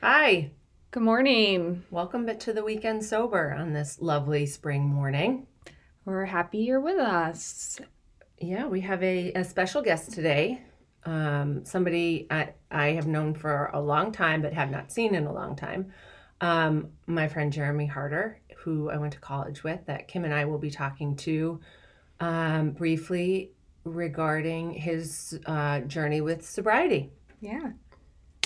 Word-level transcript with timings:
Hi, 0.00 0.52
Good 0.92 1.02
morning. 1.02 1.84
welcome 1.90 2.24
back 2.24 2.38
to 2.40 2.52
the 2.52 2.62
weekend 2.62 3.04
sober 3.04 3.52
on 3.52 3.72
this 3.72 4.00
lovely 4.00 4.46
spring 4.46 4.82
morning. 4.86 5.48
We're 6.04 6.24
happy 6.24 6.58
you're 6.58 6.80
with 6.80 6.98
us. 6.98 7.80
Yeah, 8.40 8.66
we 8.66 8.80
have 8.82 9.02
a, 9.02 9.32
a 9.32 9.44
special 9.44 9.82
guest 9.82 10.12
today. 10.12 10.62
Um, 11.04 11.64
somebody 11.64 12.26
I, 12.30 12.54
I 12.70 12.92
have 12.92 13.06
known 13.08 13.34
for 13.34 13.70
a 13.74 13.80
long 13.80 14.12
time 14.12 14.40
but 14.40 14.52
have 14.52 14.70
not 14.70 14.92
seen 14.92 15.16
in 15.16 15.26
a 15.26 15.32
long 15.32 15.56
time. 15.56 15.92
Um, 16.40 16.90
my 17.06 17.26
friend 17.26 17.52
Jeremy 17.52 17.86
Harder, 17.86 18.40
who 18.58 18.90
I 18.90 18.98
went 18.98 19.14
to 19.14 19.20
college 19.20 19.64
with, 19.64 19.84
that 19.86 20.06
Kim 20.06 20.24
and 20.24 20.32
I 20.32 20.44
will 20.44 20.58
be 20.58 20.70
talking 20.70 21.16
to 21.16 21.60
um, 22.20 22.70
briefly 22.70 23.50
regarding 23.84 24.72
his 24.72 25.38
uh, 25.44 25.80
journey 25.80 26.20
with 26.20 26.48
sobriety. 26.48 27.10
Yeah. 27.40 27.72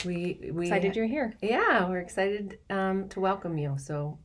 We 0.04 0.50
we 0.52 0.66
Excited 0.66 0.96
you're 0.96 1.06
here. 1.06 1.34
yeah, 1.40 1.88
we're 1.88 2.00
excited 2.00 2.58
um, 2.70 3.08
to 3.10 3.20
welcome 3.20 3.56
you. 3.58 3.76
So 3.78 4.18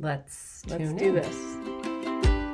let's 0.00 0.62
Let's 0.66 0.82
tune 0.82 0.96
do 0.96 1.08
in. 1.08 1.14
this. 1.14 2.52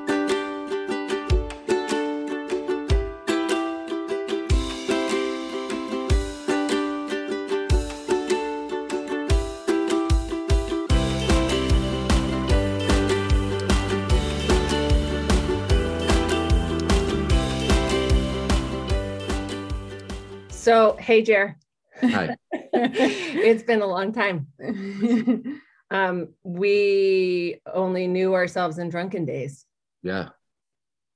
So 20.51 20.97
hey, 21.01 21.23
Jer. 21.23 21.57
Hi. 22.01 22.35
it's 22.83 23.63
been 23.63 23.83
a 23.83 23.87
long 23.87 24.13
time. 24.13 24.49
Um, 25.91 26.35
we 26.43 27.63
only 27.73 28.07
knew 28.09 28.35
ourselves 28.35 28.77
in 28.77 28.91
drunken 28.91 29.25
days, 29.25 29.65
Yeah. 30.03 30.29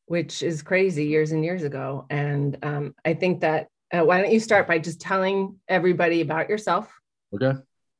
which 0.07 0.43
is 0.43 0.63
crazy 0.63 1.05
years 1.05 1.33
and 1.33 1.45
years 1.45 1.63
ago. 1.63 2.07
And 2.09 2.57
um, 2.63 2.95
I 3.05 3.13
think 3.13 3.43
that 3.43 3.69
uh, 3.93 4.01
why 4.03 4.23
don't 4.23 4.33
you 4.33 4.41
start 4.41 4.67
by 4.67 4.79
just 4.79 4.99
telling 4.99 5.57
everybody 5.69 6.23
about 6.23 6.49
yourself? 6.49 6.91
Okay. 7.35 7.53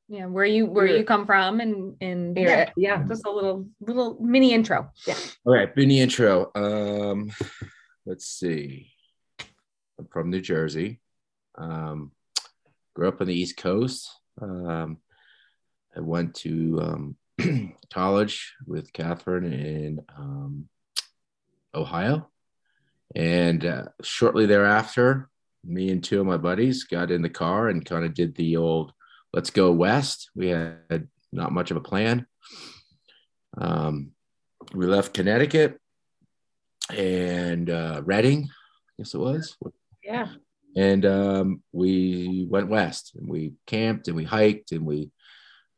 yeah, 0.07 0.25
where 0.25 0.45
you 0.45 0.65
where 0.65 0.87
you 0.87 1.03
come 1.03 1.27
from 1.27 1.59
and 1.59 1.95
and 2.01 2.35
yeah, 2.35 2.71
yeah. 2.75 3.03
just 3.07 3.25
a 3.27 3.31
little 3.31 3.67
little 3.79 4.17
mini 4.19 4.51
intro. 4.51 4.89
Yeah. 5.05 5.17
All 5.45 5.53
right. 5.53 5.75
Mini 5.77 5.99
intro. 5.99 6.49
Um, 6.55 7.31
let's 8.07 8.25
see. 8.25 8.91
I'm 9.99 10.07
from 10.07 10.31
New 10.31 10.41
Jersey. 10.41 10.99
Um, 11.55 12.11
grew 12.93 13.07
up 13.07 13.21
on 13.21 13.27
the 13.27 13.33
East 13.33 13.57
Coast. 13.57 14.09
Um, 14.41 14.97
I 15.95 15.99
went 15.99 16.35
to 16.35 17.15
um, 17.39 17.73
college 17.93 18.53
with 18.65 18.93
Catherine 18.93 19.51
in 19.51 19.99
um, 20.17 20.69
Ohio. 21.73 22.29
And 23.15 23.65
uh, 23.65 23.85
shortly 24.01 24.45
thereafter, 24.45 25.29
me 25.63 25.89
and 25.91 26.03
two 26.03 26.19
of 26.19 26.25
my 26.25 26.37
buddies 26.37 26.83
got 26.83 27.11
in 27.11 27.21
the 27.21 27.29
car 27.29 27.69
and 27.69 27.85
kind 27.85 28.05
of 28.05 28.13
did 28.13 28.35
the 28.35 28.57
old 28.57 28.91
let's 29.33 29.49
go 29.49 29.71
west. 29.71 30.29
We 30.35 30.47
had 30.47 31.07
not 31.31 31.51
much 31.51 31.71
of 31.71 31.77
a 31.77 31.81
plan. 31.81 32.27
Um, 33.57 34.11
we 34.73 34.85
left 34.85 35.13
Connecticut 35.13 35.79
and 36.89 37.69
uh, 37.69 38.01
Reading, 38.03 38.49
I 38.49 38.91
guess 38.97 39.13
it 39.13 39.19
was. 39.19 39.57
Yeah. 40.03 40.27
And 40.75 41.05
um, 41.05 41.63
we 41.71 42.47
went 42.49 42.69
west 42.69 43.13
and 43.15 43.27
we 43.27 43.53
camped 43.67 44.07
and 44.07 44.17
we 44.17 44.23
hiked 44.23 44.71
and 44.71 44.85
we 44.85 45.11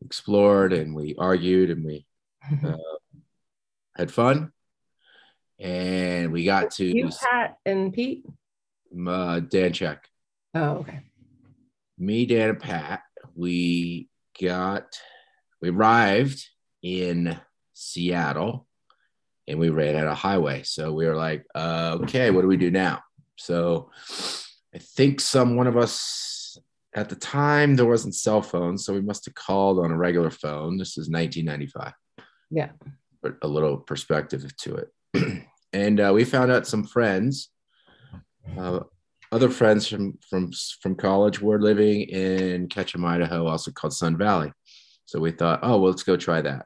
explored 0.04 0.74
and 0.74 0.96
we 0.96 1.16
argued 1.18 1.70
and 1.70 1.86
we 1.86 2.06
uh, 2.66 2.78
had 3.96 4.12
fun. 4.12 4.52
And 5.60 6.32
we 6.32 6.44
got 6.44 6.72
to 6.72 6.86
you, 6.86 7.10
Pat, 7.10 7.58
and 7.66 7.94
Pete. 7.94 8.26
uh, 9.08 9.40
Dan 9.40 9.72
Check. 9.72 10.08
Oh, 10.54 10.78
okay. 10.78 11.02
me, 11.98 12.26
Dan, 12.26 12.50
and 12.50 12.60
Pat, 12.60 13.02
we 13.36 14.10
got, 14.42 15.00
we 15.62 15.70
arrived 15.70 16.46
in 16.82 17.40
Seattle 17.74 18.68
and 19.48 19.60
we 19.60 19.70
ran 19.70 19.96
out 19.96 20.08
of 20.08 20.18
highway. 20.18 20.64
So 20.64 20.92
we 20.92 21.06
were 21.06 21.16
like, 21.16 21.46
uh, 21.56 22.00
okay, 22.02 22.32
what 22.32 22.42
do 22.42 22.48
we 22.48 22.58
do 22.58 22.72
now? 22.72 23.02
So 23.38 23.92
I 24.76 24.78
think 24.78 25.22
some 25.22 25.56
one 25.56 25.68
of 25.68 25.78
us 25.78 26.58
at 26.94 27.08
the 27.08 27.16
time 27.16 27.76
there 27.76 27.86
wasn't 27.86 28.14
cell 28.14 28.42
phones, 28.42 28.86
so 28.86 28.94
we 28.94 29.02
must 29.02 29.24
have 29.24 29.34
called 29.34 29.80
on 29.80 29.90
a 29.90 29.98
regular 29.98 30.30
phone. 30.30 30.78
This 30.78 30.98
is 30.98 31.10
1995. 31.10 31.94
Yeah. 32.52 32.72
But 33.24 33.38
a 33.42 33.48
little 33.48 33.78
perspective 33.78 34.46
to 34.58 34.76
it. 34.76 35.48
and 35.74 36.00
uh, 36.02 36.12
we 36.14 36.26
found 36.26 36.52
out 36.52 36.68
some 36.68 36.84
friends, 36.84 37.50
uh, 38.58 38.82
other 39.32 39.50
friends 39.50 39.88
from 39.88 40.20
from 40.30 40.52
from 40.82 40.96
college 40.96 41.42
were 41.42 41.62
living 41.62 42.02
in 42.02 42.68
Ketchum, 42.68 43.06
Idaho, 43.06 43.48
also 43.48 43.72
called 43.72 43.94
Sun 43.94 44.18
Valley. 44.18 44.52
So 45.06 45.20
we 45.22 45.32
thought, 45.32 45.60
oh, 45.64 45.78
well, 45.80 45.92
let's 45.92 46.04
go 46.04 46.18
try 46.18 46.42
that. 46.42 46.66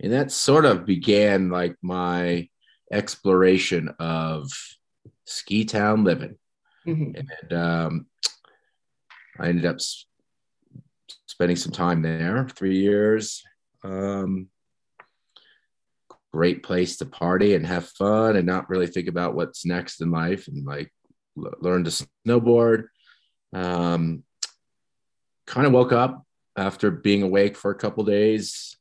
And 0.00 0.12
that 0.12 0.32
sort 0.32 0.64
of 0.64 0.84
began 0.84 1.50
like 1.50 1.76
my 1.82 2.48
exploration 2.92 3.94
of 4.00 4.50
ski 5.24 5.64
town 5.64 6.02
living. 6.02 6.36
Mhm. 6.86 7.24
And 7.40 7.52
um, 7.52 8.06
I 9.38 9.48
ended 9.48 9.66
up 9.66 9.76
s- 9.76 10.06
spending 11.26 11.56
some 11.56 11.72
time 11.72 12.02
there, 12.02 12.48
three 12.48 12.78
years. 12.78 13.42
Um, 13.82 14.48
great 16.32 16.62
place 16.62 16.96
to 16.98 17.06
party 17.06 17.54
and 17.54 17.66
have 17.66 17.88
fun 17.88 18.36
and 18.36 18.46
not 18.46 18.68
really 18.68 18.86
think 18.86 19.08
about 19.08 19.34
what's 19.34 19.64
next 19.64 20.00
in 20.00 20.10
life 20.10 20.48
and 20.48 20.66
like 20.66 20.92
l- 21.38 21.54
learn 21.60 21.84
to 21.84 22.06
snowboard. 22.26 22.88
Um, 23.52 24.22
kind 25.46 25.66
of 25.66 25.72
woke 25.72 25.92
up 25.92 26.24
after 26.56 26.90
being 26.90 27.22
awake 27.22 27.56
for 27.56 27.70
a 27.70 27.74
couple 27.78 28.04
days 28.04 28.76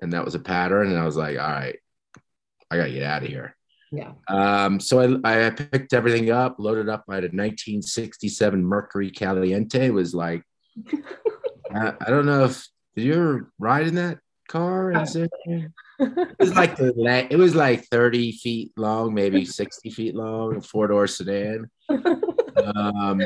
and 0.00 0.12
that 0.12 0.24
was 0.24 0.34
a 0.34 0.38
pattern. 0.40 0.88
And 0.88 0.98
I 0.98 1.04
was 1.04 1.16
like, 1.16 1.38
all 1.38 1.48
right, 1.50 1.78
I 2.70 2.76
got 2.76 2.84
to 2.84 2.92
get 2.92 3.02
out 3.02 3.22
of 3.22 3.28
here. 3.28 3.55
Yeah. 3.92 4.12
Um, 4.28 4.80
so 4.80 5.20
I, 5.24 5.46
I 5.46 5.50
picked 5.50 5.92
everything 5.92 6.30
up, 6.30 6.56
loaded 6.58 6.88
up. 6.88 7.04
I 7.08 7.16
had 7.16 7.24
a 7.24 7.28
1967 7.28 8.64
Mercury 8.64 9.10
Caliente. 9.10 9.86
It 9.86 9.94
was 9.94 10.14
like, 10.14 10.42
I, 11.74 11.94
I 12.00 12.10
don't 12.10 12.26
know 12.26 12.44
if 12.44 12.66
did 12.96 13.04
you 13.04 13.12
ever 13.12 13.52
ride 13.58 13.86
in 13.86 13.94
that 13.96 14.18
car? 14.48 14.92
Is 15.02 15.16
it? 15.16 15.30
It 15.98 16.38
was 16.38 16.54
like 16.54 16.76
the 16.76 17.26
it 17.30 17.36
was 17.36 17.54
like 17.54 17.86
30 17.86 18.32
feet 18.32 18.72
long, 18.76 19.14
maybe 19.14 19.46
60 19.46 19.88
feet 19.88 20.14
long, 20.14 20.56
a 20.56 20.60
four 20.60 20.88
door 20.88 21.06
sedan. 21.06 21.70
Um, 22.56 23.20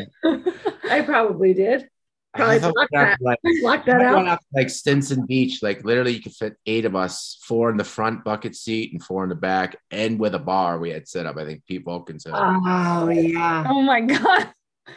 I 0.90 1.02
probably 1.02 1.54
did. 1.54 1.88
Probably 2.34 2.56
I 2.56 2.58
thought 2.60 2.74
blocked 2.74 2.90
we 2.92 2.98
got 2.98 3.18
that. 3.18 3.18
like, 3.20 3.38
Lock 3.62 3.84
that 3.86 4.02
out. 4.02 4.26
out 4.26 4.40
to, 4.40 4.46
like 4.54 4.70
Stinson 4.70 5.26
Beach, 5.26 5.62
like 5.62 5.84
literally 5.84 6.12
you 6.12 6.22
could 6.22 6.34
fit 6.34 6.56
eight 6.64 6.84
of 6.84 6.94
us, 6.94 7.38
four 7.42 7.70
in 7.70 7.76
the 7.76 7.84
front 7.84 8.22
bucket 8.24 8.54
seat 8.54 8.92
and 8.92 9.02
four 9.02 9.24
in 9.24 9.28
the 9.28 9.34
back, 9.34 9.76
and 9.90 10.18
with 10.18 10.34
a 10.34 10.38
bar 10.38 10.78
we 10.78 10.90
had 10.90 11.08
set 11.08 11.26
up. 11.26 11.36
I 11.36 11.44
think 11.44 11.66
Pete 11.66 11.84
Vulcan 11.84 12.20
set 12.20 12.32
up. 12.32 12.62
Oh 12.64 13.08
yeah. 13.10 13.64
Oh 13.68 13.82
my 13.82 14.00
god. 14.00 14.52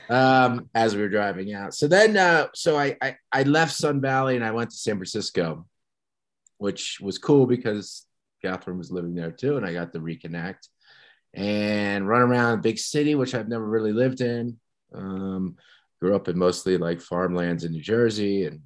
um, 0.09 0.69
as 0.75 0.95
we 0.95 1.01
were 1.01 1.09
driving 1.09 1.53
out. 1.53 1.73
So 1.73 1.87
then, 1.87 2.17
uh, 2.17 2.47
so 2.53 2.77
I, 2.77 2.97
I 3.01 3.15
I 3.31 3.43
left 3.43 3.73
Sun 3.73 4.01
Valley 4.01 4.35
and 4.35 4.45
I 4.45 4.51
went 4.51 4.69
to 4.69 4.77
San 4.77 4.95
Francisco, 4.97 5.65
which 6.59 6.99
was 7.01 7.17
cool 7.17 7.47
because 7.47 8.05
Catherine 8.43 8.77
was 8.77 8.91
living 8.91 9.15
there 9.15 9.31
too, 9.31 9.57
and 9.57 9.65
I 9.65 9.73
got 9.73 9.91
to 9.93 9.99
reconnect 9.99 10.67
and 11.33 12.07
run 12.07 12.21
around 12.21 12.53
a 12.53 12.61
big 12.61 12.77
city, 12.77 13.15
which 13.15 13.33
I've 13.33 13.49
never 13.49 13.65
really 13.65 13.91
lived 13.91 14.21
in. 14.21 14.59
Um, 14.93 15.55
grew 16.03 16.15
up 16.17 16.27
in 16.27 16.37
mostly 16.37 16.75
like 16.75 16.99
farmlands 16.99 17.63
in 17.63 17.71
New 17.71 17.81
Jersey, 17.81 18.45
and 18.45 18.59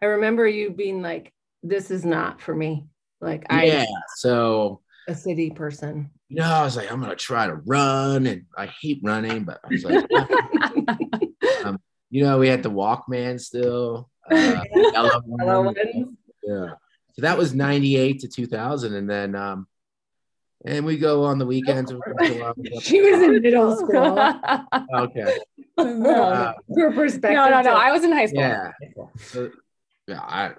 I 0.00 0.06
remember 0.06 0.46
you 0.46 0.70
being 0.70 1.02
like, 1.02 1.32
"This 1.64 1.90
is 1.90 2.04
not 2.04 2.40
for 2.40 2.54
me." 2.54 2.86
Like 3.20 3.44
I, 3.50 3.64
yeah, 3.64 3.84
so 4.16 4.80
a 5.08 5.14
city 5.14 5.50
person. 5.50 6.10
you 6.28 6.36
know, 6.36 6.44
I 6.44 6.62
was 6.62 6.76
like, 6.76 6.92
I'm 6.92 7.00
gonna 7.00 7.16
try 7.16 7.48
to 7.48 7.56
run, 7.66 8.28
and 8.28 8.44
I 8.56 8.66
hate 8.66 9.00
running, 9.02 9.42
but 9.42 9.58
I 9.64 9.68
was 9.68 9.84
like, 9.84 10.06
you 12.10 12.22
know, 12.22 12.38
we 12.38 12.46
had 12.46 12.62
the 12.62 12.70
Walkman 12.70 13.40
still. 13.40 14.08
Uh, 14.30 14.62
yellow 14.74 15.20
Hello, 15.40 15.62
one. 15.62 15.74
Yeah. 16.44 16.74
So 17.14 17.22
that 17.22 17.36
was 17.36 17.54
98 17.54 18.20
to 18.20 18.28
2000. 18.28 18.94
And 18.94 19.10
then, 19.10 19.34
um, 19.34 19.66
and 20.64 20.84
we 20.84 20.96
go 20.96 21.24
on 21.24 21.38
the 21.38 21.46
weekends. 21.46 21.92
She 22.80 23.00
was 23.00 23.22
in 23.22 23.42
middle 23.42 23.76
school. 23.76 24.18
okay. 24.94 25.38
no, 25.78 26.54
For 26.74 26.92
perspective. 26.92 27.36
no, 27.36 27.48
no, 27.48 27.62
no. 27.62 27.74
I 27.74 27.90
was 27.92 28.04
in 28.04 28.12
high 28.12 28.26
school. 28.26 28.40
Yeah. 28.40 28.72
So, 29.18 29.50
yeah. 30.06 30.20
I, 30.20 30.52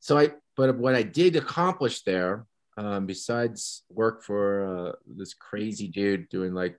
so 0.00 0.18
I, 0.18 0.30
but 0.56 0.76
what 0.78 0.94
I 0.94 1.02
did 1.02 1.36
accomplish 1.36 2.02
there, 2.02 2.46
um, 2.76 3.06
besides 3.06 3.82
work 3.90 4.22
for 4.22 4.88
uh, 4.88 4.92
this 5.06 5.34
crazy 5.34 5.88
dude 5.88 6.28
doing 6.28 6.54
like 6.54 6.78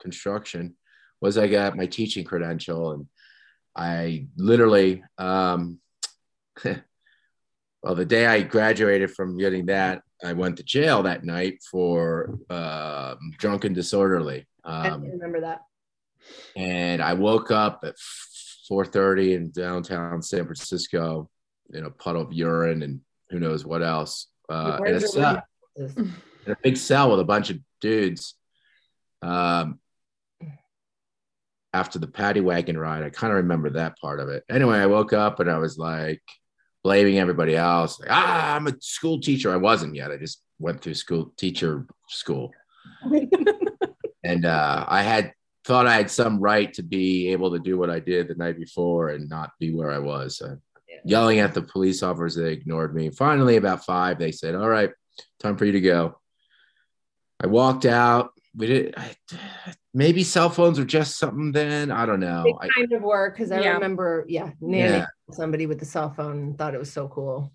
construction, 0.00 0.76
was 1.20 1.38
I 1.38 1.48
got 1.48 1.76
my 1.76 1.86
teaching 1.86 2.24
credential 2.24 2.92
and 2.92 3.06
I 3.74 4.26
literally 4.36 5.02
um, 5.18 5.80
well, 6.64 7.94
the 7.94 8.04
day 8.04 8.26
I 8.26 8.42
graduated 8.42 9.12
from 9.12 9.38
getting 9.38 9.66
that, 9.66 10.02
I 10.24 10.32
went 10.32 10.56
to 10.58 10.62
jail 10.62 11.02
that 11.02 11.24
night 11.24 11.62
for 11.70 12.38
uh, 12.48 13.16
drunken 13.38 13.72
disorderly. 13.72 14.46
I 14.64 14.88
Um, 14.88 15.02
remember 15.02 15.40
that. 15.42 15.62
and 16.56 17.02
I 17.02 17.12
woke 17.14 17.50
up 17.50 17.80
at 17.84 17.96
4:30 18.70 19.34
in 19.34 19.50
downtown 19.50 20.22
San 20.22 20.44
Francisco 20.44 21.30
in 21.72 21.84
a 21.84 21.90
puddle 21.90 22.22
of 22.22 22.32
urine 22.32 22.82
and 22.82 23.00
who 23.30 23.38
knows 23.40 23.64
what 23.64 23.82
else. 23.82 24.28
Uh, 24.48 24.78
in, 24.86 24.94
a 24.94 25.00
cell, 25.00 25.42
in 25.76 26.14
a 26.52 26.56
big 26.62 26.76
cell 26.76 27.10
with 27.10 27.20
a 27.20 27.24
bunch 27.24 27.50
of 27.50 27.58
dudes. 27.80 28.34
Um, 29.22 29.80
after 31.72 31.98
the 31.98 32.06
paddy 32.06 32.40
wagon 32.40 32.78
ride, 32.78 33.02
I 33.02 33.10
kind 33.10 33.32
of 33.32 33.38
remember 33.38 33.70
that 33.70 33.98
part 33.98 34.18
of 34.20 34.28
it. 34.30 34.44
Anyway, 34.48 34.78
I 34.78 34.86
woke 34.86 35.12
up 35.12 35.40
and 35.40 35.50
I 35.50 35.58
was 35.58 35.76
like 35.76 36.22
blaming 36.86 37.18
everybody 37.18 37.56
else. 37.56 37.98
Like, 37.98 38.10
ah, 38.12 38.54
I'm 38.54 38.68
a 38.68 38.74
school 38.80 39.20
teacher. 39.20 39.52
I 39.52 39.56
wasn't 39.56 39.96
yet. 39.96 40.12
I 40.12 40.18
just 40.18 40.40
went 40.60 40.80
through 40.80 40.94
school 40.94 41.32
teacher 41.36 41.84
school. 42.08 42.52
and 44.22 44.44
uh, 44.46 44.84
I 44.86 45.02
had 45.02 45.32
thought 45.64 45.88
I 45.88 45.94
had 45.96 46.12
some 46.12 46.38
right 46.38 46.72
to 46.74 46.84
be 46.84 47.32
able 47.32 47.50
to 47.50 47.58
do 47.58 47.76
what 47.76 47.90
I 47.90 47.98
did 47.98 48.28
the 48.28 48.36
night 48.36 48.56
before 48.56 49.08
and 49.08 49.28
not 49.28 49.50
be 49.58 49.74
where 49.74 49.90
I 49.90 49.98
was. 49.98 50.36
So 50.38 50.58
Yeah. 50.88 50.98
yelling 51.04 51.40
at 51.40 51.54
the 51.54 51.62
police 51.62 52.04
officers, 52.04 52.36
they 52.36 52.52
ignored 52.52 52.94
me. 52.94 53.10
Finally, 53.10 53.56
about 53.56 53.84
five, 53.84 54.20
they 54.20 54.30
said, 54.30 54.54
"All 54.54 54.68
right, 54.68 54.92
time 55.40 55.56
for 55.56 55.64
you 55.64 55.72
to 55.72 55.80
go." 55.80 56.20
I 57.42 57.48
walked 57.48 57.84
out. 57.84 58.30
We 58.56 58.66
did. 58.66 58.94
I, 58.96 59.14
maybe 59.92 60.22
cell 60.24 60.48
phones 60.48 60.78
were 60.78 60.84
just 60.84 61.18
something 61.18 61.52
then. 61.52 61.90
I 61.90 62.06
don't 62.06 62.20
know. 62.20 62.42
They 62.44 62.54
I, 62.68 62.70
kind 62.74 62.92
of 62.92 63.02
were 63.02 63.30
because 63.30 63.52
I 63.52 63.60
Yeah. 63.60 63.74
remember, 63.74 64.24
yeah, 64.28 64.52
Yeah. 64.60 65.06
somebody 65.30 65.66
with 65.66 65.78
the 65.78 65.84
cell 65.84 66.10
phone 66.14 66.54
thought 66.56 66.74
it 66.74 66.78
was 66.78 66.92
so 66.92 67.08
cool. 67.08 67.52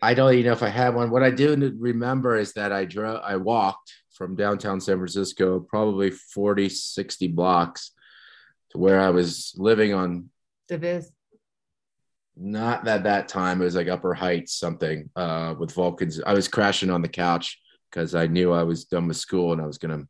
I 0.00 0.14
don't 0.14 0.32
even 0.32 0.46
know 0.46 0.52
if 0.52 0.62
I 0.62 0.68
had 0.68 0.94
one. 0.94 1.10
What 1.10 1.22
I 1.24 1.30
do 1.30 1.54
remember 1.78 2.36
is 2.36 2.52
that 2.54 2.72
I 2.72 2.84
drove, 2.84 3.20
I 3.22 3.36
walked 3.36 3.92
from 4.12 4.36
downtown 4.36 4.80
San 4.80 4.96
Francisco, 4.96 5.60
probably 5.60 6.10
40, 6.10 6.68
60 6.68 7.28
blocks 7.28 7.90
to 8.70 8.78
where 8.78 9.00
I 9.00 9.10
was 9.10 9.54
living 9.56 9.92
on 9.94 10.30
The 10.68 10.78
Diviz. 10.78 11.06
not 12.36 12.84
that 12.84 13.02
that 13.04 13.26
time 13.28 13.60
it 13.60 13.64
was 13.64 13.74
like 13.74 13.88
upper 13.88 14.14
heights 14.14 14.54
something 14.54 15.10
uh 15.16 15.54
with 15.58 15.72
vulcans 15.72 16.20
i 16.24 16.32
was 16.32 16.46
crashing 16.46 16.88
on 16.90 17.02
the 17.02 17.08
couch 17.08 17.58
because 17.90 18.14
i 18.14 18.26
knew 18.26 18.52
i 18.52 18.62
was 18.62 18.84
done 18.84 19.08
with 19.08 19.16
school 19.16 19.52
and 19.52 19.60
i 19.60 19.66
was 19.66 19.78
gonna 19.78 20.04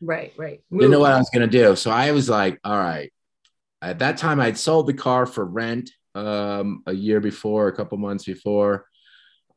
Right, 0.00 0.32
right. 0.36 0.62
didn't 0.70 0.92
know 0.92 1.00
what 1.00 1.12
i 1.12 1.18
was 1.18 1.30
gonna 1.30 1.46
do 1.46 1.74
so 1.76 1.90
i 1.90 2.12
was 2.12 2.28
like 2.28 2.58
all 2.64 2.78
right 2.78 3.12
at 3.82 3.98
that 4.00 4.18
time 4.18 4.40
i'd 4.40 4.58
sold 4.58 4.86
the 4.86 4.94
car 4.94 5.26
for 5.26 5.44
rent 5.44 5.90
um 6.14 6.82
a 6.86 6.92
year 6.92 7.20
before 7.20 7.68
a 7.68 7.76
couple 7.76 7.98
months 7.98 8.24
before 8.24 8.86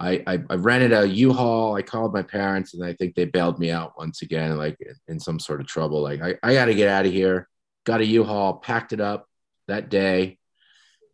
I, 0.01 0.23
I, 0.25 0.39
I 0.49 0.55
rented 0.55 0.93
a 0.93 1.07
U-Haul. 1.07 1.75
I 1.75 1.83
called 1.83 2.11
my 2.11 2.23
parents, 2.23 2.73
and 2.73 2.83
I 2.83 2.93
think 2.93 3.13
they 3.13 3.25
bailed 3.25 3.59
me 3.59 3.69
out 3.69 3.93
once 3.99 4.23
again, 4.23 4.57
like 4.57 4.75
in 5.07 5.19
some 5.19 5.39
sort 5.39 5.61
of 5.61 5.67
trouble. 5.67 6.01
Like 6.01 6.21
I, 6.23 6.35
I 6.41 6.53
got 6.55 6.65
to 6.65 6.73
get 6.73 6.87
out 6.87 7.05
of 7.05 7.11
here. 7.11 7.47
Got 7.85 8.01
a 8.01 8.05
U-Haul, 8.05 8.55
packed 8.55 8.93
it 8.93 8.99
up 8.99 9.27
that 9.67 9.89
day, 9.89 10.39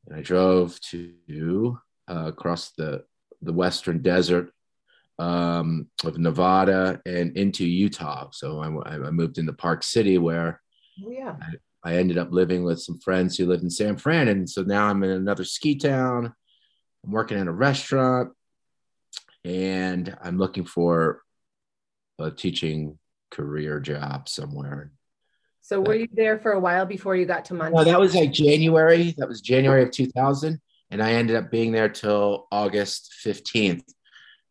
and 0.06 0.16
I 0.18 0.22
drove 0.22 0.80
to 0.92 1.78
uh, 2.10 2.28
across 2.28 2.72
the 2.72 3.04
the 3.42 3.54
western 3.54 4.02
desert 4.02 4.52
um, 5.20 5.88
of 6.04 6.18
Nevada 6.18 7.02
and 7.06 7.36
into 7.38 7.66
Utah. 7.66 8.30
So 8.32 8.60
I, 8.60 8.68
I 9.08 9.12
moved 9.12 9.38
into 9.38 9.54
Park 9.54 9.84
City, 9.84 10.18
where 10.18 10.62
Oh, 11.06 11.12
yeah. 11.12 11.36
I 11.84 11.96
ended 11.98 12.18
up 12.18 12.32
living 12.32 12.64
with 12.64 12.82
some 12.82 13.00
friends 13.00 13.38
who 13.38 13.46
lived 13.46 13.64
in 13.64 13.70
San 13.70 13.98
Fran, 13.98 14.28
and 14.28 14.50
so 14.50 14.64
now 14.64 14.88
I'm 14.88 15.04
in 15.04 15.12
another 15.12 15.44
ski 15.44 15.76
town. 15.76 16.34
I'm 17.06 17.12
working 17.12 17.38
in 17.38 17.48
a 17.48 17.54
restaurant, 17.54 18.34
and 19.46 20.16
I'm 20.22 20.38
looking 20.38 20.66
for 20.66 21.22
a 22.20 22.32
teaching 22.32 22.98
career 23.32 23.80
job 23.80 24.28
somewhere. 24.28 24.92
So 25.62 25.80
were 25.82 25.96
you 25.96 26.08
there 26.12 26.40
for 26.40 26.54
a 26.54 26.60
while 26.60 26.86
before 26.86 27.16
you 27.16 27.26
got 27.26 27.46
to 27.46 27.54
No, 27.54 27.60
Montana? 27.66 27.86
that 27.86 28.00
was 28.00 28.16
like 28.16 28.32
January. 28.32 29.14
That 29.18 29.28
was 29.28 29.42
January 29.42 29.84
of 29.84 29.92
2000. 29.92 30.60
And 30.90 31.04
I 31.04 31.12
ended 31.14 31.36
up 31.36 31.52
being 31.52 31.74
there 31.74 31.90
till 31.90 32.48
August 32.52 33.14
15th. 33.26 33.84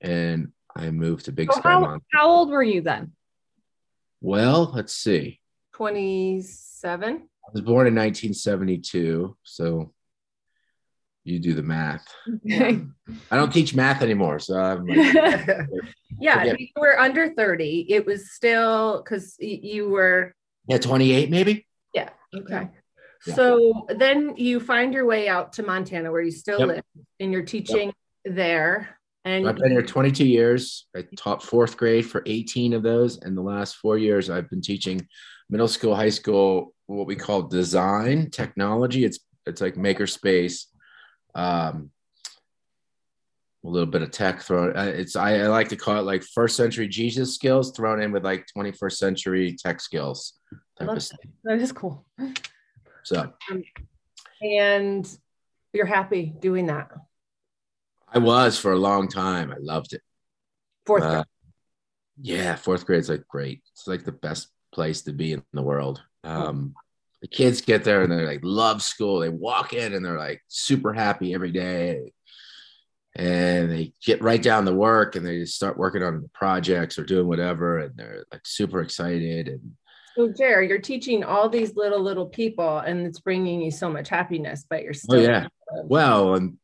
And 0.03 0.53
I 0.77 0.91
moved 0.91 1.25
to 1.27 1.33
Big 1.33 1.53
So 1.53 1.61
Sky 1.61 1.73
how, 1.73 1.81
Mountain. 1.81 2.01
how 2.13 2.29
old 2.29 2.51
were 2.51 2.63
you 2.63 2.81
then? 2.83 3.13
Well, 4.21 4.73
let's 4.75 4.95
see. 4.95 5.41
27? 5.75 7.15
I 7.15 7.51
was 7.53 7.61
born 7.63 7.87
in 7.87 7.95
1972. 7.95 9.37
So 9.43 9.93
you 11.25 11.39
do 11.39 11.55
the 11.55 11.63
math. 11.63 12.07
Okay. 12.47 12.81
I 13.31 13.37
don't 13.37 13.53
teach 13.53 13.75
math 13.75 14.03
anymore. 14.03 14.39
So 14.39 14.55
I'm 14.57 14.87
like, 14.87 14.97
yeah, 16.21 16.39
Forget- 16.41 16.61
you 16.61 16.69
were 16.77 16.99
under 16.99 17.33
30. 17.35 17.87
It 17.89 18.07
was 18.07 18.31
still 18.31 19.03
because 19.03 19.37
you 19.39 19.89
were, 19.89 20.35
yeah, 20.69 20.79
28 20.79 21.31
maybe. 21.31 21.67
yeah. 21.95 22.11
Okay. 22.35 22.69
Yeah. 23.27 23.35
So 23.35 23.87
then 23.89 24.37
you 24.37 24.61
find 24.61 24.93
your 24.95 25.05
way 25.07 25.29
out 25.29 25.55
to 25.55 25.63
Montana 25.63 26.13
where 26.13 26.23
you 26.23 26.31
still 26.31 26.61
Yep. 26.61 26.69
live 26.69 26.85
and 27.21 27.33
you're 27.33 27.43
teaching 27.45 27.93
there. 28.25 28.99
And 29.27 29.49
I've 29.49 29.57
been 29.57 29.73
here 29.73 29.83
22 29.83 30.25
years. 30.25 30.87
I 30.97 31.05
taught 31.17 31.43
fourth 31.43 31.77
grade 31.77 32.07
for 32.07 32.23
18 32.27 32.73
of 32.75 32.85
those. 32.85 33.19
And 33.19 33.37
the 33.37 33.43
last 33.43 33.75
four 33.77 33.99
years, 33.99 34.31
I've 34.31 34.49
been 34.49 34.61
teaching 34.63 35.05
middle 35.51 35.67
school, 35.67 35.97
high 35.97 36.11
school, 36.11 36.73
what 36.87 37.09
we 37.09 37.17
call 37.17 37.43
design 37.43 38.31
technology. 38.31 39.05
It's 39.05 39.19
it's 39.45 39.61
like 39.61 39.75
makerspace, 39.75 40.67
um, 41.35 41.91
a 43.65 43.69
little 43.69 43.87
bit 43.87 44.03
of 44.03 44.13
tech 44.13 44.43
thrown. 44.43 44.77
uh, 44.77 44.93
It's 44.95 45.17
I, 45.17 45.41
I 45.41 45.47
like 45.49 45.71
to 45.71 45.77
call 45.77 45.99
it 45.99 46.03
like 46.03 46.23
first 46.23 46.57
century 46.57 46.87
Jesus 46.87 47.35
skills 47.35 47.73
thrown 47.73 48.01
in 48.01 48.13
with 48.13 48.25
like 48.25 48.47
21st 48.57 48.93
century 48.93 49.57
tech 49.59 49.81
skills. 49.81 50.35
Type 50.79 50.89
of 50.89 51.03
stuff. 51.03 51.19
That 51.43 51.61
is 51.61 51.73
cool. 51.73 52.07
So 53.03 53.33
and 54.41 55.19
you're 55.73 55.87
happy 55.87 56.33
doing 56.39 56.67
that. 56.67 56.93
I 58.09 58.19
was 58.19 58.59
for 58.59 58.73
a 58.73 58.79
long 58.79 59.09
time. 59.09 59.51
I 59.51 59.57
loved 59.61 59.93
it. 59.93 60.03
Fourth 60.85 61.03
Uh, 61.03 61.25
yeah, 62.21 62.57
fourth 62.57 62.87
grade's 62.87 63.09
like 63.09 63.27
great. 63.29 63.63
It's 63.73 63.87
like 63.87 64.05
the 64.05 64.13
best 64.13 64.49
place 64.73 65.03
to 65.03 65.13
be 65.13 65.33
in 65.33 65.43
the 65.53 65.63
world. 65.63 66.03
Um, 66.25 66.75
the 67.21 67.29
kids 67.29 67.61
get 67.61 67.85
there 67.85 68.03
and 68.03 68.13
they're 68.13 68.27
like 68.27 68.41
love 68.43 68.83
school. 68.83 69.21
They 69.21 69.29
walk 69.29 69.73
in 69.73 69.95
and 69.95 70.05
they're 70.05 70.19
like 70.19 70.43
super 70.49 70.93
happy 70.93 71.35
every 71.35 71.51
day, 71.51 72.13
and 73.15 73.71
they 73.71 73.93
get 74.05 74.23
right 74.23 74.43
down 74.43 74.65
to 74.67 74.73
work 74.73 75.17
and 75.17 75.27
they 75.27 75.41
just 75.41 75.57
start 75.57 75.79
working 75.79 76.03
on 76.03 76.23
the 76.23 76.29
projects 76.29 76.99
or 76.99 77.05
doing 77.05 77.27
whatever, 77.27 77.79
and 77.79 77.97
they're 77.97 78.25
like 78.33 78.43
super 78.45 78.81
excited. 78.81 79.49
And 79.49 79.73
So, 80.17 80.33
Jer, 80.33 80.63
you're 80.63 80.79
teaching 80.79 81.25
all 81.25 81.49
these 81.49 81.75
little, 81.75 82.01
little 82.03 82.27
people, 82.27 82.79
and 82.79 83.07
it's 83.07 83.21
bringing 83.21 83.61
you 83.61 83.71
so 83.71 83.91
much 83.91 84.09
happiness, 84.09 84.65
but 84.69 84.83
you're 84.83 84.95
still. 84.95 85.19
oh 85.19 85.23
still. 85.23 85.31
yeah, 85.33 85.49
well, 85.85 86.35
and 86.35 86.59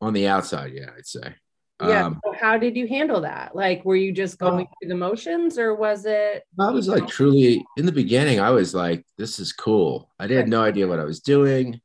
on 0.00 0.12
the 0.12 0.26
outside, 0.26 0.72
yeah, 0.72 0.90
I'd 0.96 1.06
say. 1.06 1.34
Yeah. 1.80 2.06
Um, 2.06 2.20
so 2.24 2.34
how 2.38 2.58
did 2.58 2.76
you 2.76 2.86
handle 2.86 3.22
that? 3.22 3.56
Like, 3.56 3.84
were 3.84 3.96
you 3.96 4.12
just 4.12 4.38
going 4.38 4.66
through 4.66 4.88
the 4.88 4.94
motions 4.94 5.58
or 5.58 5.74
was 5.74 6.04
it? 6.04 6.42
I 6.58 6.70
was 6.70 6.88
like 6.88 7.08
truly 7.08 7.64
in 7.76 7.86
the 7.86 7.92
beginning, 7.92 8.38
I 8.38 8.50
was 8.50 8.74
like, 8.74 9.04
this 9.16 9.38
is 9.38 9.52
cool. 9.52 10.10
I 10.18 10.26
had 10.26 10.48
no 10.48 10.62
idea 10.62 10.86
what 10.86 11.00
I 11.00 11.04
was 11.04 11.20
doing. 11.20 11.80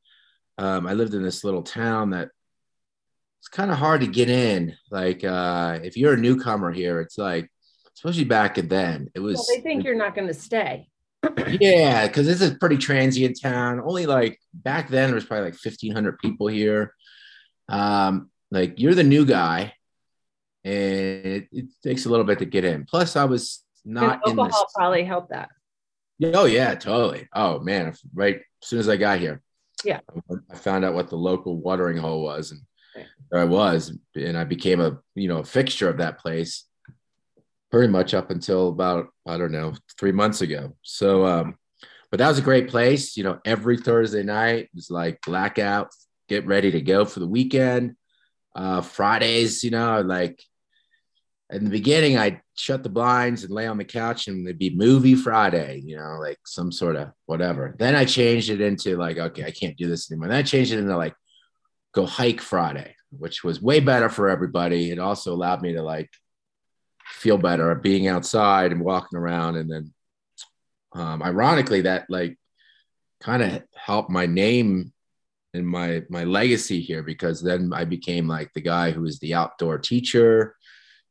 Um, 0.58 0.88
I 0.88 0.94
lived 0.94 1.14
in 1.14 1.24
this 1.24 1.44
little 1.44 1.64
town 1.64 2.10
that 2.12 2.30
it's 3.40 3.48
kind 3.48 3.72
of 3.72 3.78
hard 3.78 4.02
to 4.02 4.08
get 4.08 4.30
in. 4.30 4.76
Like, 4.90 5.24
uh, 5.24 5.80
if 5.84 5.98
you're 5.98 6.14
a 6.14 6.18
newcomer 6.18 6.72
here, 6.72 7.00
it's 7.00 7.18
like, 7.18 7.50
especially 7.96 8.24
back 8.24 8.56
then, 8.56 9.10
it 9.14 9.20
was, 9.20 9.36
Well, 9.36 9.58
they 9.58 9.62
think 9.62 9.84
you're 9.84 9.96
not 9.96 10.16
going 10.16 10.28
to 10.28 10.34
stay. 10.34 10.90
yeah, 11.60 12.08
because 12.08 12.26
this 12.26 12.42
is 12.42 12.52
a 12.52 12.56
pretty 12.56 12.78
transient 12.78 13.40
town. 13.40 13.80
Only 13.80 14.08
like 14.08 14.40
back 14.54 14.90
then, 14.90 15.10
there 15.10 15.16
was 15.16 15.26
probably 15.26 15.46
like 15.46 15.64
1,500 15.64 16.18
people 16.18 16.48
here. 16.48 16.95
Um, 17.70 18.30
like, 18.52 18.80
you're 18.80 18.96
the 18.96 19.04
new 19.04 19.26
guy, 19.26 19.74
and 20.64 20.74
it, 20.74 21.48
it 21.52 21.66
takes 21.84 22.06
a 22.06 22.10
little 22.10 22.26
bit 22.26 22.40
to 22.40 22.46
get 22.46 22.64
in. 22.66 22.86
Plus, 22.86 23.16
I 23.16 23.26
was 23.26 23.64
And 23.86 23.96
not 23.96 24.22
in 24.28 24.36
this. 24.36 24.44
alcohol 24.46 24.68
probably 24.76 25.04
helped 25.04 25.30
that. 25.30 25.50
Oh 26.24 26.46
yeah, 26.46 26.76
totally. 26.76 27.28
Oh 27.34 27.60
man, 27.60 27.94
right 28.14 28.38
as 28.38 28.68
soon 28.70 28.80
as 28.80 28.88
I 28.88 28.96
got 28.96 29.20
here, 29.20 29.42
Yeah. 29.84 30.00
I 30.50 30.56
found 30.56 30.86
out 30.86 30.94
what 30.94 31.10
the 31.10 31.18
local 31.18 31.58
watering 31.58 31.98
hole 31.98 32.24
was, 32.24 32.52
and 32.52 32.62
Right. 32.96 33.06
there 33.30 33.42
I 33.42 33.46
was, 33.46 33.92
and 34.16 34.38
I 34.38 34.46
became 34.46 34.80
a 34.80 34.98
you 35.16 35.28
know 35.28 35.40
a 35.40 35.44
fixture 35.44 35.90
of 35.90 35.98
that 35.98 36.18
place, 36.20 36.64
pretty 37.70 37.92
much 37.92 38.14
up 38.14 38.32
until 38.32 38.70
about 38.70 39.08
I 39.28 39.38
don't 39.38 39.52
know 39.52 39.74
three 40.00 40.14
months 40.14 40.40
ago. 40.40 40.78
So, 40.84 41.26
um, 41.26 41.58
but 42.12 42.20
that 42.20 42.30
was 42.30 42.38
a 42.40 42.42
great 42.50 42.70
place. 42.70 43.18
You 43.18 43.26
know, 43.26 43.40
every 43.44 43.78
Thursday 43.78 44.24
night 44.24 44.70
was 44.74 44.90
like 44.90 45.20
blackout, 45.26 45.90
get 46.28 46.46
ready 46.46 46.72
to 46.72 46.82
go 46.82 47.06
for 47.06 47.20
the 47.20 47.28
weekend. 47.28 47.96
Uh, 48.56 48.82
Fridays, 48.82 49.64
you 49.64 49.72
know, 49.72 50.02
like 50.02 50.42
in 51.50 51.64
the 51.64 51.70
beginning, 51.70 52.18
I'd 52.18 52.42
shut 52.56 52.84
the 52.84 52.90
blinds 52.90 53.44
and 53.44 53.54
lay 53.54 53.68
on 53.68 53.78
the 53.78 53.86
couch 53.86 54.28
and 54.28 54.48
it'd 54.48 54.58
be 54.58 54.76
movie 54.76 55.16
Friday, 55.16 55.82
you 55.86 55.98
know, 55.98 56.18
like 56.20 56.40
some 56.46 56.72
sort 56.72 56.96
of 56.96 57.12
whatever. 57.26 57.76
Then 57.78 57.96
I 57.96 58.06
changed 58.06 58.50
it 58.50 58.62
into 58.62 58.98
like, 58.98 59.18
okay, 59.18 59.44
I 59.44 59.52
can't 59.52 59.78
do 59.78 59.88
this 59.88 60.10
anymore. 60.10 60.30
Then 60.30 60.38
I 60.38 60.44
changed 60.44 60.72
it 60.72 60.80
into 60.80 60.98
like 60.98 61.16
go 61.94 62.06
hike 62.06 62.42
Friday, 62.42 62.96
which 63.12 63.44
was 63.44 63.62
way 63.62 63.80
better 63.80 64.10
for 64.10 64.30
everybody. 64.30 64.92
It 64.92 65.00
also 65.00 65.34
allowed 65.34 65.62
me 65.62 65.74
to 65.74 65.84
like 65.84 66.10
feel 67.08 67.38
better 67.38 67.76
being 67.76 68.08
outside 68.08 68.72
and 68.72 68.82
walking 68.82 69.18
around. 69.18 69.58
And 69.58 69.72
then, 69.72 69.94
um, 70.94 71.22
ironically, 71.22 71.82
that 71.82 72.06
like 72.10 72.38
kind 73.22 73.44
of 73.44 73.64
helped 73.76 74.10
my 74.10 74.26
name 74.26 74.94
and 75.56 75.68
my 75.68 76.04
my 76.10 76.24
legacy 76.24 76.80
here 76.82 77.04
because 77.04 77.42
then 77.42 77.72
I 77.74 77.86
became 77.86 78.28
like 78.28 78.52
the 78.54 78.62
guy 78.62 78.92
who 78.92 79.02
was 79.02 79.20
the 79.20 79.34
outdoor 79.34 79.78
teacher, 79.78 80.56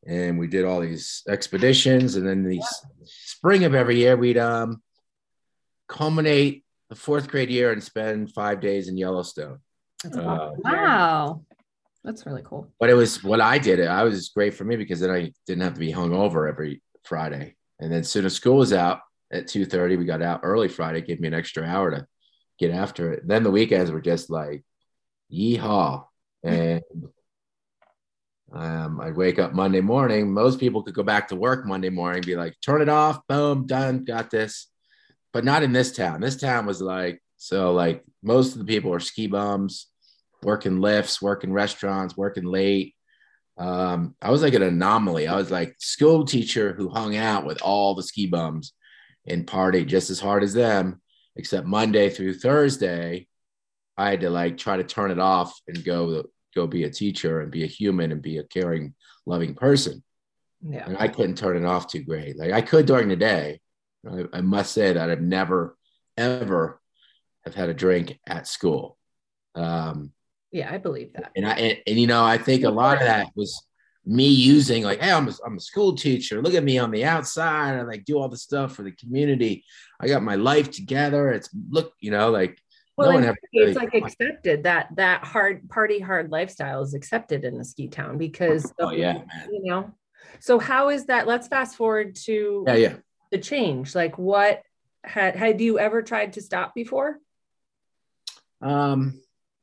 and 0.07 0.39
we 0.39 0.47
did 0.47 0.65
all 0.65 0.81
these 0.81 1.23
expeditions. 1.29 2.17
And 2.17 2.27
then 2.27 2.45
the 2.45 2.61
spring 3.05 3.65
of 3.65 3.75
every 3.75 3.97
year, 3.97 4.17
we'd 4.17 4.39
um 4.39 4.83
culminate 5.89 6.65
the 6.91 6.97
fourth 6.97 7.29
grade 7.29 7.51
year 7.51 7.73
and 7.73 7.83
spend 7.83 8.33
five 8.33 8.61
days 8.61 8.89
in 8.89 8.97
Yellowstone. 8.97 9.59
That's 10.03 10.17
Uh, 10.17 10.21
awesome. 10.23 10.61
Wow. 10.65 11.45
That's 12.05 12.27
really 12.27 12.43
cool. 12.45 12.71
but 12.79 12.91
it 12.91 12.95
was 12.95 13.25
what 13.25 13.41
I 13.41 13.57
did. 13.59 13.79
It 13.79 13.87
I 13.89 14.05
was 14.05 14.29
great 14.29 14.53
for 14.55 14.65
me 14.65 14.77
because 14.77 15.01
then 15.01 15.11
I 15.11 15.33
didn't 15.47 15.63
have 15.63 15.75
to 15.75 15.81
be 15.81 15.91
hung 15.91 16.13
over 16.15 16.47
every 16.47 16.83
Friday. 17.05 17.57
And 17.81 17.91
then 17.91 18.01
as 18.01 18.11
soon 18.11 18.27
as 18.27 18.35
school 18.35 18.57
was 18.59 18.73
out 18.75 19.01
at 19.33 19.49
two 19.49 19.65
thirty, 19.65 19.97
we 19.97 20.05
got 20.05 20.21
out 20.21 20.41
early 20.43 20.69
Friday. 20.69 21.01
Gave 21.01 21.21
me 21.21 21.29
an 21.29 21.35
extra 21.35 21.65
hour 21.65 21.91
to 21.91 22.07
get 22.59 22.71
after 22.71 23.13
it. 23.13 23.27
Then 23.27 23.43
the 23.43 23.51
weekends 23.51 23.91
were 23.91 24.01
just 24.01 24.31
like, 24.31 24.65
yeehaw! 25.33 26.05
And 26.43 26.83
um, 28.53 29.01
I'd 29.01 29.17
wake 29.17 29.39
up 29.39 29.53
Monday 29.53 29.81
morning. 29.81 30.33
Most 30.33 30.61
people 30.61 30.83
could 30.83 30.95
go 30.95 31.03
back 31.03 31.29
to 31.29 31.37
work 31.37 31.67
Monday 31.67 31.91
morning, 31.91 32.23
be 32.25 32.37
like, 32.37 32.55
turn 32.65 32.83
it 32.83 32.89
off, 32.89 33.27
boom, 33.29 33.67
done, 33.67 34.05
got 34.05 34.31
this. 34.31 34.69
But 35.33 35.45
not 35.45 35.63
in 35.63 35.73
this 35.73 35.93
town. 35.93 36.21
This 36.21 36.37
town 36.37 36.67
was 36.67 36.81
like 36.81 37.21
so. 37.37 37.73
Like 37.73 38.05
most 38.23 38.53
of 38.53 38.59
the 38.59 38.65
people 38.65 38.95
are 38.95 39.01
ski 39.01 39.27
bums 39.27 39.89
working 40.45 40.81
lifts, 40.81 41.21
working 41.21 41.53
restaurants, 41.53 42.17
working 42.17 42.45
late. 42.45 42.95
Um, 43.57 44.15
I 44.21 44.31
was 44.31 44.43
like 44.43 44.55
an 44.55 44.63
anomaly. 44.63 45.27
I 45.27 45.37
was 45.37 45.51
like 45.51 45.77
school 45.79 46.25
teacher 46.25 46.73
who 46.73 46.89
hung 46.89 47.17
out 47.17 47.47
with 47.47 47.63
all 47.63 47.95
the 47.95 48.03
ski 48.03 48.27
bums 48.27 48.73
and 49.27 49.47
partied 49.47 49.87
just 49.87 50.11
as 50.11 50.21
hard 50.21 50.43
as 50.43 50.53
them, 50.53 51.01
except 51.37 51.67
Monday 51.67 52.11
through 52.11 52.35
Thursday, 52.35 53.27
I 53.97 54.11
had 54.11 54.21
to 54.21 54.31
like 54.31 54.57
try 54.59 54.77
to 54.77 54.85
turn 54.85 55.11
it 55.11 55.19
off 55.19 55.59
and 55.69 55.85
go 55.85 56.25
go 56.55 56.67
be 56.67 56.85
a 56.85 56.91
teacher 56.91 57.41
and 57.41 57.51
be 57.51 57.65
a 57.65 57.69
human 57.69 58.13
and 58.13 58.23
be 58.23 58.39
a 58.39 58.45
caring, 58.45 58.95
loving 59.27 59.55
person. 59.55 60.03
Yeah. 60.63 60.87
And 60.87 60.97
I 60.99 61.09
couldn't 61.09 61.37
turn 61.37 61.57
it 61.57 61.65
off 61.65 61.89
too 61.89 62.03
great. 62.03 62.39
Like 62.39 62.53
I 62.53 62.61
could 62.63 62.87
during 62.87 63.09
the 63.09 63.17
day. 63.17 63.61
I, 64.09 64.25
I 64.33 64.41
must 64.41 64.73
say 64.73 64.93
that 64.93 65.11
I've 65.11 65.21
never, 65.21 65.77
ever 66.17 66.81
have 67.45 67.55
had 67.55 67.71
a 67.71 67.75
drink 67.75 68.19
at 68.27 68.47
school. 68.47 68.97
Um, 69.55 70.13
Yeah, 70.53 70.73
I 70.73 70.79
believe 70.79 71.13
that. 71.15 71.33
and 71.35 71.47
I 71.47 71.53
and, 71.55 71.79
and, 71.87 71.99
you 71.99 72.07
know 72.07 72.25
I 72.25 72.39
think 72.39 72.65
a 72.65 72.71
lot 72.71 72.99
of 72.99 73.05
that 73.05 73.29
was 73.35 73.67
me 74.07 74.29
using 74.29 74.85
like 74.85 75.01
hey 75.01 75.11
I'm 75.11 75.29
a, 75.29 75.33
I'm 75.47 75.57
a 75.57 75.61
school 75.61 75.95
teacher 75.95 76.43
look 76.43 76.55
at 76.55 76.65
me 76.65 76.79
on 76.79 76.91
the 76.91 77.05
outside 77.05 77.79
I 77.79 77.83
like 77.83 78.05
do 78.05 78.19
all 78.19 78.29
the 78.29 78.37
stuff 78.37 78.75
for 78.75 78.83
the 78.83 78.93
community 78.93 79.65
I 79.99 80.09
got 80.09 80.23
my 80.23 80.35
life 80.35 80.71
together 80.71 81.31
it's 81.31 81.49
look 81.71 81.93
you 82.01 82.11
know 82.11 82.31
like 82.31 82.59
Well, 82.97 83.09
no 83.09 83.15
one 83.15 83.23
and 83.23 83.31
ever 83.31 83.39
it's 83.53 83.77
really- 83.77 83.87
like 83.87 83.95
accepted 83.95 84.65
that 84.65 84.89
that 84.97 85.25
hard 85.25 85.71
party 85.71 86.01
hard 86.01 86.31
lifestyle 86.31 86.83
is 86.83 86.93
accepted 86.93 87.45
in 87.45 87.57
the 87.57 87.65
ski 87.65 87.89
town 87.89 88.19
because 88.19 88.73
oh 88.79 88.91
of- 88.91 88.99
yeah 88.99 89.23
you 89.51 89.63
know. 89.65 89.93
So 90.41 90.59
how 90.59 90.91
is 90.91 91.07
that? 91.07 91.27
Let's 91.27 91.49
fast 91.49 91.77
forward 91.77 92.17
to 92.25 92.65
yeah 92.67 92.75
yeah 92.75 92.95
the 93.31 93.39
change. 93.39 93.95
Like, 93.95 94.19
what 94.19 94.63
had 95.03 95.37
had 95.37 95.61
you 95.61 95.79
ever 95.79 96.03
tried 96.03 96.35
to 96.35 96.43
stop 96.43 96.75
before, 96.75 97.19
um 98.61 99.21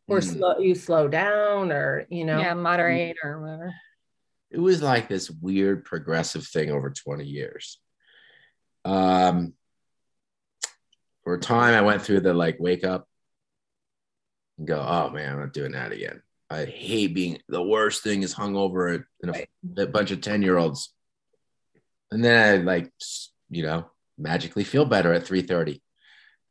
or 0.08 0.20
hmm. 0.20 0.28
slow 0.28 0.58
you 0.60 0.76
slow 0.76 1.08
down, 1.08 1.72
or 1.72 2.06
you 2.10 2.26
know? 2.26 2.40
Yeah, 2.40 2.54
moderate 2.54 3.18
or 3.24 3.42
whatever. 3.42 3.74
It 4.52 4.60
was 4.60 4.82
like 4.82 5.08
this 5.08 5.30
weird 5.30 5.86
progressive 5.86 6.46
thing 6.46 6.72
over 6.72 6.90
20 6.92 7.26
years. 7.26 7.80
Um, 8.84 9.54
for 11.24 11.36
a 11.36 11.40
time, 11.40 11.74
I 11.74 11.82
went 11.82 12.02
through 12.02 12.22
the 12.22 12.34
like 12.34 12.58
wake 12.60 12.84
up 12.84 13.08
and 14.58 14.68
go, 14.68 14.80
oh 14.86 15.10
man, 15.10 15.34
I'm 15.34 15.40
not 15.40 15.54
doing 15.54 15.72
that 15.72 15.92
again. 15.92 16.22
I 16.50 16.66
hate 16.66 17.14
being 17.16 17.40
the 17.48 17.64
worst 17.64 18.04
thing 18.04 18.24
is 18.24 18.36
hungover 18.36 19.04
in 19.24 19.30
a, 19.30 19.32
Right. 19.32 19.50
a 19.78 19.88
bunch 19.88 20.12
of 20.12 20.20
10 20.20 20.42
year 20.42 20.58
olds. 20.58 20.94
And 22.12 22.24
then 22.24 22.60
I 22.60 22.64
like, 22.64 22.92
you 23.50 23.64
know, 23.64 23.90
magically 24.18 24.66
feel 24.66 24.84
better 24.84 25.14
at 25.14 25.24
3:30. 25.26 25.82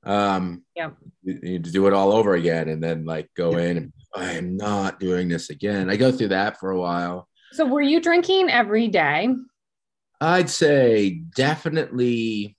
Um, 0.05 0.65
Yeah. 0.75 0.93
you 1.23 1.35
you 1.35 1.41
need 1.41 1.65
to 1.65 1.71
do 1.73 1.87
it 1.87 1.93
all 1.93 2.13
over 2.13 2.33
again 2.35 2.69
and 2.71 2.83
then 2.83 3.05
like 3.05 3.29
go 3.37 3.59
in 3.59 3.77
and 3.77 3.93
I 4.17 4.33
am 4.33 4.57
not 4.57 4.99
doing 4.99 5.29
this 5.29 5.51
again. 5.51 5.91
I 5.91 5.97
go 5.97 6.11
through 6.11 6.29
that 6.29 6.59
for 6.59 6.71
a 6.71 6.79
while. 6.81 7.29
So 7.53 7.67
were 7.67 7.81
you 7.81 8.01
drinking 8.01 8.51
every 8.51 8.89
day? 8.89 9.29
I'd 10.21 10.51
say 10.51 11.11
definitely 11.35 12.57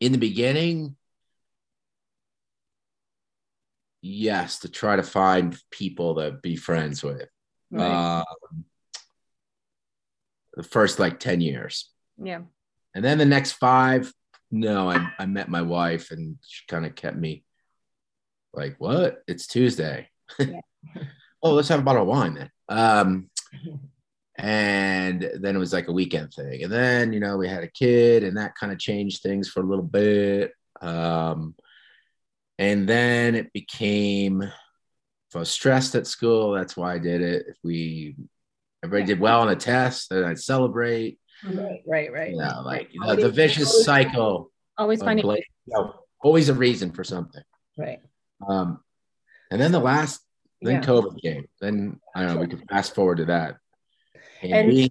in 0.00 0.12
the 0.12 0.18
beginning, 0.18 0.96
yes, 4.02 4.60
to 4.60 4.68
try 4.68 4.96
to 4.96 5.02
find 5.02 5.56
people 5.70 6.16
to 6.16 6.32
be 6.32 6.56
friends 6.56 7.02
with. 7.02 7.28
Right. 7.70 8.20
Um, 8.20 8.64
the 10.54 10.62
first 10.62 10.98
like 10.98 11.18
10 11.18 11.40
years. 11.40 11.90
yeah. 12.22 12.42
And 12.94 13.04
then 13.04 13.18
the 13.18 13.24
next 13.24 13.52
five, 13.52 14.12
no, 14.52 14.88
I, 14.88 15.10
I 15.18 15.26
met 15.26 15.48
my 15.48 15.62
wife 15.62 16.12
and 16.12 16.36
she 16.46 16.62
kind 16.68 16.86
of 16.86 16.94
kept 16.94 17.16
me 17.16 17.42
like, 18.52 18.76
what? 18.78 19.22
It's 19.26 19.48
Tuesday. 19.48 20.08
Yeah. 20.38 20.60
oh, 21.42 21.54
let's 21.54 21.68
have 21.68 21.80
a 21.80 21.82
bottle 21.82 22.02
of 22.02 22.08
wine 22.08 22.34
then. 22.34 22.50
Um, 22.68 23.30
and 24.38 25.30
then 25.40 25.54
it 25.56 25.58
was 25.58 25.72
like 25.72 25.88
a 25.88 25.92
weekend 25.92 26.32
thing. 26.32 26.64
And 26.64 26.72
then, 26.72 27.12
you 27.12 27.20
know, 27.20 27.36
we 27.36 27.48
had 27.48 27.62
a 27.62 27.68
kid 27.68 28.24
and 28.24 28.36
that 28.36 28.54
kind 28.56 28.72
of 28.72 28.78
changed 28.78 29.22
things 29.22 29.48
for 29.48 29.60
a 29.60 29.66
little 29.66 29.84
bit. 29.84 30.52
Um, 30.80 31.54
and 32.58 32.88
then 32.88 33.34
it 33.34 33.52
became, 33.52 34.42
if 34.42 35.36
I 35.36 35.38
was 35.38 35.50
stressed 35.50 35.94
at 35.94 36.06
school, 36.06 36.52
that's 36.52 36.76
why 36.76 36.94
I 36.94 36.98
did 36.98 37.20
it. 37.20 37.46
If 37.48 37.56
we, 37.62 38.16
everybody 38.82 39.06
did 39.06 39.20
well 39.20 39.40
on 39.40 39.48
a 39.48 39.56
test, 39.56 40.10
then 40.10 40.24
I'd 40.24 40.40
celebrate. 40.40 41.18
Right, 41.44 41.82
right, 41.86 42.12
right. 42.12 42.30
You 42.30 42.38
know, 42.38 42.62
like 42.64 42.92
you 42.92 43.00
know, 43.00 43.08
Always- 43.08 43.24
the 43.24 43.30
vicious 43.30 43.70
always- 43.70 43.84
cycle. 43.84 44.50
Always 44.76 45.00
of 45.00 45.06
finding 45.06 45.22
blame- 45.24 45.42
you 45.66 45.74
know, 45.74 45.94
always 46.20 46.48
a 46.48 46.54
reason 46.54 46.90
for 46.90 47.04
something. 47.04 47.42
Right. 47.78 48.00
Um, 48.48 48.80
and 49.50 49.60
then 49.60 49.70
the 49.70 49.78
last, 49.78 50.20
then 50.64 50.74
Yeah. 50.76 50.80
COVID 50.82 51.20
came. 51.22 51.44
Then 51.60 52.00
I 52.16 52.24
don't 52.24 52.34
know. 52.34 52.40
We 52.40 52.46
could 52.48 52.64
fast 52.68 52.94
forward 52.94 53.18
to 53.18 53.26
that. 53.26 53.56
And, 54.42 54.52
And- 54.52 54.68
we, 54.68 54.90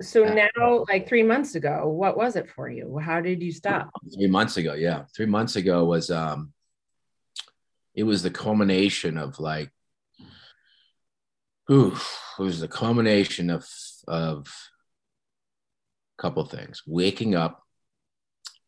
So 0.00 0.24
now, 0.24 0.84
like 0.88 1.08
three 1.08 1.22
months 1.22 1.54
ago, 1.54 1.88
what 1.88 2.16
was 2.16 2.34
it 2.36 2.50
for 2.50 2.68
you? 2.68 2.98
How 2.98 3.20
did 3.20 3.40
you 3.42 3.52
stop? 3.52 3.90
three 4.14 4.26
months 4.26 4.56
ago, 4.56 4.74
yeah, 4.74 5.04
three 5.16 5.26
months 5.26 5.54
ago 5.56 5.84
was 5.84 6.10
um, 6.10 6.52
it 7.94 8.02
was 8.02 8.22
the 8.22 8.30
culmination 8.30 9.16
of 9.18 9.38
like, 9.38 9.70
ooh, 11.70 11.94
it 12.38 12.42
was 12.42 12.60
the 12.60 12.68
culmination 12.68 13.50
of 13.50 13.66
of 14.08 14.46
a 16.18 16.22
couple 16.22 16.44
things. 16.44 16.82
Waking 16.86 17.34
up 17.36 17.62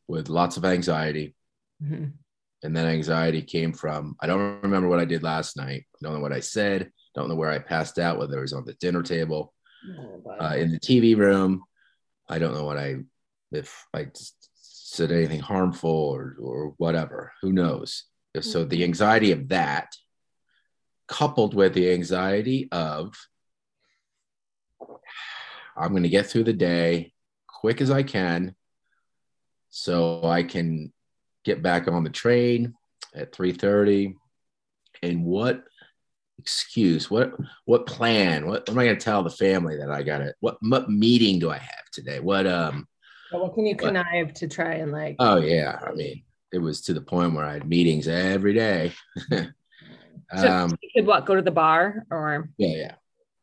with 0.07 0.29
lots 0.29 0.57
of 0.57 0.65
anxiety, 0.65 1.35
Mhm. 1.83 2.13
And 2.67 2.77
then 2.77 2.87
anxiety 2.87 3.43
came 3.43 3.73
from 3.73 4.17
I 4.21 4.27
don't 4.27 4.61
remember 4.63 4.89
what 4.89 4.99
I 4.99 5.05
did 5.05 5.23
last 5.23 5.57
night. 5.57 5.87
Don't 6.03 6.15
know 6.15 6.21
what 6.21 6.33
I 6.33 6.41
said. 6.41 6.91
Don't 7.15 7.29
know 7.29 7.37
where 7.37 7.51
I 7.51 7.61
passed 7.61 7.99
out. 7.99 8.19
Whether 8.19 8.39
it 8.39 8.43
was 8.43 8.53
on 8.53 8.65
the 8.65 8.75
dinner 8.75 9.03
table, 9.03 9.55
uh, 10.41 10.57
in 10.57 10.73
the 10.73 10.81
TV 10.81 11.17
room. 11.17 11.63
I 12.29 12.39
don't 12.39 12.55
know 12.55 12.65
what 12.65 12.77
I 12.77 12.97
if 13.53 13.87
I 13.95 14.09
said 14.55 15.13
anything 15.13 15.41
harmful 15.41 15.91
or 15.91 16.37
or 16.41 16.75
whatever. 16.77 17.33
Who 17.43 17.53
knows? 17.53 18.05
So 18.41 18.65
the 18.65 18.85
anxiety 18.85 19.33
of 19.33 19.49
that, 19.49 19.95
coupled 21.09 21.55
with 21.55 21.73
the 21.73 21.91
anxiety 21.93 22.69
of 22.71 23.15
I'm 25.75 25.93
going 25.93 26.03
to 26.03 26.11
get 26.11 26.27
through 26.27 26.45
the 26.45 26.53
day 26.53 27.13
quick 27.47 27.81
as 27.81 27.91
I 27.91 28.03
can, 28.03 28.55
so 29.71 30.25
I 30.25 30.43
can 30.43 30.93
get 31.47 31.63
back 31.63 31.89
on 31.89 32.05
the 32.05 32.11
train 32.11 32.75
at 33.15 33.33
3:30. 33.33 34.15
And 35.03 35.25
what 35.25 35.63
excuse? 36.39 37.11
What 37.11 37.33
what 37.65 37.87
plan? 37.87 38.47
What, 38.47 38.63
what 38.63 38.71
am 38.71 38.79
I 38.79 38.85
going 38.87 38.99
to 38.99 39.05
tell 39.05 39.23
the 39.23 39.31
family 39.31 39.79
that 39.79 39.91
I 39.91 40.03
got 40.03 40.21
it? 40.21 40.35
What 40.41 40.59
what 40.61 40.91
meeting 40.91 41.39
do 41.39 41.51
I 41.51 41.59
have 41.59 41.91
today? 41.93 42.21
What 42.21 42.47
um? 42.47 42.87
So 43.31 43.39
what 43.39 43.55
can 43.55 43.65
you 43.65 43.75
What? 43.77 43.95
connive 43.95 44.35
to 44.35 44.49
try 44.49 44.75
and 44.75 44.93
like? 44.93 45.17
Oh 45.19 45.39
yeah, 45.39 45.79
I 45.87 45.93
mean, 45.93 46.25
it 46.53 46.59
was 46.59 46.83
to 46.83 46.93
the 46.93 47.01
point 47.01 47.35
where 47.35 47.45
I 47.45 47.55
had 47.55 47.69
meetings 47.69 48.09
every 48.09 48.53
day. 48.53 48.93
So 50.37 50.49
um, 50.49 50.77
you 50.83 50.91
could 50.93 51.07
what 51.07 51.25
go 51.25 51.37
to 51.37 51.43
the 51.43 51.53
bar 51.53 52.05
or 52.11 52.51
yeah, 52.59 52.69
yeah. 52.77 52.95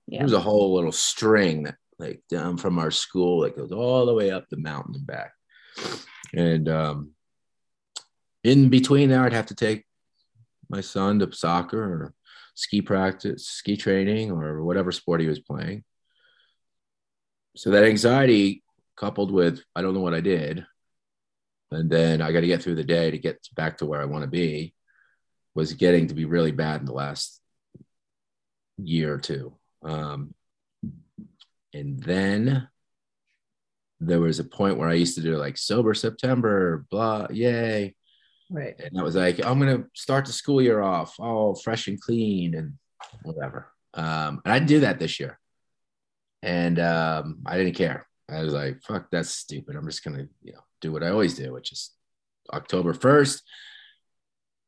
Yeah. 0.06 0.20
There's 0.20 0.34
a 0.34 0.40
whole 0.42 0.74
little 0.74 0.92
string 0.92 1.64
that 1.64 1.78
like 1.98 2.22
down 2.30 2.58
from 2.58 2.78
our 2.78 2.92
school 2.92 3.42
that 3.42 3.56
goes 3.56 3.72
all 3.72 4.06
the 4.06 4.14
way 4.14 4.32
up 4.32 4.50
the 4.50 4.58
mountain 4.58 4.96
and 4.96 5.08
back. 5.08 5.32
And 6.34 6.68
um, 6.68 7.12
in 8.44 8.70
between 8.70 9.10
there, 9.10 9.24
I'd 9.24 9.34
have 9.34 9.48
to 9.48 9.56
take 9.56 9.86
my 10.70 10.82
son 10.82 11.20
to 11.20 11.32
soccer 11.32 11.82
or 11.82 12.14
ski 12.56 12.82
practice, 12.82 13.48
ski 13.48 13.78
training, 13.78 14.32
or 14.32 14.64
whatever 14.64 14.92
sport 14.92 15.22
he 15.22 15.28
was 15.28 15.40
playing. 15.40 15.84
So 17.56 17.72
that 17.72 17.84
anxiety 17.84 18.64
coupled 18.96 19.32
with 19.32 19.62
I 19.76 19.82
don't 19.82 19.94
know 19.94 20.02
what 20.02 20.14
I 20.14 20.22
did, 20.22 20.66
and 21.72 21.90
then 21.90 22.22
I 22.22 22.32
got 22.32 22.42
to 22.42 22.48
get 22.48 22.62
through 22.62 22.76
the 22.76 22.84
day 22.84 23.12
to 23.12 23.18
get 23.18 23.48
back 23.56 23.78
to 23.78 23.86
where 23.86 24.02
I 24.02 24.06
want 24.06 24.24
to 24.24 24.30
be, 24.30 24.74
was 25.56 25.74
getting 25.74 26.08
to 26.08 26.14
be 26.14 26.26
really 26.26 26.52
bad 26.52 26.82
in 26.82 26.86
the 26.86 26.94
last 26.94 27.40
year 28.78 29.14
or 29.14 29.20
two. 29.20 29.54
Um, 29.84 30.34
and 31.74 32.00
then 32.00 32.68
there 34.00 34.20
was 34.20 34.40
a 34.40 34.44
point 34.44 34.78
where 34.78 34.90
I 34.90 34.94
used 34.94 35.16
to 35.16 35.22
do 35.22 35.38
like 35.38 35.58
sober 35.58 35.94
September, 35.94 36.86
blah, 36.90 37.28
yay. 37.30 37.96
Right. 38.54 38.76
And 38.78 39.00
I 39.00 39.04
was 39.04 39.16
like, 39.16 39.44
I'm 39.44 39.58
gonna 39.58 39.86
start 39.96 40.26
the 40.26 40.32
school 40.32 40.62
year 40.62 40.80
off 40.80 41.20
all 41.20 41.56
fresh 41.56 41.88
and 41.88 42.00
clean 42.00 42.54
and 42.54 42.74
whatever. 43.24 43.72
Um, 43.96 44.42
and 44.46 44.54
I 44.54 44.60
didn't 44.60 44.70
do 44.70 44.80
that 44.82 45.00
this 45.00 45.20
year. 45.20 45.40
And 46.44 46.80
um, 46.80 47.40
I 47.48 47.58
didn't 47.58 47.74
care. 47.74 48.06
I 48.30 48.44
was 48.44 48.54
like, 48.54 48.84
fuck, 48.84 49.08
that's 49.12 49.32
stupid. 49.32 49.76
I'm 49.76 49.88
just 49.88 50.04
gonna, 50.04 50.28
you 50.44 50.54
know, 50.54 50.60
do 50.82 50.92
what 50.92 51.02
I 51.02 51.10
always 51.10 51.34
do, 51.34 51.52
which 51.52 51.72
is 51.72 51.94
October 52.54 52.94
1st. 52.94 53.42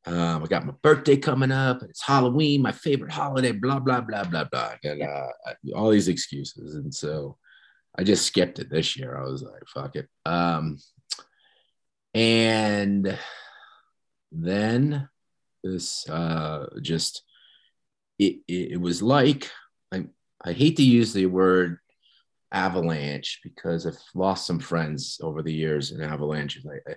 Um, 0.06 0.42
I 0.42 0.46
got 0.46 0.66
my 0.66 0.74
birthday 0.82 1.16
coming 1.16 1.52
up. 1.52 1.82
It's 1.84 2.02
Halloween, 2.02 2.62
my 2.62 2.72
favorite 2.72 3.12
holiday, 3.12 3.52
blah, 3.52 3.78
blah, 3.78 4.00
blah, 4.00 4.24
blah, 4.24 4.44
blah. 4.44 4.72
Got 4.82 5.00
uh, 5.00 5.28
all 5.76 5.90
these 5.90 6.08
excuses. 6.08 6.74
And 6.74 6.92
so 6.92 7.38
I 7.96 8.02
just 8.02 8.26
skipped 8.26 8.58
it 8.58 8.68
this 8.68 8.96
year. 8.96 9.16
I 9.16 9.28
was 9.28 9.42
like, 9.42 9.62
fuck 9.68 9.94
it. 9.94 10.08
Um, 10.24 10.78
and 12.14 13.16
then 14.32 15.08
this 15.62 16.08
uh, 16.08 16.66
just, 16.80 17.22
it, 18.18 18.38
it, 18.48 18.72
it 18.72 18.80
was 18.80 19.02
like, 19.02 19.50
I, 19.92 20.06
I 20.44 20.52
hate 20.52 20.76
to 20.76 20.82
use 20.82 21.12
the 21.12 21.26
word 21.26 21.78
avalanche 22.52 23.40
because 23.42 23.86
I've 23.86 23.98
lost 24.14 24.46
some 24.46 24.58
friends 24.58 25.18
over 25.22 25.42
the 25.42 25.52
years 25.52 25.90
in 25.90 26.00
avalanches. 26.00 26.66
I, 26.66 26.92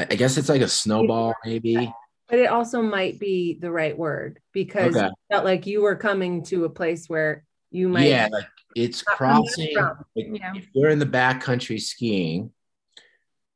I, 0.00 0.06
I 0.10 0.14
guess 0.14 0.36
it's 0.36 0.48
like 0.48 0.62
a 0.62 0.68
snowball, 0.68 1.34
maybe. 1.44 1.92
But 2.28 2.38
it 2.38 2.46
also 2.46 2.80
might 2.80 3.18
be 3.18 3.58
the 3.60 3.72
right 3.72 3.96
word 3.96 4.38
because 4.52 4.96
Okay. 4.96 5.06
it 5.06 5.12
felt 5.30 5.44
like 5.44 5.66
you 5.66 5.82
were 5.82 5.96
coming 5.96 6.44
to 6.44 6.64
a 6.64 6.70
place 6.70 7.08
where 7.08 7.44
you 7.72 7.88
might 7.88 8.06
yeah, 8.08 8.28
like 8.30 8.46
it's 8.76 9.04
not 9.06 9.18
come 9.18 9.42
back 9.42 9.42
crossing. 9.42 9.76
like, 10.14 10.40
Yeah. 10.40 10.52
If 10.54 10.68
you're 10.72 10.90
in 10.90 11.00
the 11.00 11.06
backcountry 11.06 11.80
skiing 11.80 12.52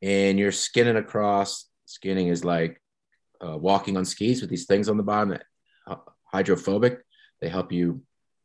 and 0.03 0.39
you're 0.39 0.51
skinning 0.53 0.97
across, 0.97 1.69
skinning 1.85 2.29
is 2.29 2.45
like 2.45 2.81
uh, 3.41 3.57
walking 3.57 3.97
on 3.97 4.05
skis 4.05 4.41
with 4.41 4.51
these 4.51 4.67
things 4.67 4.89
on 4.89 4.97
the 4.97 5.03
bottom 5.03 5.31
that 5.31 5.45
hydrophobic. 6.27 7.01
They 7.41 7.49
help 7.49 7.73
you 7.73 8.03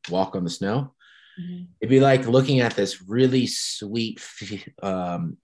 walk 0.10 0.36
on 0.36 0.44
the 0.44 0.50
snow. 0.50 0.94
Mhm. 1.40 1.68
It'd 1.82 1.90
be 1.90 2.00
like 2.00 2.28
looking 2.28 2.60
at 2.60 2.76
this 2.76 3.02
really 3.08 3.48
sweet 3.48 4.22
um, 4.84 5.38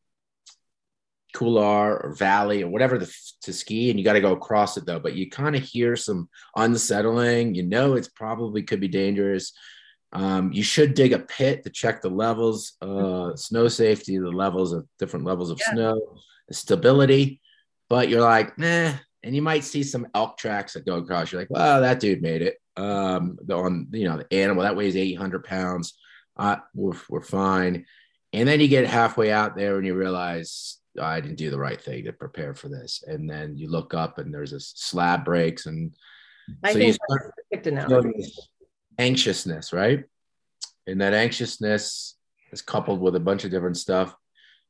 couloir 1.34 1.98
or 2.04 2.14
valley 2.14 2.64
or 2.64 2.70
whatever 2.70 2.98
the, 2.98 3.14
to 3.42 3.52
ski, 3.54 3.90
and 3.90 4.00
you 4.00 4.06
got 4.06 4.14
to 4.14 4.22
go 4.22 4.34
across 4.34 4.78
it 4.78 4.86
though. 4.86 5.00
But 5.00 5.16
you 5.16 5.30
kind 5.30 5.56
of 5.56 5.64
hear 5.64 5.96
some 5.96 6.30
unsettling. 6.56 7.56
You 7.56 7.64
know, 7.64 7.94
it's 7.96 8.08
probably 8.08 8.64
could 8.64 8.80
be 8.80 8.88
dangerous. 8.88 9.54
Um, 10.14 10.54
you 10.54 10.64
should 10.64 10.94
dig 10.94 11.12
a 11.12 11.20
pit 11.20 11.64
to 11.64 11.70
check 11.70 12.02
the 12.02 12.10
levels, 12.10 12.74
uh, 12.82 13.36
snow 13.36 13.68
safety, 13.68 14.18
the 14.18 14.30
levels 14.30 14.72
of 14.72 14.88
different 14.98 15.26
levels 15.26 15.50
of 15.52 15.60
Yeah. 15.60 15.74
snow, 15.74 16.20
stability. 16.52 17.42
But 17.90 18.08
you're 18.10 18.22
like, 18.22 18.58
nah. 18.58 18.94
And 19.26 19.36
you 19.36 19.42
might 19.42 19.64
see 19.64 19.82
some 19.82 20.08
elk 20.14 20.38
tracks 20.38 20.74
that 20.74 20.86
go 20.86 20.98
across. 20.98 21.32
You're 21.32 21.42
like, 21.42 21.50
well, 21.50 21.82
that 21.82 22.00
dude 22.00 22.22
made 22.22 22.44
it. 22.44 22.58
Um, 22.78 23.40
the, 23.42 23.56
on 23.56 23.88
you 23.92 24.08
know 24.08 24.18
the 24.18 24.34
animal 24.34 24.64
that 24.64 24.76
weighs 24.76 24.96
800 24.96 25.44
pounds. 25.44 25.96
Uh, 26.38 26.58
we're, 26.76 26.98
we're 27.10 27.22
fine. 27.22 27.86
And 28.34 28.48
then 28.48 28.60
you 28.60 28.68
get 28.68 28.86
halfway 28.86 29.32
out 29.32 29.56
there 29.56 29.78
and 29.78 29.86
you 29.86 29.96
realize 29.96 30.78
"Oh, 31.00 31.04
I 31.04 31.22
didn't 31.22 31.38
do 31.38 31.50
the 31.50 31.58
right 31.58 31.82
thing 31.82 32.04
to 32.04 32.14
prepare 32.14 32.54
for 32.54 32.70
this. 32.70 33.04
And 33.08 33.30
then 33.30 33.58
you 33.58 33.70
look 33.70 33.94
up 33.94 34.20
and 34.20 34.34
there's 34.34 34.54
a 34.54 34.60
slab 34.60 35.26
breaks 35.26 35.66
and 35.66 35.96
I 36.64 36.74
so 36.74 36.78
you 36.78 36.84
think 36.86 36.96
start 36.96 37.22
that's 37.24 37.28
a 37.28 37.56
perfect 37.56 37.68
analogy. 37.68 37.96
feeling 37.96 38.14
this 38.18 38.48
anxiousness, 39.00 39.74
right? 39.74 40.04
And 40.86 41.02
that 41.02 41.14
anxiousness 41.14 42.16
is 42.52 42.62
coupled 42.62 43.02
with 43.02 43.16
a 43.16 43.20
bunch 43.20 43.44
of 43.44 43.52
different 43.52 43.78
stuff, 43.78 44.16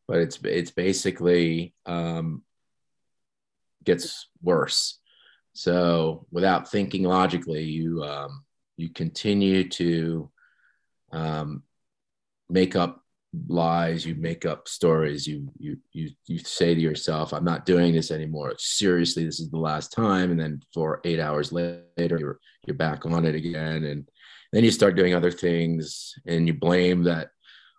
but 0.08 0.20
it's 0.20 0.40
it's 0.44 0.72
basically 0.72 1.74
um, 1.86 2.44
gets 3.86 4.28
worse. 4.42 5.00
So 5.54 6.26
without 6.32 6.70
thinking 6.70 7.04
logically, 7.04 7.64
you 7.64 8.04
um, 8.04 8.44
you 8.78 8.90
continue 8.90 9.70
to 9.70 10.30
um, 11.12 11.64
make 12.50 12.76
up 12.76 13.02
lies, 13.48 14.06
you 14.06 14.16
make 14.16 14.46
up 14.46 14.68
stories, 14.68 15.28
you 15.28 15.50
you 15.58 15.78
you 15.94 16.10
you 16.28 16.40
say 16.40 16.76
to 16.76 16.82
yourself, 16.82 17.34
"I'm 17.34 17.44
not 17.46 17.66
doing 17.66 17.94
this 17.94 18.12
anymore. 18.12 18.54
Seriously, 18.58 19.26
this 19.26 19.40
is 19.40 19.50
the 19.50 19.58
last 19.58 19.92
time." 19.92 20.32
And 20.32 20.40
then 20.40 20.62
for 20.74 21.02
eight 21.06 21.20
hours 21.20 21.52
later, 21.52 21.86
you're 21.98 22.40
you're 22.66 22.76
back 22.76 23.06
on 23.06 23.26
it 23.26 23.36
again, 23.36 23.84
and 23.86 24.10
then 24.52 24.64
you 24.64 24.72
start 24.72 24.96
doing 24.96 25.14
other 25.14 25.32
things, 25.32 26.14
and 26.26 26.48
you 26.48 26.54
blame 26.54 27.04
that. 27.04 27.30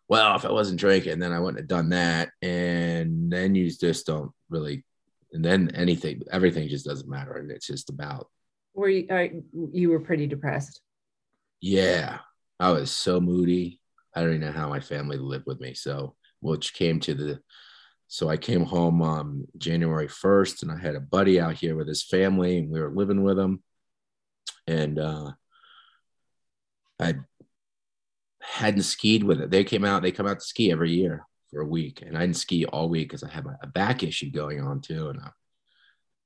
Well, 0.08 0.36
if 0.36 0.44
I 0.44 0.52
wasn't 0.52 0.78
drinking, 0.78 1.18
then 1.18 1.32
I 1.32 1.40
wouldn't 1.40 1.58
have 1.58 1.68
done 1.68 1.90
that, 1.90 2.30
and 2.40 3.30
then 3.30 3.54
you 3.54 3.70
just 3.70 4.06
don't 4.06 4.30
really, 4.48 4.84
and 5.32 5.44
then 5.44 5.70
anything, 5.74 6.22
everything 6.30 6.68
just 6.68 6.86
doesn't 6.86 7.08
matter, 7.08 7.34
and 7.34 7.50
it's 7.50 7.66
just 7.66 7.90
about 7.90 8.28
Were 8.74 8.88
you, 8.88 9.06
uh, 9.10 9.26
you 9.72 9.90
were 9.90 10.00
pretty 10.00 10.26
depressed. 10.26 10.80
yeah, 11.60 12.18
I 12.60 12.70
was 12.72 12.90
so 12.90 13.20
moody. 13.20 13.80
I 14.14 14.20
don't 14.20 14.30
even 14.30 14.40
know 14.42 14.52
how 14.52 14.68
my 14.68 14.80
family 14.80 15.18
lived 15.18 15.44
with 15.46 15.60
me. 15.60 15.74
So, 15.74 16.14
which 16.40 16.72
came 16.74 17.00
to 17.00 17.14
the, 17.14 17.40
so 18.08 18.28
I 18.28 18.36
came 18.38 18.64
home 18.64 19.02
um, 19.02 19.46
January 19.58 20.08
1st 20.08 20.62
and 20.62 20.70
I 20.72 20.78
had 20.78 20.94
a 20.94 21.00
buddy 21.00 21.38
out 21.40 21.54
here 21.54 21.76
with 21.76 21.88
his 21.88 22.02
family 22.04 22.58
and 22.58 22.70
we 22.70 22.80
were 22.80 22.90
living 22.94 23.22
with 23.22 23.38
him. 23.38 23.62
And 24.66 24.98
uh, 24.98 25.32
I 26.98 27.16
hadn't 28.40 28.82
skied 28.84 29.24
with 29.24 29.40
it. 29.40 29.50
They 29.50 29.64
came 29.64 29.84
out, 29.84 30.02
they 30.02 30.12
come 30.12 30.26
out 30.26 30.38
to 30.40 30.44
ski 30.46 30.72
every 30.72 30.92
year 30.92 31.26
for 31.50 31.60
a 31.60 31.66
week. 31.66 32.02
And 32.02 32.16
I 32.16 32.20
didn't 32.22 32.36
ski 32.36 32.64
all 32.66 32.88
week 32.88 33.08
because 33.08 33.22
I 33.22 33.30
had 33.30 33.44
a 33.62 33.66
back 33.66 34.02
issue 34.02 34.30
going 34.30 34.60
on 34.60 34.80
too. 34.80 35.08
And 35.08 35.20
I, 35.20 35.30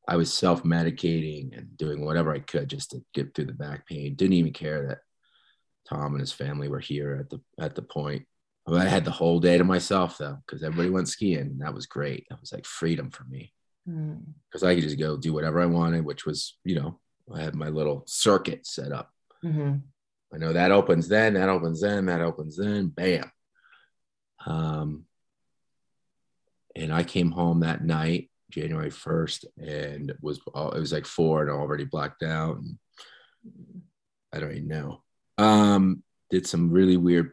I 0.08 0.16
was 0.16 0.32
self 0.32 0.62
medicating 0.62 1.56
and 1.56 1.76
doing 1.76 2.04
whatever 2.04 2.32
I 2.32 2.40
could 2.40 2.68
just 2.68 2.90
to 2.92 3.02
get 3.14 3.34
through 3.34 3.46
the 3.46 3.52
back 3.52 3.86
pain. 3.86 4.14
Didn't 4.14 4.34
even 4.34 4.52
care 4.52 4.88
that 4.88 4.98
Tom 5.88 6.12
and 6.12 6.20
his 6.20 6.32
family 6.32 6.68
were 6.68 6.80
here 6.80 7.18
at 7.20 7.30
the 7.30 7.40
at 7.58 7.74
the 7.74 7.82
point. 7.82 8.26
I, 8.66 8.72
I 8.76 8.84
had 8.84 9.04
the 9.04 9.10
whole 9.10 9.40
day 9.40 9.58
to 9.58 9.64
myself 9.64 10.18
though, 10.18 10.38
because 10.46 10.62
everybody 10.62 10.90
went 10.90 11.08
skiing. 11.08 11.40
And 11.40 11.60
that 11.60 11.74
was 11.74 11.86
great. 11.86 12.26
That 12.30 12.40
was 12.40 12.52
like 12.52 12.66
freedom 12.66 13.10
for 13.10 13.24
me 13.24 13.52
Mm. 13.88 14.20
because 14.44 14.62
I 14.62 14.74
could 14.74 14.84
just 14.84 14.98
go 14.98 15.16
do 15.16 15.32
whatever 15.32 15.58
I 15.58 15.64
wanted, 15.66 16.04
which 16.04 16.26
was, 16.26 16.58
you 16.64 16.74
know, 16.74 17.00
I 17.34 17.40
had 17.40 17.54
my 17.54 17.70
little 17.70 18.04
circuit 18.06 18.66
set 18.66 18.92
up. 18.92 19.10
Mhm. 19.42 19.80
I 20.34 20.36
know 20.36 20.52
that 20.52 20.70
opens 20.70 21.08
then, 21.08 21.32
that 21.34 21.48
opens 21.48 21.80
then, 21.80 22.04
that 22.06 22.20
opens 22.20 22.58
then, 22.58 22.88
bam. 22.88 23.32
Um, 24.46 25.06
and 26.76 26.92
I 26.92 27.02
came 27.02 27.30
home 27.30 27.60
that 27.60 27.84
night, 27.84 28.30
January 28.50 28.90
1st, 28.90 29.44
and 29.58 30.12
was 30.20 30.40
all, 30.54 30.72
it 30.72 30.80
was 30.80 30.92
like 30.92 31.06
four 31.06 31.42
and 31.42 31.50
already 31.50 31.84
blacked 31.84 32.22
out. 32.22 32.58
And 32.58 32.78
I 34.32 34.40
don't 34.40 34.52
even 34.52 34.68
know. 34.68 35.02
Um, 35.38 36.02
did 36.30 36.46
some 36.46 36.70
really 36.70 36.96
weird 36.96 37.32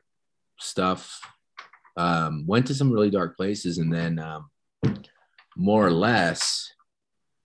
stuff. 0.59 1.19
Um, 1.95 2.45
went 2.45 2.67
to 2.67 2.75
some 2.75 2.91
really 2.91 3.09
dark 3.09 3.35
places, 3.37 3.77
and 3.77 3.91
then 3.91 4.19
um, 4.19 4.49
more 5.55 5.85
or 5.85 5.91
less, 5.91 6.71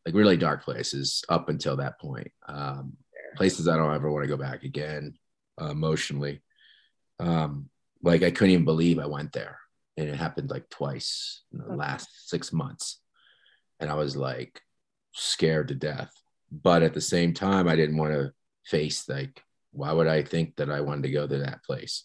like 0.05 0.15
really 0.15 0.37
dark 0.37 0.65
places 0.65 1.25
up 1.29 1.49
until 1.49 1.77
that 1.77 1.99
point. 2.01 2.31
Um, 2.49 2.95
places 3.37 3.69
I 3.69 3.77
don't 3.77 3.95
ever 3.95 4.11
want 4.11 4.25
to 4.25 4.29
go 4.29 4.37
back 4.37 4.63
again 4.63 5.15
uh, 5.61 5.71
emotionally. 5.71 6.43
Um, 7.19 7.71
like 8.03 8.23
I 8.23 8.31
couldn't 8.31 8.51
even 8.51 8.65
believe 8.65 8.99
I 8.99 9.07
went 9.07 9.33
there, 9.33 9.59
and 9.97 10.09
it 10.09 10.17
happened 10.17 10.51
like 10.51 10.69
twice 10.71 11.43
in 11.53 11.59
the 11.59 11.65
Okay. 11.67 11.77
last 11.77 12.29
six 12.29 12.53
months, 12.53 13.01
and 13.81 13.91
I 13.91 13.95
was 13.95 14.17
like 14.17 14.61
scared 15.13 15.69
to 15.69 15.75
death. 15.75 16.13
But 16.51 16.83
at 16.83 16.95
the 16.95 17.01
same 17.01 17.33
time, 17.33 17.69
I 17.69 17.77
didn't 17.77 17.97
want 17.97 18.13
to 18.13 18.33
face 18.65 19.09
like, 19.09 19.43
why 19.73 19.93
would 19.93 20.07
I 20.07 20.23
think 20.23 20.57
that 20.57 20.71
I 20.71 20.81
wanted 20.81 21.05
to 21.05 21.11
go 21.11 21.27
to 21.27 21.39
that 21.39 21.65
place? 21.65 22.05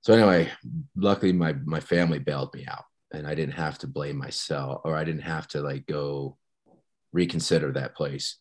So 0.00 0.14
anyway, 0.14 0.50
luckily 0.96 1.32
my 1.32 1.52
my 1.64 1.80
family 1.80 2.18
bailed 2.18 2.54
me 2.54 2.66
out, 2.66 2.84
and 3.12 3.26
I 3.26 3.34
didn't 3.34 3.54
have 3.54 3.78
to 3.78 3.86
blame 3.86 4.16
myself, 4.16 4.82
or 4.84 4.96
I 4.96 5.04
didn't 5.04 5.22
have 5.22 5.48
to 5.48 5.60
like 5.60 5.86
go 5.86 6.38
reconsider 7.12 7.72
that 7.72 7.94
place. 7.94 8.36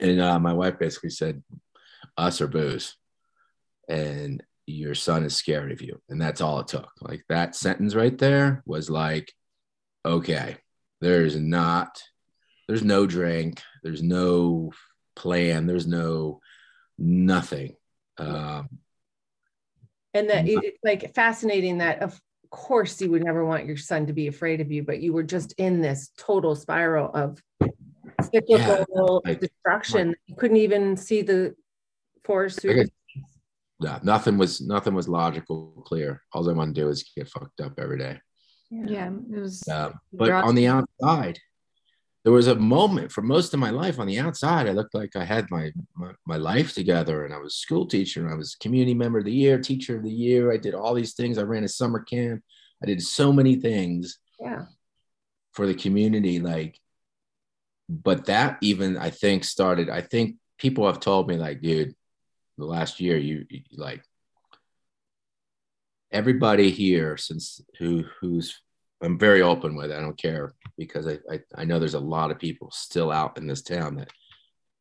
And 0.00 0.20
uh, 0.20 0.38
my 0.38 0.52
wife 0.52 0.78
basically 0.78 1.10
said, 1.10 1.42
"Us 2.16 2.40
or 2.40 2.46
booze," 2.46 2.94
and 3.88 4.42
your 4.68 4.94
son 4.94 5.24
is 5.24 5.34
scared 5.34 5.72
of 5.72 5.80
you, 5.80 6.00
and 6.08 6.20
that's 6.20 6.40
all 6.40 6.60
it 6.60 6.68
took. 6.68 6.90
Like 7.00 7.24
that 7.28 7.56
sentence 7.56 7.94
right 7.94 8.16
there 8.16 8.62
was 8.66 8.90
like, 8.90 9.32
okay, 10.04 10.56
there's 11.00 11.36
not 11.36 12.02
there's 12.68 12.84
no 12.84 13.06
drink, 13.06 13.62
there's 13.82 14.02
no 14.02 14.72
plan, 15.16 15.66
there's 15.66 15.86
no 15.86 16.40
nothing. 16.98 17.76
Um, 18.18 18.68
And 20.12 20.28
that 20.28 20.46
it, 20.46 20.58
it's 20.62 20.78
like 20.84 21.14
fascinating 21.14 21.78
that 21.78 22.02
of 22.02 22.20
course 22.50 23.00
you 23.00 23.10
would 23.10 23.24
never 23.24 23.44
want 23.44 23.66
your 23.66 23.76
son 23.76 24.06
to 24.06 24.12
be 24.12 24.26
afraid 24.26 24.60
of 24.60 24.70
you, 24.70 24.82
but 24.82 25.00
you 25.00 25.12
were 25.12 25.22
just 25.22 25.52
in 25.58 25.80
this 25.80 26.10
total 26.18 26.54
spiral 26.54 27.10
of 27.14 27.42
cyclical 28.22 29.22
like- 29.24 29.40
destruction. 29.40 30.14
You 30.26 30.36
couldn't 30.36 30.58
even 30.58 30.96
see 30.96 31.22
the 31.22 31.54
forest 32.24 32.60
through. 32.60 32.84
Okay. 33.82 33.92
the- 33.92 33.98
no, 34.04 34.12
nothing 34.12 34.38
was 34.38 34.60
nothing 34.60 34.94
was 34.94 35.08
logical, 35.08 35.82
clear. 35.86 36.22
All 36.32 36.48
I 36.48 36.52
want 36.52 36.74
to 36.74 36.80
do 36.80 36.88
is 36.88 37.02
get 37.16 37.28
fucked 37.28 37.60
up 37.60 37.78
every 37.78 37.98
day. 37.98 38.20
Yeah, 38.70 39.10
it 39.32 39.38
was. 39.38 39.66
Um, 39.68 39.94
but 40.12 40.30
on 40.30 40.54
the 40.54 40.66
outside, 40.66 41.38
there 42.24 42.32
was 42.32 42.48
a 42.48 42.54
moment 42.54 43.10
for 43.12 43.22
most 43.22 43.54
of 43.54 43.60
my 43.60 43.70
life 43.70 43.98
on 43.98 44.06
the 44.06 44.18
outside. 44.18 44.66
I 44.68 44.72
looked 44.72 44.94
like 44.94 45.16
I 45.16 45.24
had 45.24 45.50
my, 45.50 45.72
my 45.96 46.12
my 46.26 46.36
life 46.36 46.74
together, 46.74 47.24
and 47.24 47.32
I 47.32 47.38
was 47.38 47.54
school 47.54 47.86
teacher, 47.86 48.22
and 48.24 48.30
I 48.32 48.36
was 48.36 48.56
community 48.56 48.94
member 48.94 49.18
of 49.20 49.24
the 49.24 49.32
year, 49.32 49.58
teacher 49.58 49.96
of 49.96 50.02
the 50.02 50.10
year. 50.10 50.52
I 50.52 50.58
did 50.58 50.74
all 50.74 50.92
these 50.94 51.14
things. 51.14 51.38
I 51.38 51.42
ran 51.42 51.64
a 51.64 51.68
summer 51.68 52.00
camp. 52.00 52.42
I 52.82 52.86
did 52.86 53.00
so 53.02 53.32
many 53.32 53.56
things 53.56 54.18
Yeah. 54.40 54.66
for 55.52 55.66
the 55.66 55.74
community. 55.74 56.38
Like, 56.40 56.78
but 57.88 58.26
that 58.26 58.58
even 58.60 58.98
I 58.98 59.10
think 59.10 59.44
started. 59.44 59.88
I 59.88 60.02
think 60.02 60.36
people 60.58 60.86
have 60.86 61.00
told 61.00 61.28
me 61.28 61.36
like, 61.36 61.62
dude, 61.62 61.94
the 62.58 62.64
last 62.66 63.00
year 63.00 63.16
you, 63.16 63.46
you 63.48 63.62
like 63.76 64.02
everybody 66.10 66.70
here 66.70 67.16
since 67.16 67.60
who 67.78 68.04
who's 68.20 68.60
I'm 69.00 69.16
very 69.18 69.42
open 69.42 69.76
with. 69.76 69.92
I 69.92 70.00
don't 70.00 70.18
care 70.18 70.54
because 70.76 71.06
I, 71.06 71.18
I 71.30 71.40
I 71.54 71.64
know 71.64 71.78
there's 71.78 71.94
a 71.94 72.00
lot 72.00 72.30
of 72.32 72.38
people 72.38 72.70
still 72.72 73.12
out 73.12 73.38
in 73.38 73.46
this 73.46 73.62
town 73.62 73.96
that 73.96 74.10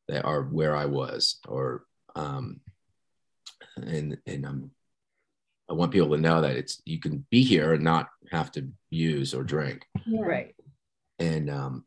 that 0.07 0.25
are 0.25 0.41
where 0.41 0.75
I 0.75 0.85
was 0.85 1.39
or 1.47 1.83
um 2.15 2.59
and 3.75 4.17
and 4.25 4.45
I'm 4.45 4.71
I 5.69 5.73
want 5.73 5.91
people 5.91 6.09
to 6.09 6.17
know 6.17 6.41
that 6.41 6.55
it's 6.55 6.81
you 6.85 6.99
can 6.99 7.25
be 7.29 7.43
here 7.43 7.73
and 7.73 7.83
not 7.83 8.07
have 8.31 8.51
to 8.53 8.67
use 8.89 9.33
or 9.35 9.43
drink 9.43 9.85
Yeah. 10.05 10.21
Right. 10.21 10.55
and 11.19 11.49
um, 11.49 11.85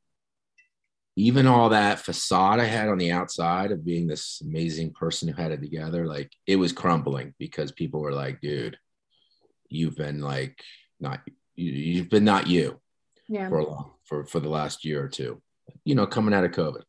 even 1.17 1.47
all 1.47 1.69
that 1.71 1.99
facade 1.99 2.61
I 2.61 2.65
had 2.65 2.89
on 2.89 2.99
the 2.99 3.11
outside 3.13 3.73
of 3.73 3.85
being 3.85 4.07
this 4.07 4.41
amazing 4.45 4.93
person 4.93 5.29
who 5.29 5.35
had 5.41 5.53
it 5.53 5.61
together, 5.61 6.07
like 6.07 6.33
it 6.47 6.57
was 6.57 6.73
crumbling 6.73 7.35
because 7.39 7.73
people 7.73 8.01
were 8.01 8.13
like, 8.13 8.41
"Dude, 8.41 8.79
you've 9.69 9.97
been 9.97 10.21
like 10.21 10.59
not 11.01 11.21
you, 11.57 11.73
you've 11.73 12.09
been 12.11 12.25
not 12.25 12.47
you 12.47 12.81
Yeah. 13.29 13.49
for 13.49 13.59
a 13.59 13.67
long 13.67 13.93
for 14.05 14.25
for 14.25 14.41
the 14.41 14.49
last 14.49 14.85
year 14.85 15.03
or 15.05 15.09
two, 15.09 15.43
you 15.85 15.95
know, 15.95 16.07
coming 16.07 16.33
out 16.35 16.45
of 16.45 16.53
COVID." 16.53 16.83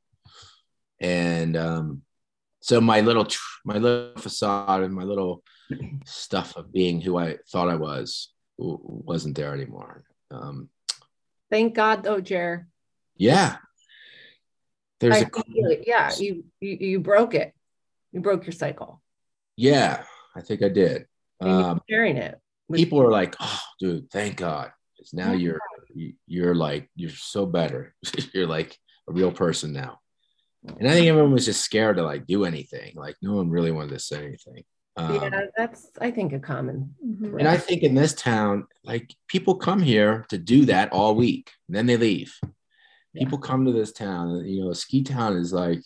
And 1.00 1.58
um, 1.58 2.04
so 2.62 2.80
my 2.80 3.02
little 3.02 3.26
tr- 3.26 3.40
my 3.66 3.78
little 3.78 4.14
facade 4.22 4.84
and 4.84 4.94
my 4.94 5.04
little 5.04 5.44
stuff 6.06 6.56
of 6.58 6.72
being 6.72 7.02
who 7.02 7.18
I 7.18 7.38
thought 7.52 7.70
I 7.70 7.76
was 7.76 8.32
wasn't 8.58 9.36
there 9.36 9.54
anymore. 9.54 10.04
Um, 10.30 10.70
Thank 11.50 11.74
God 11.74 12.04
though, 12.04 12.22
Jer. 12.22 12.68
yeah. 13.18 13.58
There's 15.02 15.16
I 15.16 15.20
a 15.20 15.26
think 15.26 15.46
you- 15.50 15.84
yeah, 15.86 16.12
you, 16.18 16.46
you 16.62 16.78
you 16.92 17.00
broke 17.00 17.34
it. 17.34 17.54
You 18.14 18.22
broke 18.22 18.46
your 18.46 18.54
cycle. 18.54 19.02
Yeah, 19.58 20.04
I 20.36 20.42
think 20.42 20.62
I 20.64 20.70
did. 20.70 21.08
Um, 21.42 21.82
sharing 21.90 22.18
it. 22.18 22.40
with- 22.70 22.78
people 22.80 23.02
are 23.02 23.12
like, 23.12 23.36
"Oh, 23.40 23.60
dude, 23.80 24.10
thank 24.12 24.38
God!" 24.38 24.72
Because 24.96 25.14
now 25.14 25.32
Yeah. 25.32 25.38
you're 25.44 25.60
you- 25.94 26.14
you're 26.28 26.56
like 26.56 26.90
you're 26.96 27.10
so 27.10 27.46
better. 27.46 27.94
you're 28.34 28.48
like 28.48 28.78
a 29.10 29.12
real 29.12 29.32
person 29.32 29.74
now. 29.74 30.00
And 30.80 30.88
I 30.88 30.94
think 30.94 31.08
everyone 31.08 31.32
was 31.34 31.46
just 31.46 31.62
scared 31.66 31.98
to 31.98 32.04
like 32.04 32.28
do 32.28 32.46
anything. 32.46 32.94
Like 32.96 33.16
no 33.22 33.34
one 33.34 33.50
really 33.50 33.72
wanted 33.72 33.90
to 33.92 34.00
say 34.00 34.24
anything. 34.26 34.64
Um, 34.98 35.16
yeah, 35.16 35.42
that's 35.58 35.90
I 36.00 36.12
think 36.12 36.34
a 36.34 36.40
common. 36.40 36.94
Mhm. 37.04 37.40
And 37.40 37.48
I 37.48 37.58
think 37.58 37.82
in 37.82 37.96
this 37.96 38.14
town, 38.14 38.68
like 38.84 39.16
people 39.28 39.56
come 39.56 39.82
here 39.82 40.26
to 40.30 40.38
do 40.38 40.66
that 40.66 40.92
all 40.94 41.16
week, 41.16 41.50
and 41.68 41.76
then 41.76 41.88
they 41.88 41.98
leave. 41.98 42.34
People 43.16 43.38
come 43.38 43.66
to 43.66 43.72
this 43.72 43.92
town. 43.92 44.46
You 44.46 44.64
know, 44.64 44.72
a 44.72 44.76
ski 44.76 45.04
town 45.04 45.38
is 45.38 45.52
like 45.52 45.82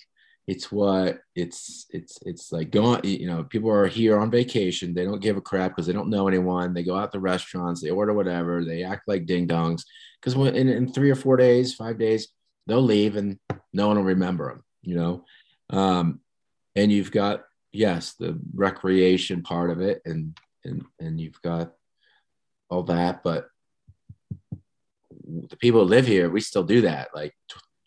it's 0.48 0.72
what 0.72 1.20
it's 1.34 1.88
it's 1.90 2.20
it's 2.24 2.52
like 2.52 2.70
going. 2.70 3.04
You 3.04 3.28
know, 3.28 3.44
people 3.44 3.72
are 3.72 3.88
here 3.88 4.20
on 4.20 4.30
vacation. 4.30 4.94
They 4.94 5.06
don't 5.06 5.22
give 5.22 5.38
a 5.38 5.42
crap 5.42 5.72
because 5.72 5.88
they 5.88 5.94
don't 5.94 6.10
know 6.10 6.28
anyone. 6.28 6.74
They 6.74 6.84
go 6.84 6.96
out 6.96 7.12
to 7.14 7.20
restaurants. 7.20 7.82
They 7.82 7.90
order 7.90 8.14
whatever. 8.14 8.64
They 8.64 8.84
act 8.84 9.08
like 9.08 9.26
ding 9.26 9.48
dongs 9.48 9.84
because 10.22 10.36
in, 10.36 10.70
in 10.70 10.92
three 10.92 11.10
or 11.10 11.16
four 11.16 11.38
days, 11.38 11.74
five 11.74 11.98
days, 11.98 12.28
they'll 12.68 12.82
leave 12.82 13.16
and 13.16 13.40
no 13.74 13.88
one 13.88 13.98
will 13.98 14.04
remember 14.04 14.50
them. 14.50 14.64
You 14.84 14.96
know, 14.96 15.26
um, 15.72 16.20
and 16.76 16.92
you've 16.92 17.12
got 17.12 17.44
yes 17.72 18.14
the 18.14 18.40
recreation 18.54 19.42
part 19.42 19.70
of 19.70 19.82
it 19.82 20.02
and 20.06 20.38
and 20.64 20.84
and 21.00 21.20
you've 21.20 21.42
got 21.42 21.74
all 22.70 22.84
that 22.84 23.22
but 23.22 23.48
the 25.50 25.58
people 25.58 25.82
who 25.82 25.88
live 25.88 26.08
here 26.08 26.30
we 26.30 26.40
still 26.40 26.64
do 26.64 26.82
that 26.82 27.10
like 27.16 27.34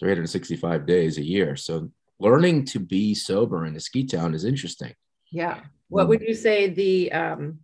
365 0.00 0.86
days 0.86 1.18
a 1.18 1.24
year 1.24 1.56
so 1.56 1.90
learning 2.20 2.64
to 2.64 2.78
be 2.78 3.14
sober 3.14 3.66
in 3.66 3.76
a 3.76 3.80
ski 3.80 4.04
town 4.04 4.34
is 4.34 4.44
interesting 4.44 4.94
Yeah. 5.30 5.60
What 5.88 6.08
would 6.08 6.22
you 6.22 6.34
say 6.34 6.68
the 6.68 7.12
um 7.12 7.60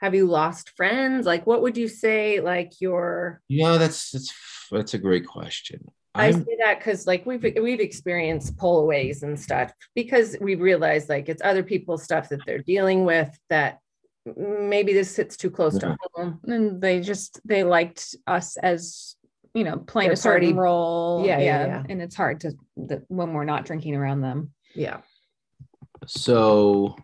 have 0.00 0.14
you 0.14 0.26
lost 0.26 0.70
friends? 0.76 1.26
Like 1.26 1.46
what 1.46 1.62
would 1.62 1.76
you 1.76 1.88
say 1.88 2.40
like 2.40 2.80
your 2.80 3.40
yeah 3.48 3.78
that's 3.78 4.10
that's 4.10 4.34
that's 4.70 4.94
a 4.94 4.98
great 4.98 5.26
question 5.26 5.80
I 6.14 6.28
I'm, 6.28 6.44
say 6.44 6.56
that 6.64 6.78
because 6.78 7.06
like 7.06 7.26
we've 7.26 7.42
we've 7.42 7.80
experienced 7.80 8.56
pullaways 8.56 9.22
and 9.22 9.38
stuff 9.38 9.72
because 9.94 10.36
we 10.40 10.54
realize 10.54 11.08
like 11.08 11.28
it's 11.28 11.42
other 11.44 11.62
people's 11.62 12.02
stuff 12.02 12.30
that 12.30 12.40
they're 12.46 12.58
dealing 12.62 13.04
with 13.04 13.38
that 13.50 13.80
maybe 14.36 14.92
this 14.92 15.14
sits 15.14 15.36
too 15.36 15.50
close 15.50 15.78
to 15.78 15.96
home. 16.14 16.40
and 16.44 16.80
they 16.80 17.00
just 17.00 17.40
they 17.44 17.62
liked 17.64 18.16
us 18.26 18.56
as 18.56 19.16
you 19.54 19.62
know 19.64 19.76
playing 19.78 20.08
Their 20.08 20.14
a 20.14 20.16
certain 20.16 20.48
party- 20.48 20.58
role. 20.60 21.24
Yeah, 21.24 21.38
yeah, 21.38 21.66
yeah. 21.66 21.82
and 21.88 22.02
it's 22.02 22.16
hard 22.16 22.40
to 22.40 22.52
that 22.88 23.02
when 23.08 23.32
we're 23.32 23.44
not 23.44 23.64
drinking 23.64 23.94
around 23.94 24.20
them. 24.22 24.52
Yeah. 24.74 24.98
so 26.06 26.96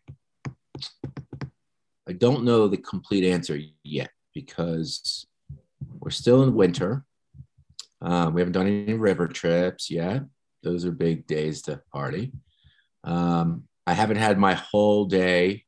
i 2.08 2.12
don't 2.12 2.44
know 2.44 2.68
the 2.68 2.76
complete 2.76 3.24
answer 3.24 3.58
yet 3.82 4.10
because 4.34 5.26
we're 6.00 6.10
still 6.10 6.42
in 6.42 6.54
winter. 6.54 7.04
Um, 8.00 8.34
we 8.34 8.40
haven't 8.40 8.52
done 8.54 8.66
any 8.66 8.94
river 8.94 9.28
trips 9.28 9.90
yet. 9.90 10.22
Those 10.64 10.84
are 10.84 10.90
big 10.90 11.26
days 11.26 11.62
to 11.62 11.80
party. 11.92 12.32
Um, 13.04 13.64
i 13.86 13.92
haven't 13.94 14.16
had 14.16 14.38
my 14.38 14.54
whole 14.54 15.04
day 15.06 15.64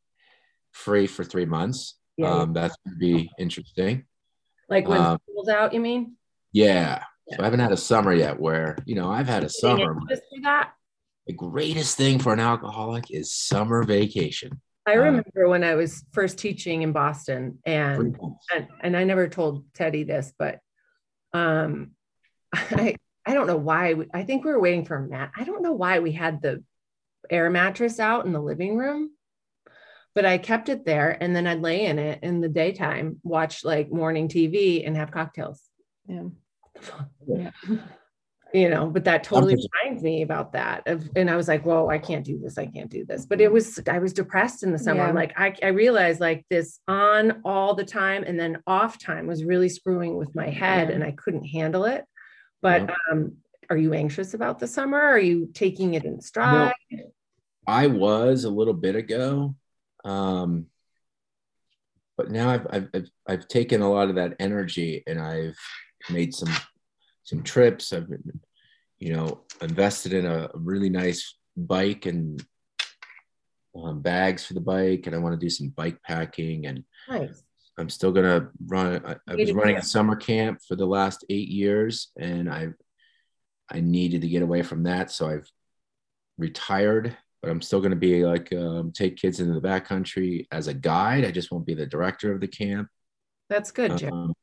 free 0.74 1.06
for 1.06 1.24
three 1.24 1.46
months 1.46 1.94
Yeah. 2.18 2.30
um, 2.30 2.52
that's 2.52 2.76
going 2.84 2.94
to 2.94 2.98
be 3.00 3.30
interesting 3.38 4.04
like 4.68 4.86
when 4.88 5.00
um, 5.00 5.18
school's 5.28 5.48
out, 5.48 5.72
you 5.74 5.80
mean? 5.80 6.16
yeah 6.52 7.02
so 7.30 7.36
i 7.40 7.44
haven't 7.44 7.60
had 7.60 7.72
a 7.72 7.76
summer 7.76 8.12
yet 8.12 8.38
where 8.38 8.76
you 8.84 8.94
know 8.94 9.10
i've 9.10 9.26
had 9.28 9.42
a 9.44 9.48
summer 9.48 9.96
Just 10.10 10.22
for 10.34 10.42
that. 10.42 10.72
the 11.26 11.32
greatest 11.32 11.96
thing 11.96 12.18
for 12.18 12.32
an 12.32 12.40
alcoholic 12.40 13.10
is 13.10 13.32
summer 13.32 13.82
vacation 13.82 14.60
I 14.86 14.96
Uh, 14.96 15.04
remember 15.04 15.48
when 15.48 15.64
I 15.64 15.76
was 15.76 16.04
first 16.12 16.36
teaching 16.36 16.82
in 16.82 16.92
Boston 16.92 17.56
and 17.64 18.18
and, 18.54 18.68
and 18.82 18.94
I 18.94 19.04
never 19.04 19.28
told 19.28 19.64
Teddy 19.72 20.04
this, 20.04 20.34
but 20.38 20.58
um, 21.32 21.92
I 22.52 22.96
I 23.24 23.32
don't 23.32 23.46
know 23.46 23.56
why. 23.56 23.94
We, 23.94 24.04
I 24.12 24.24
think 24.24 24.44
we 24.44 24.50
were 24.52 24.60
waiting 24.60 24.84
for 24.84 25.00
Matt. 25.00 25.30
I 25.34 25.44
don't 25.44 25.62
know 25.62 25.72
why 25.72 26.00
we 26.00 26.12
had 26.12 26.42
the 26.42 26.62
air 27.30 27.48
mattress 27.48 27.98
out 27.98 28.26
in 28.26 28.34
the 28.34 28.42
living 28.42 28.76
room, 28.76 29.10
but 30.14 30.24
I 30.24 30.38
kept 30.38 30.68
it 30.68 30.84
there, 30.84 31.16
and 31.20 31.34
then 31.34 31.46
I'd 31.46 31.60
lay 31.62 31.86
in 31.86 31.98
it 31.98 32.20
in 32.22 32.40
the 32.40 32.48
daytime, 32.48 33.20
watch 33.22 33.64
like 33.64 33.90
morning 33.90 34.28
TV, 34.28 34.86
and 34.86 34.96
have 34.96 35.10
cocktails. 35.10 35.60
yeah 36.06 36.22
Yeah. 37.26 37.50
You 38.52 38.70
know, 38.70 38.86
but 38.86 39.02
that 39.02 39.24
totally 39.24 39.56
reminds 39.56 40.04
me 40.04 40.22
about 40.22 40.52
that. 40.52 40.86
Of, 40.86 41.10
and 41.16 41.28
I 41.28 41.34
was 41.34 41.48
like, 41.48 41.66
"Whoa, 41.66 41.88
I 41.88 41.98
can't 41.98 42.24
do 42.24 42.38
this. 42.38 42.56
I 42.56 42.66
can't 42.66 42.88
do 42.88 43.04
this." 43.04 43.26
But 43.26 43.40
it 43.40 43.50
was 43.50 43.80
I 43.88 43.98
was 43.98 44.12
depressed 44.12 44.62
in 44.62 44.70
the 44.70 44.78
summer. 44.78 45.00
I'm 45.02 45.08
Yeah. 45.08 45.20
like, 45.22 45.32
I, 45.36 45.56
I 45.60 45.68
realized 45.70 46.20
like 46.20 46.46
this 46.50 46.78
on 46.86 47.40
all 47.44 47.74
the 47.74 47.82
time 47.84 48.22
and 48.22 48.38
then 48.38 48.62
off 48.68 48.96
time 49.00 49.26
was 49.26 49.42
really 49.44 49.68
screwing 49.68 50.14
with 50.16 50.36
my 50.36 50.50
head, 50.50 50.88
Yeah. 50.88 50.94
and 50.94 51.02
I 51.02 51.10
couldn't 51.10 51.46
handle 51.46 51.84
it. 51.84 52.04
But 52.62 52.88
um, 53.10 53.38
are 53.70 53.76
you 53.76 53.92
anxious 53.92 54.34
about 54.34 54.60
the 54.60 54.68
summer? 54.68 55.00
Are 55.00 55.18
you 55.18 55.50
taking 55.52 55.94
it 55.94 56.04
in 56.04 56.20
stride? 56.20 56.74
I 57.66 57.88
was 57.88 58.44
a 58.44 58.50
little 58.50 58.74
bit 58.74 58.94
ago, 58.94 59.56
um, 60.04 60.66
but 62.16 62.30
now 62.30 62.50
I've, 62.50 62.66
I've 62.70 62.88
I've 62.94 63.08
I've 63.28 63.48
taken 63.48 63.82
a 63.82 63.90
lot 63.90 64.08
of 64.08 64.16
that 64.16 64.36
energy 64.38 65.02
and 65.06 65.20
I've 65.20 65.58
made 66.10 66.34
some 66.34 66.52
some 67.24 67.42
trips. 67.42 67.92
I've 67.92 68.08
you 68.98 69.12
know 69.14 69.40
invested 69.60 70.12
in 70.12 70.26
a, 70.26 70.48
really 70.54 70.90
nice 70.90 71.36
bike 71.56 72.06
and 72.06 72.44
um, 73.76 74.00
bags 74.00 74.44
for 74.44 74.54
the 74.54 74.60
bike, 74.60 75.06
and 75.06 75.16
I 75.16 75.18
want 75.18 75.38
to 75.38 75.44
do 75.44 75.50
some 75.50 75.68
bike 75.68 76.00
packing. 76.02 76.66
And 76.66 76.84
Nice. 77.08 77.42
I'm 77.78 77.90
still 77.90 78.12
gonna 78.12 78.50
run. 78.66 79.04
I, 79.04 79.16
I 79.26 79.34
was 79.34 79.52
running 79.52 79.76
a 79.76 79.82
summer 79.82 80.14
camp 80.14 80.60
for 80.66 80.76
the 80.76 80.86
last 80.86 81.24
eight 81.28 81.48
years, 81.48 82.12
and 82.16 82.48
I 82.48 82.68
I 83.68 83.80
needed 83.80 84.20
to 84.20 84.28
get 84.28 84.42
away 84.42 84.62
from 84.62 84.84
that, 84.84 85.10
so 85.10 85.28
I've 85.28 85.50
retired. 86.38 87.16
But 87.44 87.50
I'm 87.50 87.60
still 87.60 87.80
going 87.80 87.90
to 87.90 87.96
be 87.96 88.24
like 88.24 88.50
um, 88.54 88.90
take 88.90 89.18
kids 89.18 89.38
into 89.38 89.52
the 89.52 89.60
backcountry 89.60 90.46
as 90.50 90.66
a 90.66 90.72
guide. 90.72 91.26
I 91.26 91.30
just 91.30 91.52
won't 91.52 91.66
be 91.66 91.74
the 91.74 91.84
director 91.84 92.32
of 92.32 92.40
the 92.40 92.48
camp. 92.48 92.88
That's 93.50 93.70
good, 93.70 93.98
Jim. 93.98 94.12
Um, 94.14 94.34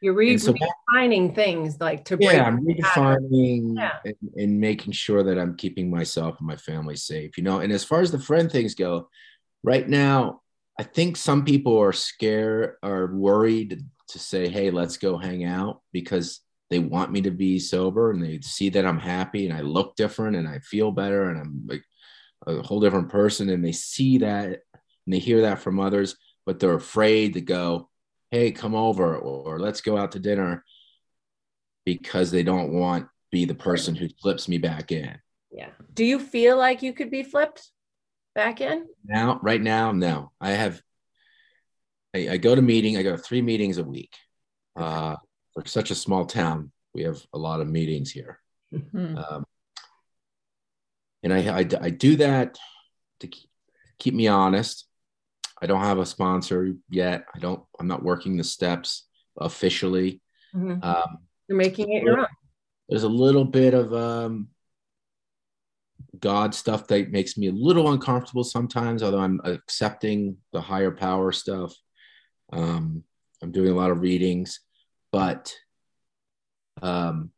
You're 0.00 0.14
re- 0.14 0.36
so 0.36 0.50
that- 0.50 0.72
redefining 0.96 1.32
things 1.32 1.80
like 1.80 2.04
to 2.06 2.16
yeah, 2.18 2.42
I'm 2.42 2.66
redefining 2.66 3.76
Yeah. 3.76 3.98
and, 4.04 4.16
and 4.34 4.58
making 4.60 4.94
sure 4.94 5.22
that 5.22 5.38
I'm 5.38 5.54
keeping 5.54 5.90
myself 5.90 6.38
and 6.40 6.48
my 6.48 6.56
family 6.56 6.96
safe. 6.96 7.38
You 7.38 7.44
know, 7.44 7.60
and 7.60 7.72
as 7.72 7.84
far 7.84 8.00
as 8.00 8.10
the 8.10 8.18
friend 8.18 8.50
things 8.50 8.74
go, 8.74 9.08
right 9.62 9.88
now, 9.88 10.40
I 10.80 10.82
think 10.82 11.16
some 11.16 11.44
people 11.44 11.78
are 11.78 11.92
scared 11.92 12.78
or 12.82 13.14
worried 13.14 13.80
to 14.08 14.18
say, 14.18 14.48
"Hey, 14.48 14.72
let's 14.72 14.96
go 14.96 15.18
hang 15.18 15.44
out," 15.44 15.82
because 15.92 16.40
they 16.68 16.80
want 16.80 17.12
me 17.12 17.20
to 17.20 17.30
be 17.30 17.60
sober 17.60 18.10
and 18.10 18.20
they 18.20 18.40
see 18.40 18.70
that 18.70 18.86
I'm 18.86 18.98
happy 18.98 19.46
and 19.46 19.56
I 19.56 19.60
look 19.60 19.94
different 19.94 20.34
and 20.34 20.48
I 20.48 20.58
feel 20.58 20.90
better 20.90 21.28
and 21.30 21.38
I'm 21.38 21.62
like 21.68 21.84
a 22.46 22.62
whole 22.62 22.80
different 22.80 23.08
person 23.08 23.48
and 23.50 23.64
they 23.64 23.72
see 23.72 24.18
that 24.18 24.46
and 24.46 25.14
they 25.14 25.18
hear 25.18 25.42
that 25.42 25.60
from 25.60 25.80
others, 25.80 26.16
but 26.46 26.58
they're 26.60 26.74
afraid 26.74 27.34
to 27.34 27.40
go, 27.40 27.88
"Hey, 28.30 28.52
come 28.52 28.74
over," 28.74 29.16
or 29.16 29.58
"Let's 29.58 29.80
go 29.80 29.96
out 29.96 30.12
to 30.12 30.18
dinner." 30.18 30.64
because 31.84 32.30
they 32.30 32.44
don't 32.44 32.72
want 32.72 33.04
to 33.04 33.10
be 33.32 33.44
the 33.44 33.54
person 33.56 33.96
who 33.96 34.08
flips 34.20 34.48
me 34.48 34.56
back 34.56 34.92
in. 34.92 35.18
Yeah. 35.50 35.70
Do 35.94 36.04
you 36.04 36.20
feel 36.20 36.56
like 36.56 36.80
you 36.82 36.92
could 36.92 37.10
be 37.10 37.24
flipped 37.24 37.70
back 38.36 38.60
in? 38.60 38.86
Now, 39.04 39.40
right 39.42 39.60
now, 39.60 39.90
no. 39.90 40.30
I 40.40 40.50
have. 40.52 40.80
I, 42.14 42.28
I 42.30 42.36
go 42.36 42.54
to 42.54 42.62
meeting. 42.62 42.96
I 42.96 43.02
go 43.02 43.16
to 43.16 43.18
three 43.18 43.42
meetings 43.42 43.78
a 43.78 43.82
week. 43.84 44.14
Uh, 44.76 45.16
for 45.54 45.66
such 45.66 45.90
a 45.90 45.96
small 45.96 46.24
town, 46.24 46.70
we 46.94 47.02
have 47.02 47.20
a 47.34 47.38
lot 47.38 47.60
of 47.60 47.68
meetings 47.68 48.12
here, 48.12 48.38
Hmm. 48.92 49.16
um, 49.16 49.44
and 51.22 51.32
I, 51.32 51.60
I 51.60 51.68
I 51.80 51.90
do 51.90 52.16
that 52.16 52.58
to 53.20 53.26
keep, 53.28 53.48
keep 53.98 54.14
me 54.14 54.28
honest. 54.28 54.86
I 55.60 55.66
don't 55.66 55.80
have 55.82 55.98
a 55.98 56.06
sponsor 56.06 56.74
yet. 56.90 57.24
I 57.34 57.38
don't. 57.38 57.62
I'm 57.78 57.86
not 57.86 58.02
working 58.02 58.36
the 58.36 58.44
steps 58.44 59.06
officially. 59.38 60.20
Mhm. 60.54 60.82
Um, 60.84 61.18
You're 61.48 61.58
making 61.58 61.92
it 61.92 62.02
your 62.02 62.20
own. 62.20 62.26
there's 62.88 63.04
a 63.04 63.08
little 63.08 63.44
bit 63.44 63.74
of 63.74 63.92
um 63.94 64.48
god 66.20 66.54
stuff 66.54 66.86
that 66.88 67.10
makes 67.10 67.38
me 67.38 67.46
a 67.48 67.52
little 67.52 67.90
uncomfortable 67.90 68.44
sometimes 68.44 69.02
although 69.02 69.20
i'm 69.20 69.40
accepting 69.44 70.36
the 70.52 70.60
higher 70.60 70.90
power 70.90 71.32
stuff 71.32 71.74
um 72.52 73.02
i'm 73.42 73.50
doing 73.50 73.70
a 73.70 73.74
lot 73.74 73.90
of 73.90 74.00
readings 74.02 74.60
but 75.10 75.54
um 76.82 77.30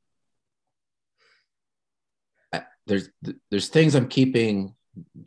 there's 2.86 3.08
there's 3.50 3.68
things 3.68 3.94
i'm 3.94 4.08
keeping 4.08 4.74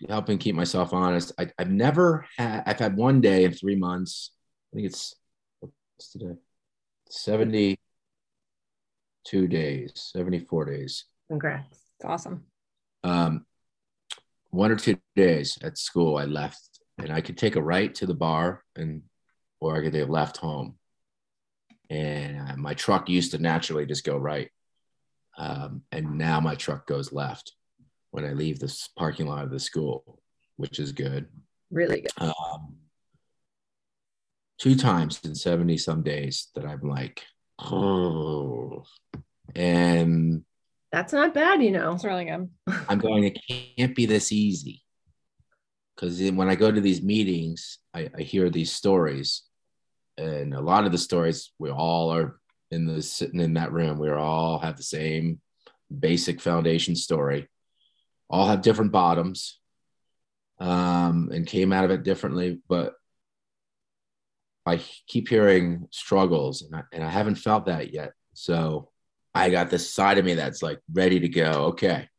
helping 0.08 0.38
keep 0.38 0.56
myself 0.56 0.94
honest 0.94 1.34
I, 1.38 1.50
i've 1.58 1.70
never 1.70 2.26
had 2.38 2.64
i've 2.66 2.80
had 2.80 2.96
one 2.96 3.20
day 3.20 3.44
in 3.44 3.54
three 3.54 3.76
months 3.76 4.32
i 4.72 4.76
think 4.76 4.88
it's 4.88 5.14
what's 5.60 6.12
today 6.12 6.36
72 7.10 9.48
days, 9.48 9.92
74 9.96 10.66
days. 10.66 11.06
Congrats. 11.30 11.80
It's 12.00 12.06
awesome. 12.06 12.44
Um, 13.04 13.46
one 14.50 14.72
or 14.72 14.76
two 14.76 14.98
days 15.16 15.58
at 15.62 15.78
school, 15.78 16.18
I 16.18 16.26
left 16.26 16.80
and 16.98 17.12
I 17.12 17.22
could 17.22 17.38
take 17.38 17.56
a 17.56 17.62
right 17.62 17.94
to 17.96 18.06
the 18.06 18.14
bar 18.14 18.64
and, 18.76 19.04
or 19.60 19.78
I 19.78 19.82
could 19.82 19.94
have 19.96 20.10
left 20.10 20.38
home. 20.38 20.76
And 21.90 22.50
uh, 22.50 22.58
my 22.58 22.74
truck 22.74 23.10
used 23.10 23.32
to 23.32 23.38
naturally 23.38 23.86
just 23.86 24.04
go 24.04 24.18
right. 24.18 24.50
Um, 25.38 25.84
and 25.92 26.18
now 26.18 26.40
my 26.40 26.56
truck 26.56 26.88
goes 26.88 27.14
left 27.14 27.54
when 28.12 28.26
I 28.26 28.34
leave 28.34 28.60
this 28.60 28.90
parking 28.98 29.28
lot 29.28 29.44
of 29.44 29.52
the 29.52 29.60
school, 29.60 30.20
which 30.56 30.80
is 30.80 30.92
good. 30.92 31.28
Really 31.70 32.02
good. 32.02 32.12
Um, 32.18 32.78
two 34.58 34.76
times 34.76 35.20
in 35.24 35.36
70 35.36 35.78
some 35.78 36.02
days 36.02 36.48
that 36.56 36.66
I'm 36.66 36.82
like, 36.82 37.24
oh, 37.60 38.84
and 39.56 40.44
That's 40.92 41.14
not 41.14 41.34
bad, 41.34 41.62
you 41.62 41.72
know. 41.72 41.94
It's 41.94 42.04
really 42.04 42.26
good. 42.26 42.50
I'm 42.90 43.00
going, 43.00 43.26
it 43.26 43.40
can't 43.78 43.96
be 43.96 44.06
this 44.06 44.32
easy. 44.32 44.82
Because 45.96 46.20
when 46.32 46.50
I 46.50 46.56
go 46.56 46.72
to 46.72 46.82
these 46.82 47.02
meetings, 47.02 47.80
I, 47.94 48.10
I 48.18 48.22
hear 48.22 48.50
these 48.50 48.72
stories. 48.72 49.44
And 50.18 50.54
a 50.54 50.62
lot 50.62 50.86
of 50.86 50.92
the 50.92 50.98
stories, 50.98 51.52
we 51.60 51.70
all 51.70 52.12
are 52.12 52.40
in 52.72 52.86
the 52.86 53.02
sitting 53.02 53.40
in 53.40 53.54
that 53.54 53.72
room. 53.72 53.98
We 53.98 54.10
all 54.10 54.60
have 54.60 54.78
the 54.78 54.84
same 54.84 55.40
basic 55.98 56.42
foundation 56.42 56.96
story, 56.96 57.48
all 58.30 58.48
have 58.48 58.62
different 58.62 58.92
bottoms 58.92 59.60
um, 60.60 61.30
and 61.34 61.46
came 61.46 61.72
out 61.72 61.86
of 61.86 61.92
it 61.92 62.04
differently. 62.04 62.60
But 62.68 62.94
I 64.66 64.82
keep 65.08 65.30
hearing 65.30 65.88
struggles, 65.92 66.62
and 66.62 66.76
I, 66.76 66.84
and 66.92 67.04
I 67.04 67.10
haven't 67.10 67.36
felt 67.36 67.66
that 67.68 67.94
yet. 67.94 68.12
So 68.34 68.90
I 69.34 69.50
got 69.50 69.70
this 69.70 69.94
side 69.94 70.18
of 70.18 70.26
me 70.26 70.34
that's 70.34 70.62
like 70.62 70.80
ready 70.92 71.20
to 71.22 71.30
go. 71.30 71.68
Okay, 71.68 72.10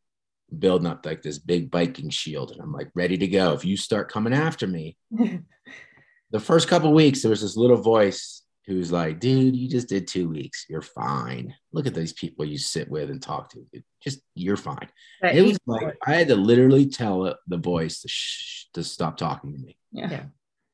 building 0.57 0.87
up 0.87 1.05
like 1.05 1.23
this 1.23 1.39
big 1.39 1.71
biking 1.71 2.11
shield, 2.11 2.53
and 2.53 2.61
I'm 2.61 2.73
like 2.73 2.89
ready 2.95 3.19
to 3.19 3.29
go. 3.29 3.53
If 3.53 3.65
you 3.65 3.77
start 3.77 4.11
coming 4.11 4.33
after 4.33 4.67
me, 4.67 4.97
the 6.31 6.41
first 6.41 6.69
couple 6.69 6.93
weeks, 6.95 7.23
there 7.23 7.31
was 7.31 7.43
this 7.43 7.57
little 7.57 7.83
voice 7.83 8.38
who's 8.69 8.93
like, 8.93 9.19
"Dude, 9.19 9.57
you 9.57 9.69
just 9.69 9.89
did 9.89 10.07
two 10.07 10.29
weeks. 10.29 10.67
You're 10.69 10.83
fine. 10.83 11.55
Look 11.73 11.87
at 11.87 11.95
these 11.95 12.13
people 12.13 12.45
you 12.45 12.59
sit 12.59 12.89
with 12.89 13.11
and 13.11 13.21
talk 13.21 13.51
to. 13.51 13.67
It 13.73 13.83
just 14.01 14.21
you're 14.35 14.57
fine." 14.59 14.89
That 15.23 15.35
It 15.35 15.43
was 15.43 15.59
like. 15.67 15.97
I 16.07 16.15
had 16.15 16.29
to 16.29 16.37
literally 16.37 16.87
tell 16.87 17.35
the 17.47 17.57
voice 17.57 18.03
to 18.03 18.09
shh, 18.09 18.67
to 18.75 18.85
stop 18.85 19.17
talking 19.17 19.53
to 19.55 19.59
me. 19.59 19.77
Yeah. 19.91 20.11
Yeah. 20.11 20.25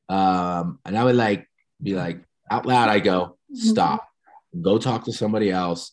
Um, 0.09 0.81
and 0.85 0.99
I 0.99 1.05
would 1.05 1.17
like 1.17 1.49
be 1.83 1.95
like 1.95 2.23
out 2.51 2.67
loud. 2.67 2.91
I 2.91 2.99
go, 2.99 3.39
"Stop. 3.55 4.07
Go 4.61 4.79
talk 4.79 5.05
to 5.05 5.13
somebody 5.13 5.51
else. 5.51 5.93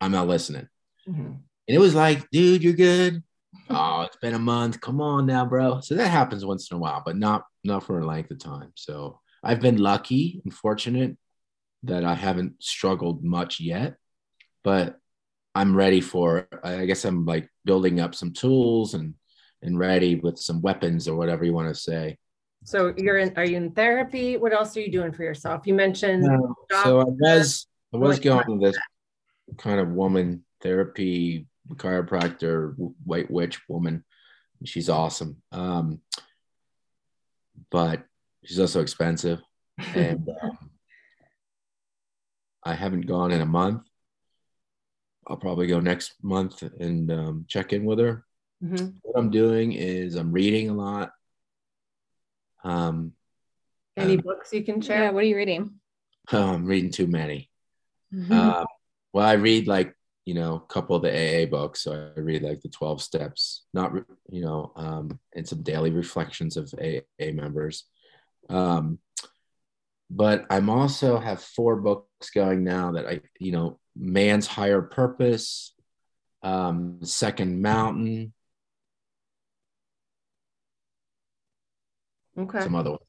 I'm 0.00 0.12
not 0.12 0.28
listening." 0.28 0.68
Mhm. 1.08 1.38
And 1.68 1.76
it 1.76 1.80
was 1.80 1.94
like, 1.94 2.28
dude, 2.30 2.62
you're 2.62 2.72
good. 2.72 3.22
Oh, 3.68 4.02
it's 4.02 4.16
been 4.16 4.34
a 4.34 4.38
month. 4.38 4.80
Come 4.80 5.00
on 5.00 5.26
now, 5.26 5.44
bro. 5.44 5.80
So 5.80 5.94
that 5.94 6.08
happens 6.08 6.44
once 6.44 6.70
in 6.70 6.76
a 6.76 6.80
while, 6.80 7.02
but 7.04 7.16
not 7.16 7.44
not 7.64 7.84
for 7.84 8.00
a 8.00 8.06
length 8.06 8.30
of 8.30 8.38
time. 8.38 8.72
So 8.74 9.20
I've 9.42 9.60
been 9.60 9.76
lucky 9.78 10.40
and 10.44 10.52
fortunate 10.52 11.16
that 11.84 12.04
I 12.04 12.14
haven't 12.14 12.62
struggled 12.62 13.24
much 13.24 13.60
yet, 13.60 13.96
but 14.64 14.96
I'm 15.54 15.74
ready 15.74 16.00
for 16.00 16.46
I 16.62 16.86
guess 16.86 17.04
I'm 17.04 17.24
like 17.24 17.48
building 17.64 18.00
up 18.00 18.14
some 18.14 18.32
tools 18.32 18.94
and 18.94 19.14
and 19.62 19.78
ready 19.78 20.14
with 20.14 20.38
some 20.38 20.62
weapons 20.62 21.08
or 21.08 21.16
whatever 21.16 21.44
you 21.44 21.52
want 21.52 21.68
to 21.68 21.74
say. 21.74 22.18
So 22.64 22.92
you're 22.96 23.18
in 23.18 23.32
are 23.36 23.44
you 23.44 23.56
in 23.56 23.72
therapy? 23.72 24.36
What 24.36 24.52
else 24.52 24.76
are 24.76 24.80
you 24.80 24.92
doing 24.92 25.12
for 25.12 25.24
yourself? 25.24 25.66
You 25.66 25.74
mentioned 25.74 26.24
So 26.70 27.00
I 27.00 27.04
was 27.04 27.66
I 27.92 27.96
was 27.96 28.16
Like- 28.16 28.22
going 28.22 28.60
to 28.60 28.66
this 28.66 28.78
kind 29.58 29.80
of 29.80 29.88
woman 29.88 30.44
therapy 30.62 31.46
chiropractor 31.74 32.74
white 33.04 33.30
witch 33.30 33.60
woman. 33.68 34.04
She's 34.64 34.90
awesome, 34.90 35.42
um, 35.52 36.00
but 37.70 38.02
she's 38.44 38.60
also 38.60 38.82
expensive, 38.82 39.40
and 39.94 40.28
um, 40.42 40.59
I 42.62 42.74
haven't 42.74 43.02
gone 43.06 43.30
in 43.32 43.40
a 43.40 43.46
month. 43.46 43.82
I'll 45.26 45.36
probably 45.36 45.66
go 45.66 45.80
next 45.80 46.14
month 46.22 46.62
and 46.62 47.10
um, 47.10 47.44
check 47.48 47.72
in 47.72 47.84
with 47.84 47.98
her. 47.98 48.24
Mhm. 48.62 48.96
What 49.02 49.18
I'm 49.18 49.30
doing 49.30 49.72
is 49.72 50.14
I'm 50.16 50.32
reading 50.32 50.68
a 50.70 50.74
lot. 50.74 51.12
Um, 52.64 53.14
any 53.96 54.14
Um, 54.16 54.20
books 54.20 54.52
you 54.52 54.64
can 54.64 54.76
Yeah. 54.76 54.82
share? 54.82 55.12
What 55.12 55.24
are 55.24 55.26
you 55.26 55.36
reading? 55.36 55.80
I'm 56.30 56.64
reading 56.66 56.90
too 56.90 57.06
many. 57.06 57.50
Mm-hmm. 58.12 58.32
Um, 58.32 58.66
well, 59.12 59.26
I 59.26 59.32
read 59.34 59.66
like 59.66 59.96
you 60.26 60.34
know 60.34 60.56
a 60.56 60.66
couple 60.72 60.94
of 60.96 61.02
the 61.02 61.10
AA 61.10 61.46
books. 61.46 61.82
So 61.82 62.12
I 62.16 62.20
read 62.20 62.42
like 62.42 62.60
the 62.60 62.68
Twelve 62.68 63.00
Steps, 63.02 63.64
not 63.72 63.92
re- 63.92 64.04
you 64.28 64.42
know, 64.42 64.72
um, 64.76 65.18
and 65.34 65.48
some 65.48 65.62
daily 65.62 65.90
reflections 65.90 66.56
of 66.56 66.72
AA 66.78 67.32
members. 67.32 67.84
Um, 68.48 68.98
but 70.10 70.44
I'm 70.50 70.68
also 70.68 71.18
have 71.18 71.42
four 71.42 71.76
books 71.76 72.06
going 72.28 72.62
now 72.62 72.92
that 72.92 73.06
I 73.06 73.22
you 73.38 73.52
know 73.52 73.78
Man's 73.96 74.46
Higher 74.46 74.82
Purpose, 74.82 75.72
um, 76.42 76.98
Second 77.02 77.62
Mountain, 77.62 78.34
Okay. 82.36 82.60
some 82.60 82.74
other 82.74 82.90
ones. 82.90 83.02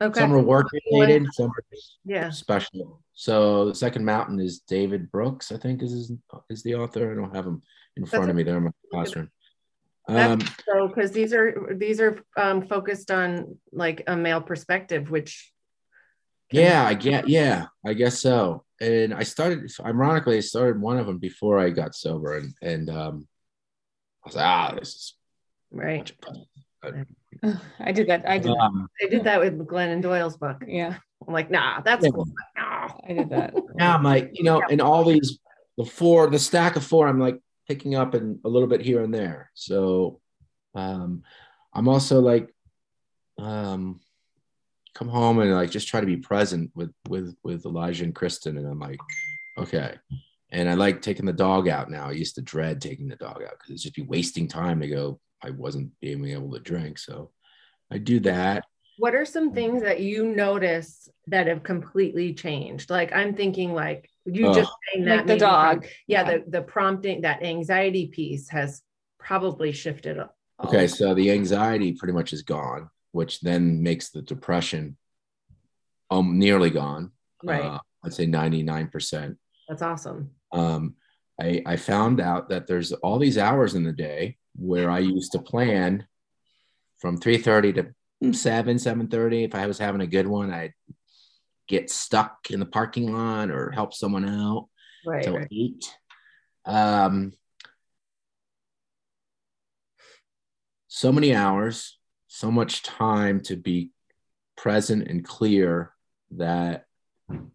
Okay. 0.00 0.20
Some 0.20 0.32
are 0.32 0.42
work 0.42 0.66
related, 0.90 1.26
some 1.32 1.50
are 1.50 1.64
Yeah. 2.04 2.30
special. 2.30 3.02
So 3.14 3.66
the 3.66 3.74
second 3.74 4.04
mountain 4.04 4.40
is 4.40 4.60
David 4.60 5.10
Brooks, 5.10 5.52
I 5.52 5.56
think 5.56 5.82
is 5.82 5.92
his, 5.92 6.12
is 6.50 6.62
the 6.62 6.74
author. 6.74 7.12
I 7.12 7.14
don't 7.14 7.34
have 7.34 7.46
him 7.46 7.62
in 7.96 8.06
front 8.06 8.30
of 8.30 8.36
me 8.36 8.42
there 8.42 8.56
in 8.56 8.64
my 8.64 8.70
classroom. 8.90 9.30
Um, 10.06 10.40
so 10.66 10.88
because 10.88 11.12
these 11.12 11.32
are 11.32 11.74
these 11.78 12.00
are 12.00 12.22
um, 12.36 12.66
focused 12.66 13.10
on 13.10 13.58
like 13.72 14.02
a 14.06 14.16
male 14.16 14.42
perspective, 14.42 15.10
which 15.10 15.53
yeah, 16.50 16.84
I 16.84 16.94
get, 16.94 17.28
yeah, 17.28 17.66
I 17.84 17.94
guess 17.94 18.20
so. 18.20 18.64
and 18.80 19.14
I 19.14 19.22
started. 19.22 19.70
Ironically, 19.84 20.36
I 20.36 20.40
started 20.40 20.80
one 20.80 20.98
of 20.98 21.06
them 21.06 21.18
before 21.18 21.58
I 21.58 21.70
got 21.70 21.94
sober, 21.94 22.36
and 22.38 22.52
and 22.62 22.90
um, 22.90 23.26
I 24.24 24.28
was 24.28 24.36
like, 24.36 24.44
ah, 24.46 24.74
this 24.78 24.88
is 24.94 25.14
Right. 25.70 26.12
I 27.80 27.92
did 27.92 28.06
that. 28.08 28.28
I 28.28 28.38
did. 28.38 28.52
that. 28.52 28.58
um, 28.60 28.88
I 29.02 29.06
did 29.08 29.24
that 29.24 29.40
with 29.40 29.58
Glennon 29.66 30.00
Doyle's 30.02 30.36
book. 30.36 30.62
Yeah, 30.66 30.96
I'm 31.26 31.34
like, 31.34 31.50
nah, 31.50 31.80
that's 31.80 32.04
Yeah. 32.04 32.10
cool. 32.10 32.26
No. 32.56 32.62
I 33.08 33.12
did 33.12 33.30
that. 33.30 33.54
Yeah, 33.78 33.94
I'm 33.94 34.04
like, 34.04 34.30
you 34.34 34.44
know, 34.44 34.62
and 34.70 34.80
all 34.80 35.04
these 35.04 35.38
the 35.76 35.84
four, 35.84 36.30
the 36.30 36.38
stack 36.38 36.76
of 36.76 36.84
four, 36.84 37.08
I'm 37.08 37.18
like 37.18 37.40
picking 37.66 37.96
up 37.96 38.14
and 38.14 38.38
a 38.44 38.48
little 38.48 38.68
bit 38.68 38.82
here 38.82 39.02
and 39.02 39.12
there. 39.12 39.50
So 39.54 40.20
um 40.74 41.22
I'm 41.72 41.88
also 41.88 42.20
like 42.20 42.54
um 43.38 44.00
come 44.94 45.08
home 45.08 45.40
and 45.40 45.52
like 45.52 45.70
just 45.70 45.88
try 45.88 46.00
to 46.00 46.06
be 46.06 46.16
present 46.16 46.70
with 46.74 46.92
with 47.08 47.36
with 47.42 47.66
Elijah 47.66 48.04
and 48.04 48.14
Kristen. 48.14 48.56
And 48.58 48.66
I'm 48.66 48.78
like, 48.78 49.00
okay. 49.58 49.96
And 50.50 50.68
I 50.70 50.74
like 50.74 51.02
taking 51.02 51.26
the 51.26 51.32
dog 51.32 51.68
out 51.68 51.90
now. 51.90 52.08
I 52.08 52.12
used 52.12 52.36
to 52.36 52.42
dread 52.42 52.80
taking 52.80 53.08
the 53.08 53.16
dog 53.16 53.42
out 53.42 53.52
because 53.58 53.70
it's 53.70 53.82
just 53.82 53.96
be 53.96 54.02
wasting 54.02 54.46
time 54.46 54.80
to 54.80 54.88
go. 54.88 55.20
I 55.42 55.50
wasn't 55.50 55.90
being 56.00 56.24
able 56.28 56.52
to 56.52 56.60
drink. 56.60 56.98
So 56.98 57.30
I 57.90 57.98
do 57.98 58.20
that. 58.20 58.64
What 58.98 59.14
are 59.16 59.24
some 59.24 59.50
mm. 59.50 59.54
things 59.54 59.82
that 59.82 60.00
you 60.00 60.26
notice 60.34 61.08
that 61.26 61.48
have 61.48 61.64
completely 61.64 62.32
changed? 62.34 62.88
Like 62.90 63.12
I'm 63.12 63.34
thinking 63.34 63.74
like 63.74 64.08
you 64.24 64.54
just 64.54 64.70
Oh. 64.70 64.76
saying 64.92 65.04
that 65.06 65.16
Like 65.18 65.26
the 65.26 65.36
dog. 65.38 65.82
think- 65.82 65.92
yeah, 66.06 66.22
the 66.24 66.44
the 66.46 66.62
prompting 66.62 67.22
that 67.22 67.42
anxiety 67.42 68.06
piece 68.06 68.48
has 68.50 68.80
probably 69.18 69.72
shifted. 69.72 70.18
a- 70.18 70.30
a 70.60 70.66
Okay, 70.68 70.86
so 70.86 71.14
the 71.14 71.32
anxiety 71.32 71.92
pretty 71.94 72.12
much 72.14 72.32
is 72.32 72.42
gone, 72.42 72.88
which 73.14 73.40
then 73.42 73.80
makes 73.80 74.10
the 74.10 74.20
depression 74.22 74.96
um 76.10 76.36
nearly 76.36 76.68
gone. 76.68 77.12
Right. 77.44 77.62
Uh, 77.62 77.78
I'd 78.04 78.12
say 78.12 78.26
99%. 78.26 79.36
That's 79.68 79.82
awesome. 79.82 80.30
Um, 80.52 80.96
I, 81.40 81.62
I 81.64 81.76
found 81.76 82.20
out 82.20 82.48
that 82.48 82.66
there's 82.66 82.92
all 82.92 83.18
these 83.20 83.38
hours 83.38 83.74
in 83.74 83.84
the 83.84 83.92
day 83.92 84.36
where 84.56 84.90
I 84.90 84.98
used 84.98 85.32
to 85.32 85.38
plan 85.38 86.06
from 86.98 87.18
3.30 87.18 87.94
to 88.22 88.32
7, 88.34 88.76
7.30. 88.76 89.44
If 89.44 89.54
I 89.54 89.66
was 89.66 89.78
having 89.78 90.00
a 90.00 90.06
good 90.06 90.26
one, 90.26 90.52
I'd 90.52 90.74
get 91.68 91.90
stuck 91.90 92.50
in 92.50 92.58
the 92.60 92.66
parking 92.66 93.12
lot 93.12 93.50
or 93.50 93.70
help 93.70 93.94
someone 93.94 94.28
out 94.28 94.68
Right. 95.06 95.22
till 95.22 95.36
right. 95.38 95.48
eight. 95.52 95.84
Um, 96.66 97.32
so 100.88 101.12
many 101.12 101.34
hours, 101.34 101.98
so 102.34 102.50
much 102.50 102.82
time 102.82 103.40
to 103.40 103.54
be 103.54 103.92
present 104.56 105.06
and 105.06 105.24
clear 105.24 105.92
that 106.32 106.84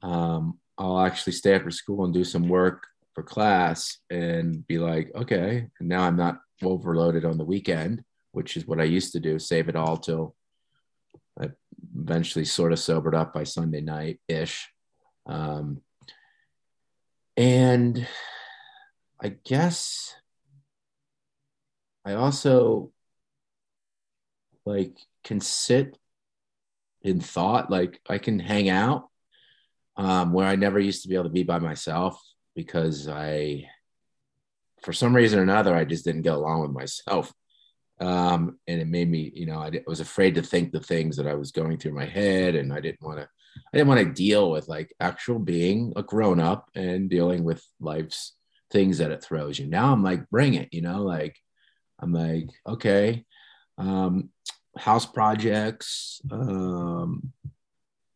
um, 0.01 0.57
I'll 0.77 1.01
actually 1.01 1.33
stay 1.33 1.53
after 1.53 1.69
school 1.69 2.05
and 2.05 2.13
do 2.13 2.23
some 2.23 2.47
work 2.47 2.87
for 3.13 3.21
class 3.21 3.97
and 4.09 4.65
be 4.67 4.77
like, 4.77 5.11
okay, 5.13 5.67
now 5.81 6.03
I'm 6.03 6.15
not 6.15 6.39
overloaded 6.63 7.25
on 7.25 7.37
the 7.37 7.43
weekend, 7.43 8.05
which 8.31 8.55
is 8.55 8.65
what 8.67 8.79
I 8.79 8.85
used 8.85 9.11
to 9.11 9.19
do, 9.19 9.37
save 9.37 9.67
it 9.67 9.75
all 9.75 9.97
till 9.97 10.33
I 11.37 11.49
eventually 11.93 12.45
sort 12.45 12.71
of 12.71 12.79
sobered 12.79 13.15
up 13.15 13.33
by 13.33 13.43
Sunday 13.43 13.81
night 13.81 14.21
ish. 14.29 14.69
Um, 15.25 15.81
and 17.35 18.07
I 19.21 19.35
guess 19.43 20.15
I 22.05 22.13
also 22.13 22.93
like 24.69 24.97
can 25.23 25.41
sit 25.41 25.97
in 27.01 27.19
thought, 27.19 27.71
like 27.71 27.99
I 28.09 28.17
can 28.17 28.39
hang 28.39 28.69
out 28.69 29.07
um, 29.97 30.31
where 30.31 30.47
I 30.47 30.55
never 30.55 30.79
used 30.79 31.03
to 31.03 31.09
be 31.09 31.15
able 31.15 31.25
to 31.25 31.29
be 31.29 31.43
by 31.43 31.59
myself 31.59 32.21
because 32.55 33.07
I, 33.07 33.67
for 34.83 34.93
some 34.93 35.15
reason 35.15 35.39
or 35.39 35.43
another, 35.43 35.75
I 35.75 35.85
just 35.85 36.05
didn't 36.05 36.21
get 36.21 36.33
along 36.33 36.61
with 36.61 36.71
myself. 36.71 37.33
Um, 37.99 38.59
and 38.65 38.79
it 38.79 38.87
made 38.87 39.09
me, 39.09 39.31
you 39.35 39.45
know, 39.45 39.59
I, 39.59 39.67
I 39.67 39.81
was 39.87 39.99
afraid 39.99 40.35
to 40.35 40.41
think 40.41 40.71
the 40.71 40.79
things 40.79 41.17
that 41.17 41.27
I 41.27 41.33
was 41.33 41.51
going 41.51 41.77
through 41.77 41.93
my 41.93 42.05
head, 42.05 42.55
and 42.55 42.71
I 42.71 42.79
didn't 42.79 43.01
want 43.01 43.19
to, 43.19 43.27
I 43.73 43.77
didn't 43.77 43.89
want 43.89 43.99
to 43.99 44.13
deal 44.13 44.51
with 44.51 44.69
like 44.69 44.93
actual 45.01 45.39
being 45.39 45.91
a 45.97 46.03
grown 46.03 46.39
up 46.39 46.69
and 46.75 47.09
dealing 47.09 47.43
with 47.43 47.61
life's 47.81 48.35
things 48.71 48.99
that 48.99 49.11
it 49.11 49.23
throws 49.23 49.59
you. 49.59 49.67
Now 49.67 49.91
I'm 49.91 50.03
like, 50.03 50.29
bring 50.29 50.53
it, 50.53 50.69
you 50.71 50.81
know, 50.81 51.03
like 51.03 51.35
I'm 51.99 52.13
like, 52.13 52.47
okay, 52.65 53.25
um, 53.77 54.29
house 54.77 55.05
projects. 55.05 56.21
Um, 56.31 57.33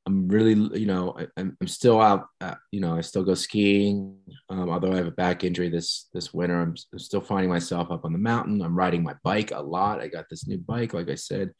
I'm 0.05 0.27
really, 0.27 0.79
you 0.79 0.85
know, 0.85 1.15
I, 1.17 1.27
I'm, 1.37 1.55
I'm 1.61 1.67
still 1.67 2.01
out. 2.01 2.27
Uh, 2.41 2.55
you 2.71 2.81
know, 2.81 2.97
I 2.97 3.01
still 3.01 3.23
go 3.23 3.35
skiing. 3.35 4.17
Um, 4.49 4.69
although 4.69 4.91
I 4.91 4.97
have 4.97 5.07
a 5.07 5.11
back 5.11 5.43
injury 5.43 5.69
this 5.69 6.09
this 6.13 6.33
winter, 6.33 6.59
I'm, 6.59 6.75
I'm 6.91 6.99
still 6.99 7.21
finding 7.21 7.49
myself 7.49 7.89
up 7.89 8.03
on 8.03 8.11
the 8.11 8.19
mountain. 8.19 8.61
I'm 8.61 8.77
riding 8.77 9.01
my 9.03 9.15
bike 9.23 9.51
a 9.51 9.61
lot. 9.61 10.01
I 10.01 10.07
got 10.09 10.25
this 10.29 10.45
new 10.47 10.57
bike, 10.57 10.93
like 10.93 11.09
I 11.09 11.15
said, 11.15 11.51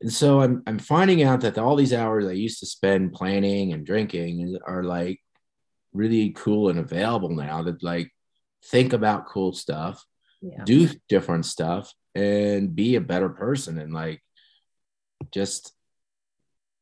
and 0.00 0.12
so 0.12 0.40
I'm 0.40 0.62
I'm 0.68 0.78
finding 0.78 1.24
out 1.24 1.40
that 1.40 1.58
all 1.58 1.74
these 1.74 1.92
hours 1.92 2.26
I 2.26 2.32
used 2.32 2.60
to 2.60 2.66
spend 2.66 3.12
planning 3.12 3.72
and 3.72 3.84
drinking 3.84 4.56
are 4.64 4.84
like 4.84 5.20
really 5.92 6.30
cool 6.30 6.68
and 6.68 6.78
available 6.78 7.30
now. 7.30 7.62
That 7.64 7.82
like 7.82 8.12
think 8.66 8.92
about 8.92 9.26
cool 9.26 9.52
stuff, 9.52 10.04
Yeah. 10.40 10.62
do 10.64 10.88
different 11.08 11.44
stuff, 11.44 11.92
and 12.14 12.74
be 12.74 12.96
a 12.96 13.00
better 13.00 13.28
person, 13.28 13.78
and 13.78 13.92
like 13.92 14.22
just 15.32 15.72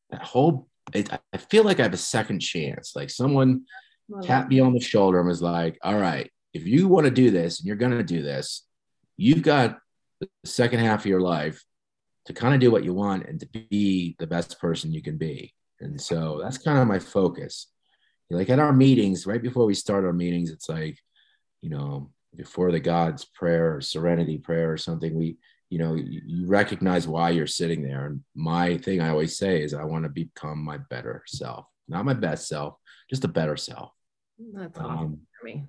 that 0.09 0.21
whole. 0.21 0.67
It, 0.93 1.09
I 1.31 1.37
feel 1.37 1.63
like 1.63 1.79
I 1.79 1.83
have 1.83 1.93
a 1.93 1.97
second 1.97 2.39
chance. 2.39 2.93
Like 2.95 3.09
someone 3.09 3.63
tapped 4.21 4.49
me 4.49 4.59
on 4.59 4.73
the 4.73 4.79
shoulder 4.79 5.19
and 5.19 5.27
was 5.27 5.41
like, 5.41 5.77
"All 5.81 5.97
right, 5.97 6.29
if 6.53 6.65
you 6.65 6.87
want 6.87 7.05
to 7.05 7.11
do 7.11 7.31
this 7.31 7.59
and 7.59 7.67
you're 7.67 7.77
going 7.77 7.97
to 7.97 8.03
do 8.03 8.21
this, 8.21 8.67
you've 9.17 9.43
got 9.43 9.79
the 10.19 10.29
second 10.45 10.79
half 10.79 11.01
of 11.01 11.05
your 11.05 11.21
life 11.21 11.63
to 12.25 12.33
kind 12.33 12.53
of 12.53 12.59
do 12.59 12.71
what 12.71 12.83
you 12.83 12.93
want 12.93 13.25
and 13.25 13.39
to 13.39 13.47
be 13.47 14.15
the 14.19 14.27
best 14.27 14.59
person 14.59 14.91
you 14.91 15.01
can 15.01 15.17
be." 15.17 15.53
And 15.79 15.99
so 15.99 16.39
that's 16.41 16.57
kind 16.57 16.79
of 16.79 16.87
my 16.87 16.99
focus. 16.99 17.67
Like 18.29 18.49
at 18.49 18.59
our 18.59 18.73
meetings, 18.73 19.27
right 19.27 19.41
before 19.41 19.65
we 19.65 19.73
start 19.73 20.05
our 20.05 20.13
meetings, 20.13 20.49
it's 20.49 20.69
like, 20.69 20.97
you 21.61 21.69
know, 21.69 22.11
before 22.35 22.71
the 22.71 22.79
God's 22.79 23.25
prayer 23.25 23.75
or 23.75 23.81
serenity 23.81 24.37
prayer 24.37 24.71
or 24.71 24.77
something, 24.77 25.15
we, 25.15 25.37
you 25.69 25.79
know, 25.79 25.95
you, 25.95 26.21
you 26.25 26.47
recognize 26.47 27.07
why 27.07 27.29
you're 27.31 27.47
sitting 27.47 27.83
there. 27.83 28.05
And 28.05 28.23
my 28.35 28.77
thing 28.77 29.01
I 29.01 29.09
always 29.09 29.37
say 29.37 29.61
is, 29.61 29.73
I 29.73 29.83
want 29.83 30.03
to 30.03 30.09
become 30.09 30.63
my 30.63 30.77
better 30.89 31.23
self, 31.27 31.65
not 31.87 32.05
my 32.05 32.13
best 32.13 32.47
self, 32.47 32.75
just 33.09 33.23
a 33.23 33.27
better 33.27 33.57
self. 33.57 33.91
That's 34.53 34.77
awesome 34.79 34.97
Um, 34.97 35.19
for 35.39 35.45
me. 35.45 35.63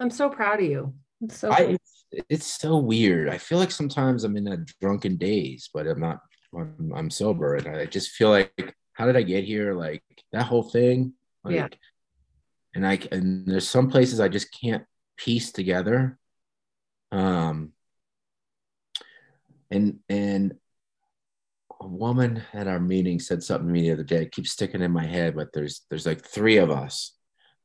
I'm 0.00 0.10
so 0.10 0.28
proud 0.28 0.60
of 0.60 0.66
you. 0.66 0.94
It's 1.20 1.38
so 1.38 1.50
I, 1.50 1.76
it's, 1.76 2.04
it's 2.28 2.46
so 2.46 2.78
weird. 2.78 3.28
I 3.28 3.38
feel 3.38 3.58
like 3.58 3.70
sometimes 3.70 4.24
I'm 4.24 4.36
in 4.36 4.48
a 4.48 4.64
drunken 4.80 5.16
daze, 5.16 5.68
but 5.72 5.86
I'm 5.86 6.00
not. 6.00 6.20
I'm, 6.56 6.92
I'm 6.96 7.10
sober, 7.10 7.54
and 7.54 7.68
I 7.68 7.86
just 7.86 8.10
feel 8.10 8.30
like, 8.30 8.74
how 8.94 9.06
did 9.06 9.16
I 9.16 9.22
get 9.22 9.44
here? 9.44 9.74
Like 9.74 10.02
that 10.32 10.46
whole 10.46 10.64
thing. 10.64 11.12
Like, 11.44 11.54
Yeah. 11.54 11.68
And 12.74 12.86
I 12.86 12.98
and 13.12 13.46
there's 13.46 13.68
some 13.68 13.90
places 13.90 14.20
I 14.20 14.28
just 14.28 14.48
can't 14.60 14.84
piece 15.24 15.52
together. 15.52 16.18
Um. 17.12 17.72
And 19.70 20.00
and 20.08 20.54
a 21.80 21.86
woman 21.86 22.42
at 22.52 22.66
our 22.66 22.80
meeting 22.80 23.20
said 23.20 23.42
something 23.42 23.68
to 23.68 23.72
me 23.72 23.82
the 23.82 23.92
other 23.92 24.04
day. 24.04 24.22
It 24.22 24.32
keeps 24.32 24.50
sticking 24.50 24.82
in 24.82 24.90
my 24.92 25.06
head, 25.06 25.34
but 25.34 25.52
there's 25.52 25.82
there's 25.88 26.06
like 26.06 26.24
three 26.24 26.58
of 26.58 26.70
us. 26.70 27.14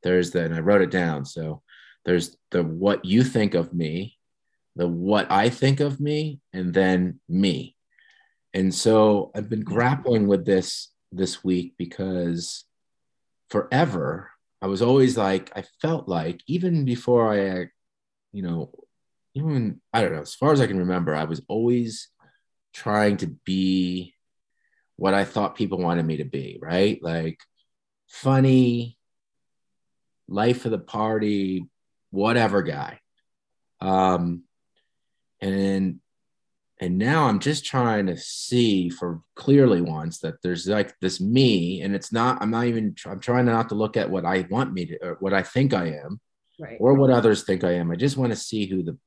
There's 0.02 0.30
the 0.30 0.44
and 0.44 0.54
I 0.54 0.60
wrote 0.60 0.82
it 0.82 0.90
down. 0.90 1.24
So 1.24 1.62
there's 2.04 2.36
the 2.50 2.62
what 2.62 3.04
you 3.04 3.24
think 3.24 3.54
of 3.54 3.74
me, 3.74 4.16
the 4.76 4.88
what 4.88 5.30
I 5.30 5.48
think 5.48 5.80
of 5.80 6.00
me, 6.00 6.40
and 6.52 6.72
then 6.72 7.20
me. 7.28 7.76
And 8.54 8.74
so 8.74 9.30
I've 9.34 9.50
been 9.50 9.64
grappling 9.64 10.28
with 10.28 10.46
this 10.46 10.88
this 11.12 11.44
week 11.44 11.74
because 11.76 12.64
forever 13.50 14.30
I 14.62 14.66
was 14.66 14.82
always 14.82 15.16
like, 15.16 15.52
I 15.54 15.64
felt 15.80 16.08
like 16.08 16.40
even 16.46 16.84
before 16.84 17.32
I, 17.32 17.66
you 18.32 18.42
know, 18.42 18.72
even 19.34 19.80
I 19.92 20.00
don't 20.02 20.12
know, 20.12 20.22
as 20.22 20.34
far 20.34 20.52
as 20.52 20.60
I 20.60 20.66
can 20.66 20.78
remember, 20.78 21.14
I 21.14 21.24
was 21.24 21.42
always 21.48 22.08
trying 22.72 23.18
to 23.18 23.26
be 23.26 24.14
what 24.96 25.14
I 25.14 25.24
thought 25.24 25.56
people 25.56 25.78
wanted 25.78 26.04
me 26.04 26.18
to 26.18 26.24
be, 26.24 26.58
right? 26.60 26.98
Like 27.02 27.38
funny, 28.08 28.96
life 30.26 30.64
of 30.64 30.70
the 30.70 30.78
party, 30.78 31.66
whatever 32.10 32.62
guy. 32.62 33.00
Um, 33.80 34.44
and 35.40 36.00
and 36.80 36.98
now 36.98 37.24
I'm 37.26 37.38
just 37.38 37.64
trying 37.64 38.06
to 38.06 38.16
see 38.18 38.90
for 38.90 39.20
clearly 39.34 39.80
once 39.80 40.18
that 40.18 40.42
there's 40.42 40.66
like 40.68 40.94
this 41.00 41.20
me, 41.20 41.80
and 41.80 41.94
it's 41.94 42.12
not. 42.12 42.42
I'm 42.42 42.50
not 42.50 42.66
even. 42.66 42.94
I'm 43.06 43.20
trying 43.20 43.46
not 43.46 43.70
to 43.70 43.74
look 43.74 43.96
at 43.96 44.10
what 44.10 44.24
I 44.26 44.46
want 44.50 44.72
me 44.74 44.86
to, 44.86 44.98
or 45.02 45.16
what 45.20 45.32
I 45.32 45.42
think 45.42 45.72
I 45.72 45.86
am, 45.88 46.20
Right. 46.60 46.76
or 46.78 46.94
what 46.94 47.10
others 47.10 47.44
think 47.44 47.64
I 47.64 47.72
am. 47.72 47.90
I 47.90 47.96
just 47.96 48.16
want 48.18 48.32
to 48.32 48.36
see 48.36 48.66
who 48.66 48.82
the 48.82 48.98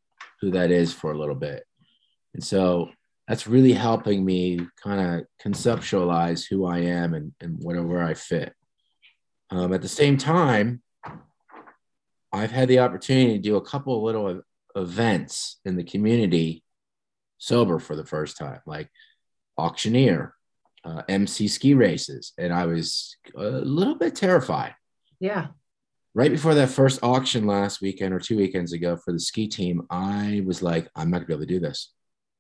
who 0.42 0.52
that 0.52 0.72
is 0.72 0.92
for 0.94 1.12
a 1.12 1.18
little 1.18 1.36
bit, 1.36 1.64
and 2.34 2.44
so 2.44 2.90
that's 3.28 3.46
really 3.46 3.74
helping 3.74 4.26
me 4.26 4.60
kind 4.84 5.00
of 5.20 5.28
conceptualize 5.46 6.48
who 6.50 6.66
I 6.66 6.80
am 6.80 7.14
and 7.14 7.34
and 7.40 7.58
whatever 7.62 8.02
I 8.02 8.16
fit. 8.16 8.54
Um, 9.52 9.74
at 9.74 9.84
the 9.84 9.88
same 9.88 10.18
time, 10.18 10.82
I've 12.32 12.52
had 12.52 12.68
the 12.68 12.80
opportunity 12.80 13.34
to 13.34 13.40
do 13.40 13.58
a 13.58 13.62
couple 13.66 13.96
of 13.98 14.04
little 14.04 14.42
events 14.76 15.60
in 15.66 15.76
the 15.76 15.84
community 15.84 16.64
sober 17.40 17.80
for 17.80 17.96
the 17.96 18.06
first 18.06 18.38
time, 18.38 18.60
like 18.68 18.90
auctioneer, 19.58 20.34
uh, 20.86 21.02
MC 21.10 21.48
ski 21.48 21.74
races, 21.74 22.34
and 22.38 22.54
I 22.54 22.66
was 22.66 23.18
a 23.36 23.44
little 23.50 23.96
bit 23.96 24.16
terrified. 24.16 24.76
Yeah. 25.20 25.48
Right 26.16 26.32
before 26.32 26.56
that 26.56 26.70
first 26.70 27.00
auction 27.04 27.46
last 27.46 27.82
weekend 27.82 28.14
or 28.14 28.20
two 28.20 28.38
weekends 28.38 28.74
ago 28.74 28.98
for 28.98 29.12
the 29.14 29.20
ski 29.20 29.48
team, 29.48 29.84
I 29.90 30.42
was 30.46 30.62
like, 30.62 30.88
I'm 30.96 31.10
not 31.12 31.20
gonna 31.20 31.28
be 31.28 31.34
able 31.34 31.42
to 31.42 31.54
do 31.54 31.60
this. 31.60 31.92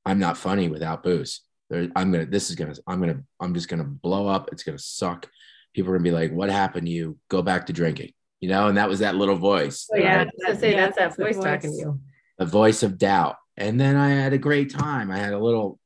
I'm 0.05 0.19
not 0.19 0.37
funny 0.37 0.69
without 0.69 1.03
booze. 1.03 1.41
There, 1.69 1.87
I'm 1.95 2.11
gonna. 2.11 2.25
This 2.25 2.49
is 2.49 2.55
gonna. 2.55 2.73
I'm 2.87 2.99
gonna. 2.99 3.21
I'm 3.39 3.53
just 3.53 3.69
gonna 3.69 3.83
blow 3.83 4.27
up. 4.27 4.49
It's 4.51 4.63
gonna 4.63 4.79
suck. 4.79 5.27
People 5.75 5.91
are 5.91 5.97
gonna 5.97 6.03
be 6.09 6.15
like, 6.15 6.31
"What 6.31 6.49
happened 6.49 6.87
to 6.87 6.91
you? 6.91 7.17
Go 7.29 7.43
back 7.43 7.67
to 7.67 7.73
drinking." 7.73 8.13
You 8.39 8.49
know, 8.49 8.69
and 8.69 8.77
that 8.77 8.89
was 8.89 8.99
that 8.99 9.15
little 9.15 9.35
voice. 9.35 9.87
Oh, 9.93 9.97
yeah. 9.97 10.13
I 10.13 10.17
right? 10.17 10.27
was 10.27 10.43
gonna 10.47 10.59
say 10.59 10.71
Yeah, 10.71 10.85
that's 10.89 10.97
that 10.97 11.15
voice 11.17 11.35
voice. 11.35 11.43
talking 11.45 11.71
to 11.71 11.77
you. 11.77 11.99
the 12.39 12.45
voice 12.45 12.81
of 12.81 12.97
doubt. 12.97 13.35
And 13.59 13.79
then 13.79 13.97
I 13.97 14.09
had 14.09 14.31
a 14.31 14.37
great 14.37 14.71
time. 14.71 15.11
I 15.11 15.17
had 15.17 15.33
a 15.33 15.37
little 15.37 15.79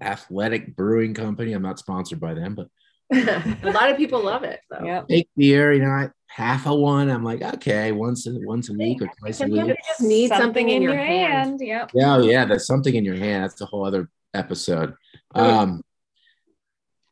athletic 0.00 0.74
brewing 0.74 1.12
company. 1.12 1.52
I'm 1.52 1.62
not 1.62 1.78
sponsored 1.78 2.18
by 2.18 2.32
them, 2.32 2.54
but 2.54 2.68
a 3.12 3.70
lot 3.70 3.90
of 3.90 3.98
people 3.98 4.24
love 4.24 4.42
it. 4.42 4.60
So. 4.72 4.82
Yep. 4.82 5.06
fake 5.08 5.28
beer, 5.36 5.74
you 5.74 5.82
know, 5.82 5.90
I, 5.90 6.08
half 6.28 6.66
a 6.66 6.74
one. 6.74 7.10
I'm 7.10 7.22
like, 7.22 7.42
okay, 7.42 7.92
once 7.92 8.26
a, 8.26 8.32
once 8.40 8.70
a 8.70 8.72
week 8.72 9.02
or 9.02 9.10
twice 9.20 9.42
a 9.42 9.46
week. 9.46 9.66
you 9.66 9.76
just 9.86 10.00
need 10.00 10.28
something, 10.28 10.70
in 10.70 10.80
your, 10.80 10.96
hand. 10.96 11.60
Yep. 11.60 11.90
Yeah, 11.94 12.20
yeah, 12.20 12.46
there's 12.46 12.66
something 12.66 12.94
in 12.94 13.04
your 13.04 13.16
hand. 13.16 13.44
That's 13.44 13.60
a 13.60 13.66
whole 13.66 13.84
other 13.84 14.08
episode. 14.32 14.94
Um, 15.34 15.82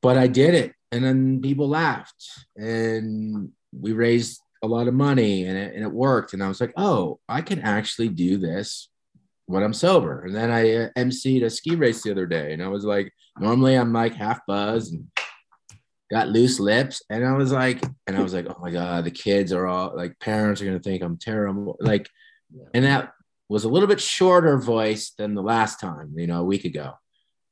but 0.01 0.17
I 0.17 0.27
did 0.27 0.55
it, 0.55 0.73
and 0.91 1.05
then 1.05 1.43
people 1.43 1.69
laughed, 1.69 2.47
and 2.57 3.51
we 3.79 3.93
raised 3.93 4.41
a 4.63 4.67
lot 4.67 4.89
of 4.89 4.95
money, 4.95 5.45
and 5.45 5.59
it, 5.59 5.75
and 5.75 5.85
it 5.85 5.93
worked. 5.93 6.33
And 6.33 6.43
I 6.43 6.49
was 6.49 6.63
like, 6.63 6.73
oh, 6.77 7.21
I 7.29 7.43
can 7.43 7.61
actually 7.61 8.09
do 8.09 8.39
this 8.39 8.89
when 9.47 9.63
I'm 9.63 9.75
sober. 9.75 10.25
And 10.25 10.35
then 10.35 10.51
I 10.51 10.75
uh, 10.75 10.89
emceed 10.97 11.45
a 11.45 11.51
ski 11.51 11.77
race 11.77 12.03
the 12.03 12.11
other 12.11 12.27
day, 12.27 12.53
and 12.53 12.63
I 12.63 12.69
was 12.69 12.85
like, 12.85 13.13
normally 13.39 13.75
I'm 13.75 13.93
like 13.93 14.15
half 14.15 14.41
buzzed 14.47 14.95
and 14.95 15.07
got 16.11 16.29
loose 16.29 16.61
lips, 16.61 17.03
and 17.11 17.27
I 17.27 17.33
was 17.33 17.53
like, 17.53 17.83
and 18.07 18.17
I 18.17 18.23
was 18.23 18.35
like, 18.35 18.47
oh 18.49 18.59
my 18.61 18.71
god, 18.71 19.05
the 19.05 19.11
kids 19.11 19.53
are 19.53 19.67
all 19.67 19.97
like, 19.97 20.19
parents 20.19 20.61
are 20.61 20.65
gonna 20.65 20.81
think 20.81 21.03
I'm 21.03 21.19
terrible, 21.19 21.77
like, 21.81 22.09
and 22.73 22.85
that 22.85 23.13
was 23.49 23.65
a 23.65 23.69
little 23.69 23.89
bit 23.89 24.01
shorter 24.01 24.59
voice 24.59 25.13
than 25.19 25.35
the 25.35 25.43
last 25.43 25.81
time, 25.81 26.15
you 26.17 26.27
know, 26.27 26.41
a 26.41 26.45
week 26.45 26.65
ago. 26.65 26.95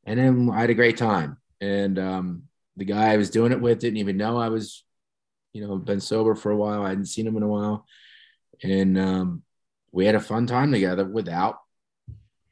And 0.04 0.18
then 0.18 0.50
I 0.50 0.60
had 0.60 0.70
a 0.70 0.74
great 0.74 0.96
time. 0.96 1.38
And 1.60 1.98
um, 1.98 2.42
the 2.76 2.84
guy 2.84 3.12
I 3.12 3.16
was 3.16 3.30
doing 3.30 3.52
it 3.52 3.60
with 3.60 3.78
didn't 3.78 3.98
even 3.98 4.16
know 4.16 4.38
I 4.38 4.48
was, 4.48 4.84
you 5.52 5.66
know, 5.66 5.76
been 5.76 6.00
sober 6.00 6.34
for 6.34 6.50
a 6.50 6.56
while. 6.56 6.82
I 6.82 6.88
hadn't 6.88 7.06
seen 7.06 7.26
him 7.26 7.36
in 7.36 7.42
a 7.42 7.48
while. 7.48 7.86
And 8.62 8.98
um, 8.98 9.42
we 9.92 10.06
had 10.06 10.14
a 10.14 10.20
fun 10.20 10.46
time 10.46 10.72
together 10.72 11.04
without. 11.04 11.58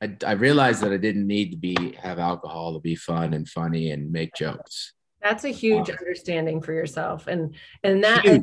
I, 0.03 0.17
I 0.27 0.33
realized 0.33 0.83
that 0.83 0.93
I 0.93 0.97
didn't 0.97 1.27
need 1.27 1.51
to 1.51 1.57
be 1.57 1.97
have 2.01 2.19
alcohol 2.19 2.75
to 2.75 2.81
be 2.81 2.95
fun 2.97 3.35
and 3.35 3.49
funny 3.49 3.91
and 3.91 4.11
make 4.11 4.35
jokes. 4.35 4.93
That's 5.23 5.45
a 5.45 5.51
huge 5.51 5.91
understanding 5.91 6.63
for 6.63 6.73
yourself. 6.73 7.27
And 7.27 7.55
and 7.85 8.03
that 8.05 8.25
Huge. 8.25 8.43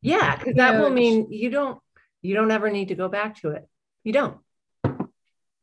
yeah, 0.00 0.36
because 0.36 0.54
that 0.54 0.80
will 0.80 0.90
mean 0.90 1.32
you 1.32 1.50
don't 1.50 1.80
you 2.20 2.34
don't 2.34 2.50
ever 2.50 2.70
need 2.70 2.88
to 2.88 2.94
go 2.94 3.08
back 3.08 3.40
to 3.40 3.50
it. 3.50 3.66
You 4.04 4.12
don't. 4.12 4.38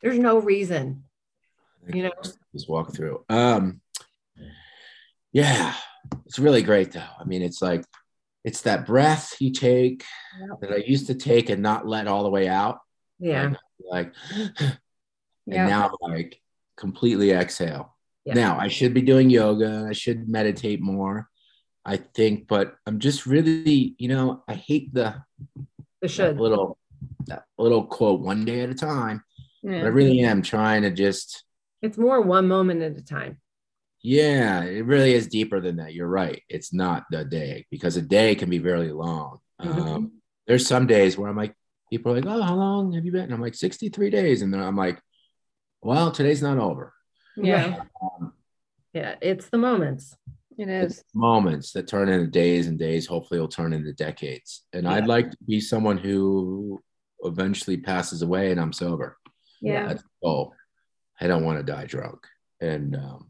There's 0.02 0.20
no 0.20 0.40
reason. 0.40 1.04
You 1.94 2.04
know? 2.04 2.12
just 2.54 2.70
walk 2.70 2.94
through. 2.94 3.24
Um, 3.30 3.82
yeah, 5.32 5.74
it's 6.26 6.40
really 6.40 6.62
great 6.62 6.92
though. 6.92 7.02
I 7.20 7.24
mean, 7.24 7.42
it's 7.42 7.62
like 7.62 7.86
it's 8.44 8.62
that 8.62 8.86
breath 8.86 9.36
you 9.40 9.52
take 9.52 10.04
Yep. 10.40 10.62
that 10.62 10.72
I 10.72 10.78
used 10.78 11.08
to 11.08 11.16
take 11.16 11.50
and 11.50 11.62
not 11.62 11.88
let 11.88 12.08
all 12.08 12.24
the 12.24 12.30
way 12.30 12.48
out. 12.48 12.80
Yeah. 13.20 13.54
Like, 13.80 14.14
Yeah. 15.50 15.62
and 15.62 15.70
now 15.70 15.92
like 16.02 16.40
completely 16.78 17.32
exhale. 17.32 17.96
Yeah. 18.26 18.34
Now 18.36 18.60
I 18.60 18.68
should 18.68 18.94
be 18.94 19.02
doing 19.02 19.30
yoga. 19.30 19.86
I 19.90 19.94
should 19.94 20.28
meditate 20.30 20.82
more. 20.82 21.30
I 21.86 21.98
think, 21.98 22.48
but 22.48 22.76
I'm 22.86 23.00
just 23.00 23.26
really, 23.26 23.96
you 23.98 24.08
know, 24.10 24.44
I 24.48 24.54
hate 24.54 24.94
the 24.94 25.24
The 26.02 26.08
that 26.08 26.38
little 26.38 26.78
that 27.28 27.46
little 27.58 27.86
quote 27.86 28.22
one 28.22 28.46
day 28.46 28.62
at 28.62 28.70
a 28.70 28.76
time. 28.76 29.24
But 29.64 29.74
I 29.74 29.88
really 29.88 30.22
am 30.22 30.42
trying 30.42 30.84
to 30.84 30.92
just 30.92 31.44
It's 31.82 31.98
more 31.98 32.22
one 32.22 32.48
moment 32.48 32.82
at 32.82 32.98
a 32.98 33.04
time. 33.04 33.40
Yeah, 34.02 34.64
it 34.64 34.86
really 34.86 35.14
is 35.14 35.28
deeper 35.28 35.60
than 35.60 35.78
that. 35.78 35.94
You're 35.94 36.08
right. 36.08 36.42
It's 36.48 36.74
not 36.74 37.06
the 37.12 37.26
day 37.26 37.66
because 37.70 37.98
a 37.98 38.02
day 38.02 38.36
can 38.36 38.50
be 38.50 38.60
very 38.60 38.92
long. 38.92 39.40
Mhm. 39.62 39.88
Um, 39.88 40.12
there's 40.48 40.66
some 40.66 40.88
days 40.88 41.18
where 41.18 41.30
I'm 41.30 41.36
like, 41.36 41.54
people 41.90 42.12
are 42.12 42.16
like, 42.16 42.26
"Oh, 42.26 42.42
how 42.42 42.56
long 42.56 42.94
have 42.94 43.06
you 43.06 43.12
been?" 43.12 43.24
And 43.24 43.34
I'm 43.34 43.42
like, 43.42 43.56
"63 43.56 44.10
days," 44.10 44.42
and 44.42 44.54
then 44.54 44.62
I'm 44.62 44.78
like, 44.78 45.02
"Well, 45.82 46.12
today's 46.12 46.42
not 46.42 46.58
over." 46.58 46.94
Yeah. 47.38 47.84
Um, 48.02 48.34
Yeah. 48.94 49.16
It's 49.22 49.50
the 49.50 49.58
moments. 49.58 50.16
It's 50.62 51.04
moments 51.16 51.72
that 51.72 51.88
turn 51.88 52.10
into 52.10 52.28
days, 52.28 52.68
and 52.68 52.78
days 52.78 53.06
hopefully 53.08 53.38
it'll 53.38 53.48
turn 53.48 53.72
into 53.72 53.94
decades. 53.94 54.66
And 54.74 54.86
I'd 54.90 55.08
like 55.08 55.32
to 55.32 55.38
be 55.48 55.62
someone 55.62 55.98
who 55.98 56.82
eventually 57.24 57.78
passes 57.78 58.22
away 58.24 58.52
and 58.52 58.60
I'm 58.60 58.74
sober. 58.74 59.18
Yeah. 59.62 59.88
That's 59.88 60.02
the 60.04 60.10
goal. 60.22 60.54
I 61.22 61.28
don't 61.28 61.46
want 61.46 61.60
to 61.60 61.64
die 61.64 61.86
drunk. 61.86 62.28
And 62.60 62.94
um, 62.98 63.30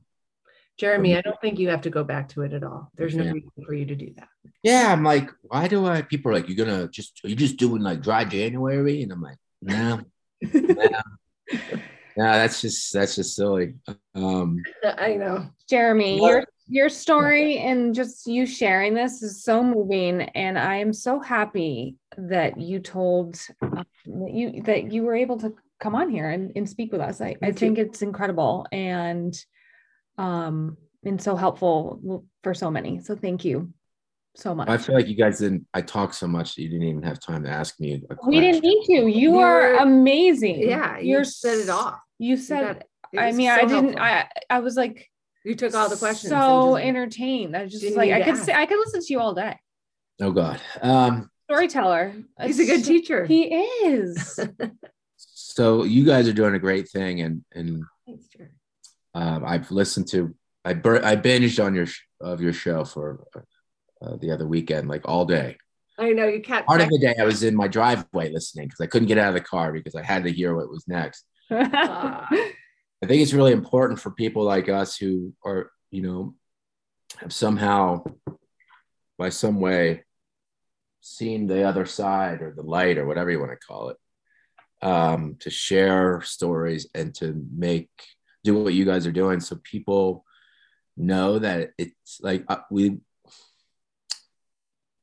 Jeremy, 0.80 1.18
I 1.18 1.22
don't 1.22 1.40
think 1.40 1.60
you 1.60 1.70
have 1.70 1.82
to 1.82 1.92
go 1.92 2.04
back 2.04 2.30
to 2.30 2.42
it 2.42 2.54
at 2.54 2.64
all. 2.64 2.92
There's 2.96 3.16
no 3.16 3.24
Yeah. 3.26 3.32
reason 3.34 3.52
for 3.64 3.74
you 3.76 3.86
to 3.86 3.96
do 3.96 4.12
that. 4.16 4.30
yeah, 4.64 4.92
I'm 4.92 5.04
like, 5.04 5.30
why 5.44 5.68
do 5.68 5.86
I? 5.86 6.02
People 6.02 6.32
are 6.32 6.36
like, 6.36 6.48
you're 6.50 6.66
gonna 6.66 6.88
just, 6.88 7.20
are 7.24 7.30
you 7.30 7.36
just 7.36 7.58
doing 7.58 7.84
like 7.84 8.02
dry 8.02 8.26
January? 8.26 9.04
And 9.04 9.12
I'm 9.12 9.22
like, 9.22 9.38
no, 9.62 10.02
no, 10.42 11.02
no, 12.20 12.32
that's 12.34 12.60
just, 12.62 12.92
that's 12.94 13.16
just 13.16 13.36
silly. 13.36 13.76
Um, 14.14 14.62
I 14.84 15.16
know. 15.16 15.48
Jeremy, 15.70 16.20
Well- 16.20 16.30
your 16.32 16.44
your 16.72 16.90
story 16.90 17.58
and 17.58 17.96
just 17.96 18.28
you 18.28 18.46
sharing 18.46 18.94
this 18.94 19.24
is 19.24 19.44
so 19.44 19.64
moving, 19.64 20.22
and 20.22 20.60
I 20.60 20.76
am 20.76 20.94
so 20.94 21.20
happy 21.20 21.96
that 22.18 22.60
you 22.60 22.80
told 22.80 23.40
uh, 23.62 23.84
that 24.06 24.32
you 24.32 24.62
that 24.64 24.92
you 24.92 25.02
were 25.04 25.16
able 25.16 25.38
to 25.40 25.56
come 25.80 25.96
on 25.96 26.10
here 26.12 26.30
and, 26.30 26.52
and 26.56 26.70
speak 26.70 26.92
with 26.92 27.02
us. 27.02 27.22
I, 27.22 27.38
I 27.42 27.54
think 27.54 27.78
it's 27.80 28.02
incredible 28.04 28.68
and 28.72 29.34
um 30.20 30.78
and 31.06 31.20
so 31.22 31.36
helpful 31.36 32.26
for 32.44 32.54
so 32.54 32.70
many. 32.70 33.00
So 33.02 33.16
thank 33.16 33.46
you 33.46 33.74
so 34.36 34.54
much. 34.54 34.70
I 34.70 34.78
feel 34.78 34.94
like 34.94 35.08
you 35.08 35.16
guys 35.16 35.40
didn't, 35.40 35.66
I 35.74 35.82
talked 35.82 36.14
so 36.16 36.28
much 36.28 36.54
that 36.56 36.62
you 36.62 36.70
didn't 36.70 36.88
even 36.88 37.04
have 37.04 37.20
time 37.20 37.44
to 37.46 37.50
ask 37.50 37.80
me 37.80 37.94
a 37.94 38.16
question. 38.16 38.28
we 38.30 38.40
didn't 38.42 38.62
need 38.62 38.84
to. 38.88 38.94
You 38.94 39.32
You 39.32 39.40
are 39.40 39.62
were- 39.72 39.76
amazing. 39.78 40.60
Yeah. 40.62 41.00
You 41.00 41.12
You're 41.14 41.24
set 41.24 41.58
it 41.58 41.70
off. 41.70 42.00
You 42.20 42.32
You 42.32 42.38
said. 42.38 42.62
got 42.62 42.76
it. 42.78 42.90
It 43.14 43.18
I 43.20 43.28
was 43.28 43.36
mean, 43.36 43.50
I 43.50 43.62
didn't. 43.62 43.98
helpful. 43.98 44.02
I 44.02 44.28
I 44.50 44.60
was 44.60 44.76
like 44.76 45.10
you 45.44 45.56
took 45.56 45.74
all 45.74 45.90
the 45.90 45.96
questions. 45.96 46.30
so 46.32 46.76
just- 46.76 46.86
entertained. 46.86 47.56
I 47.58 47.66
just 47.66 47.96
like 47.96 48.12
I 48.12 48.22
could 48.22 48.36
ask. 48.36 48.44
say 48.44 48.54
I 48.54 48.66
could 48.68 48.78
listen 48.80 49.02
to 49.02 49.08
you 49.14 49.20
all 49.20 49.34
day. 49.34 49.58
Oh 50.22 50.32
God. 50.32 50.60
Um, 50.82 51.30
Storyteller. 51.50 52.14
He's 52.44 52.60
a 52.60 52.66
good 52.66 52.84
teacher. 52.86 53.26
He 53.26 53.46
is. 53.46 54.40
so 55.18 55.84
you 55.84 56.06
guys 56.06 56.28
are 56.28 56.34
doing 56.34 56.54
a 56.56 56.60
great 56.60 56.90
thing 56.90 57.22
and, 57.22 57.44
and 57.54 57.84
Thanks, 58.06 58.28
Jeremy. 58.28 58.54
um, 59.16 59.44
I've 59.46 59.72
listened 59.72 60.08
to, 60.10 60.36
I, 60.64 60.74
bur- 60.74 61.04
I 61.04 61.16
binged 61.16 61.64
on 61.64 61.74
your, 61.74 61.86
sh- 61.88 62.02
of 62.22 62.42
your 62.42 62.54
show 62.54 62.84
for 62.86 63.26
uh, 64.02 64.18
the 64.18 64.32
other 64.32 64.46
weekend, 64.48 64.90
like 64.90 65.08
all 65.08 65.26
day. 65.26 65.58
I 65.98 66.12
know 66.12 66.28
you 66.28 66.42
kept 66.42 66.68
Part 66.68 66.82
of 66.82 66.90
the 66.90 67.00
day 67.00 67.16
I 67.20 67.26
was 67.26 67.42
in 67.44 67.56
my 67.56 67.68
driveway 67.68 68.32
listening 68.32 68.68
because 68.68 68.82
I 68.82 68.86
couldn't 68.88 69.08
get 69.08 69.18
out 69.18 69.30
of 69.30 69.34
the 69.34 69.42
car 69.42 69.74
because 69.74 69.96
I 69.96 70.04
had 70.04 70.24
to 70.26 70.32
hear 70.32 70.56
what 70.56 70.70
was 70.70 70.88
next. 70.88 71.26
I 71.52 73.08
think 73.08 73.22
it's 73.22 73.34
really 73.34 73.54
important 73.54 74.00
for 74.00 74.12
people 74.12 74.44
like 74.44 74.70
us 74.70 74.98
who 74.98 75.34
are, 75.44 75.72
you 75.92 76.02
know, 76.02 76.36
have 77.18 77.34
somehow, 77.34 78.04
by 79.18 79.30
some 79.30 79.60
way, 79.60 80.04
seen 81.02 81.48
the 81.48 81.64
other 81.64 81.86
side 81.86 82.42
or 82.42 82.54
the 82.54 82.62
light 82.62 82.98
or 82.98 83.06
whatever 83.06 83.32
you 83.32 83.40
want 83.40 83.52
to 83.52 83.68
call 83.68 83.90
it, 83.90 83.98
um, 84.82 85.38
to 85.40 85.50
share 85.50 86.22
stories 86.22 86.88
and 86.94 87.16
to 87.16 87.46
make 87.56 87.90
do 88.44 88.64
what 88.64 88.74
you 88.74 88.86
guys 88.86 89.06
are 89.06 89.12
doing, 89.12 89.40
so 89.40 89.60
people 89.64 90.26
know 90.96 91.40
that 91.40 91.72
it's 91.78 92.20
like 92.22 92.46
uh, 92.48 92.58
we. 92.72 93.00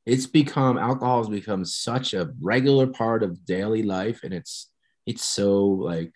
It's 0.06 0.26
become 0.26 0.78
alcohol 0.78 1.18
has 1.18 1.28
become 1.28 1.64
such 1.64 2.14
a 2.14 2.30
regular 2.40 2.86
part 2.86 3.22
of 3.22 3.44
daily 3.44 3.82
life, 3.82 4.20
and 4.22 4.32
it's 4.32 4.70
it's 5.04 5.24
so 5.24 5.64
like 5.66 6.14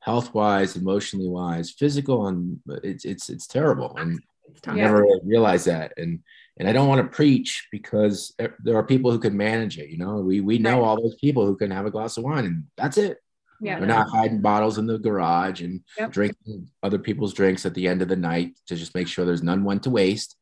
health 0.00 0.32
wise, 0.34 0.76
emotionally 0.76 1.28
wise, 1.28 1.70
physical, 1.70 2.26
and 2.28 2.60
it's 2.84 3.04
it's 3.04 3.28
it's 3.30 3.46
terrible. 3.46 3.96
And 3.96 4.20
It's 4.50 4.66
I. 4.68 4.74
Yeah. 4.76 4.84
never 4.84 5.02
really 5.02 5.20
realized 5.24 5.66
that. 5.66 5.92
And 5.96 6.20
and 6.58 6.68
I 6.68 6.72
don't 6.72 6.88
want 6.88 7.00
to 7.04 7.14
preach 7.16 7.68
because 7.70 8.34
there- 8.38 8.76
are 8.76 8.82
people 8.84 9.10
who 9.12 9.18
can 9.20 9.36
manage 9.36 9.78
it. 9.78 9.90
You 9.90 9.98
know, 9.98 10.16
we 10.20 10.40
we 10.40 10.58
know 10.58 10.82
all 10.82 11.00
those 11.00 11.14
people 11.16 11.46
who 11.46 11.56
can 11.56 11.70
have 11.70 11.86
a 11.86 11.90
glass 11.90 12.16
of 12.16 12.24
wine 12.24 12.44
and 12.46 12.64
that's 12.76 12.98
it. 12.98 13.18
yeah. 13.60 13.78
We're 13.80 13.86
not 13.86 14.08
hiding 14.08 14.40
bottles 14.40 14.78
in 14.78 14.86
the 14.86 14.98
garage 14.98 15.60
and 15.62 15.82
Yep. 15.98 16.12
drinking 16.12 16.68
other 16.82 16.98
people's 16.98 17.34
drinks 17.34 17.66
at 17.66 17.74
the 17.74 17.86
end 17.88 18.02
of 18.02 18.08
the 18.08 18.16
night 18.16 18.50
to 18.68 18.76
just 18.76 18.94
make 18.94 19.08
sure 19.08 19.24
there's 19.24 19.42
none 19.42 19.64
went 19.64 19.82
to 19.84 19.90
waste. 19.90 20.36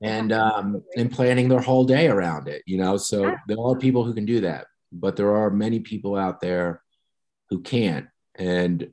and 0.00 0.32
um, 0.32 0.82
and 0.96 1.12
planning 1.12 1.48
their 1.48 1.60
whole 1.60 1.84
day 1.84 2.08
around 2.08 2.48
it. 2.48 2.62
You 2.66 2.78
know, 2.78 2.96
so 2.96 3.18
Yeah. 3.26 3.36
there 3.48 3.60
are 3.60 3.76
people 3.78 4.02
who 4.04 4.12
can 4.14 4.24
do 4.26 4.40
that, 4.40 4.66
but 4.90 5.14
there 5.16 5.34
are 5.36 5.50
many 5.50 5.78
people 5.80 6.16
out 6.16 6.40
there 6.40 6.82
who 7.50 7.60
can't. 7.60 8.06
And 8.42 8.92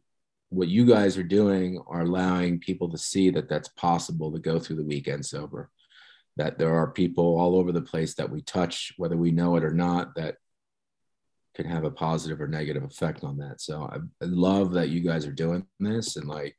what 0.50 0.68
you 0.68 0.86
guys 0.86 1.18
are 1.18 1.24
doing 1.24 1.82
are 1.88 2.02
allowing 2.02 2.60
people 2.60 2.90
to 2.90 2.98
see 3.00 3.32
that 3.32 3.50
that's 3.50 3.70
possible 3.70 4.32
to 4.32 4.40
go 4.40 4.60
through 4.60 4.76
the 4.76 4.84
weekend 4.84 5.26
sober. 5.26 5.72
That 6.38 6.60
there 6.60 6.76
are 6.76 6.92
people 6.92 7.40
all 7.40 7.56
over 7.56 7.72
the 7.72 7.82
place 7.82 8.14
that 8.16 8.30
we 8.30 8.42
touch, 8.42 8.94
whether 8.98 9.18
we 9.18 9.32
know 9.32 9.56
it 9.56 9.64
or 9.64 9.74
not, 9.74 10.16
that 10.16 10.36
can 11.56 11.66
have 11.66 11.84
a 11.84 11.92
positive 11.92 12.40
or 12.40 12.48
negative 12.48 12.84
effect 12.84 13.24
on 13.24 13.38
that. 13.38 13.60
So 13.60 13.82
I, 13.82 13.98
I 14.24 14.28
love 14.28 14.74
that 14.74 14.90
you 14.90 15.02
guys 15.02 15.26
are 15.26 15.32
doing 15.32 15.66
this, 15.80 16.16
and 16.16 16.28
like 16.28 16.56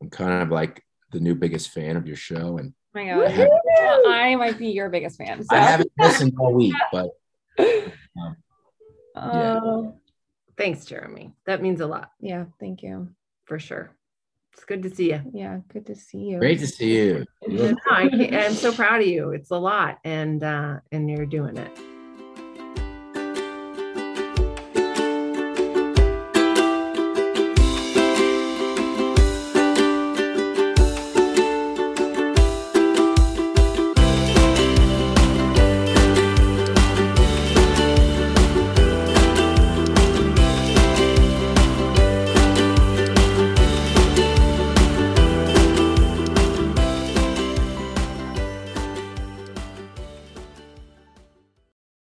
I'm 0.00 0.10
kind 0.10 0.42
of 0.42 0.48
like 0.48 0.82
the 1.12 1.20
new 1.20 1.34
biggest 1.34 1.70
fan 1.70 1.96
of 1.96 2.06
your 2.06 2.16
show, 2.16 2.58
and 2.58 2.72
Oh 2.96 3.04
my 3.04 3.12
I, 3.12 3.36
God. 3.36 3.48
Well, 3.76 4.02
I 4.08 4.34
might 4.34 4.58
be 4.58 4.70
your 4.70 4.88
biggest 4.88 5.18
fan. 5.18 5.42
So. 5.42 5.54
I 5.54 5.60
haven't 5.60 5.92
listened 5.98 6.34
all 6.40 6.54
week, 6.54 6.74
but 6.90 7.10
um, 7.60 8.36
Oh, 9.14 9.94
Thanks, 10.58 10.84
Jeremy. 10.84 11.32
That 11.46 11.62
means 11.62 11.80
a 11.80 11.86
lot 11.86 12.10
yeah. 12.20 12.46
Thank 12.60 12.82
you. 12.82 13.08
for 13.44 13.58
sure. 13.58 13.90
It's 14.52 14.64
good 14.64 14.82
to 14.82 14.90
see 14.90 15.10
you. 15.10 15.22
Yeah. 15.32 15.60
Good 15.72 15.86
to 15.86 15.94
see 15.94 16.18
you. 16.18 16.38
great 16.38 16.58
to 16.58 16.66
see 16.66 16.96
you. 16.96 17.24
No, 17.46 17.76
I 17.90 18.08
can't, 18.08 18.34
I'm 18.34 18.54
so 18.54 18.72
proud 18.72 19.00
of 19.00 19.06
you. 19.06 19.30
It's 19.30 19.52
a 19.52 19.56
lot, 19.56 19.98
and 20.02 20.42
uh, 20.42 20.80
and 20.90 21.08
you're 21.08 21.26
doing 21.26 21.56
it. 21.56 21.70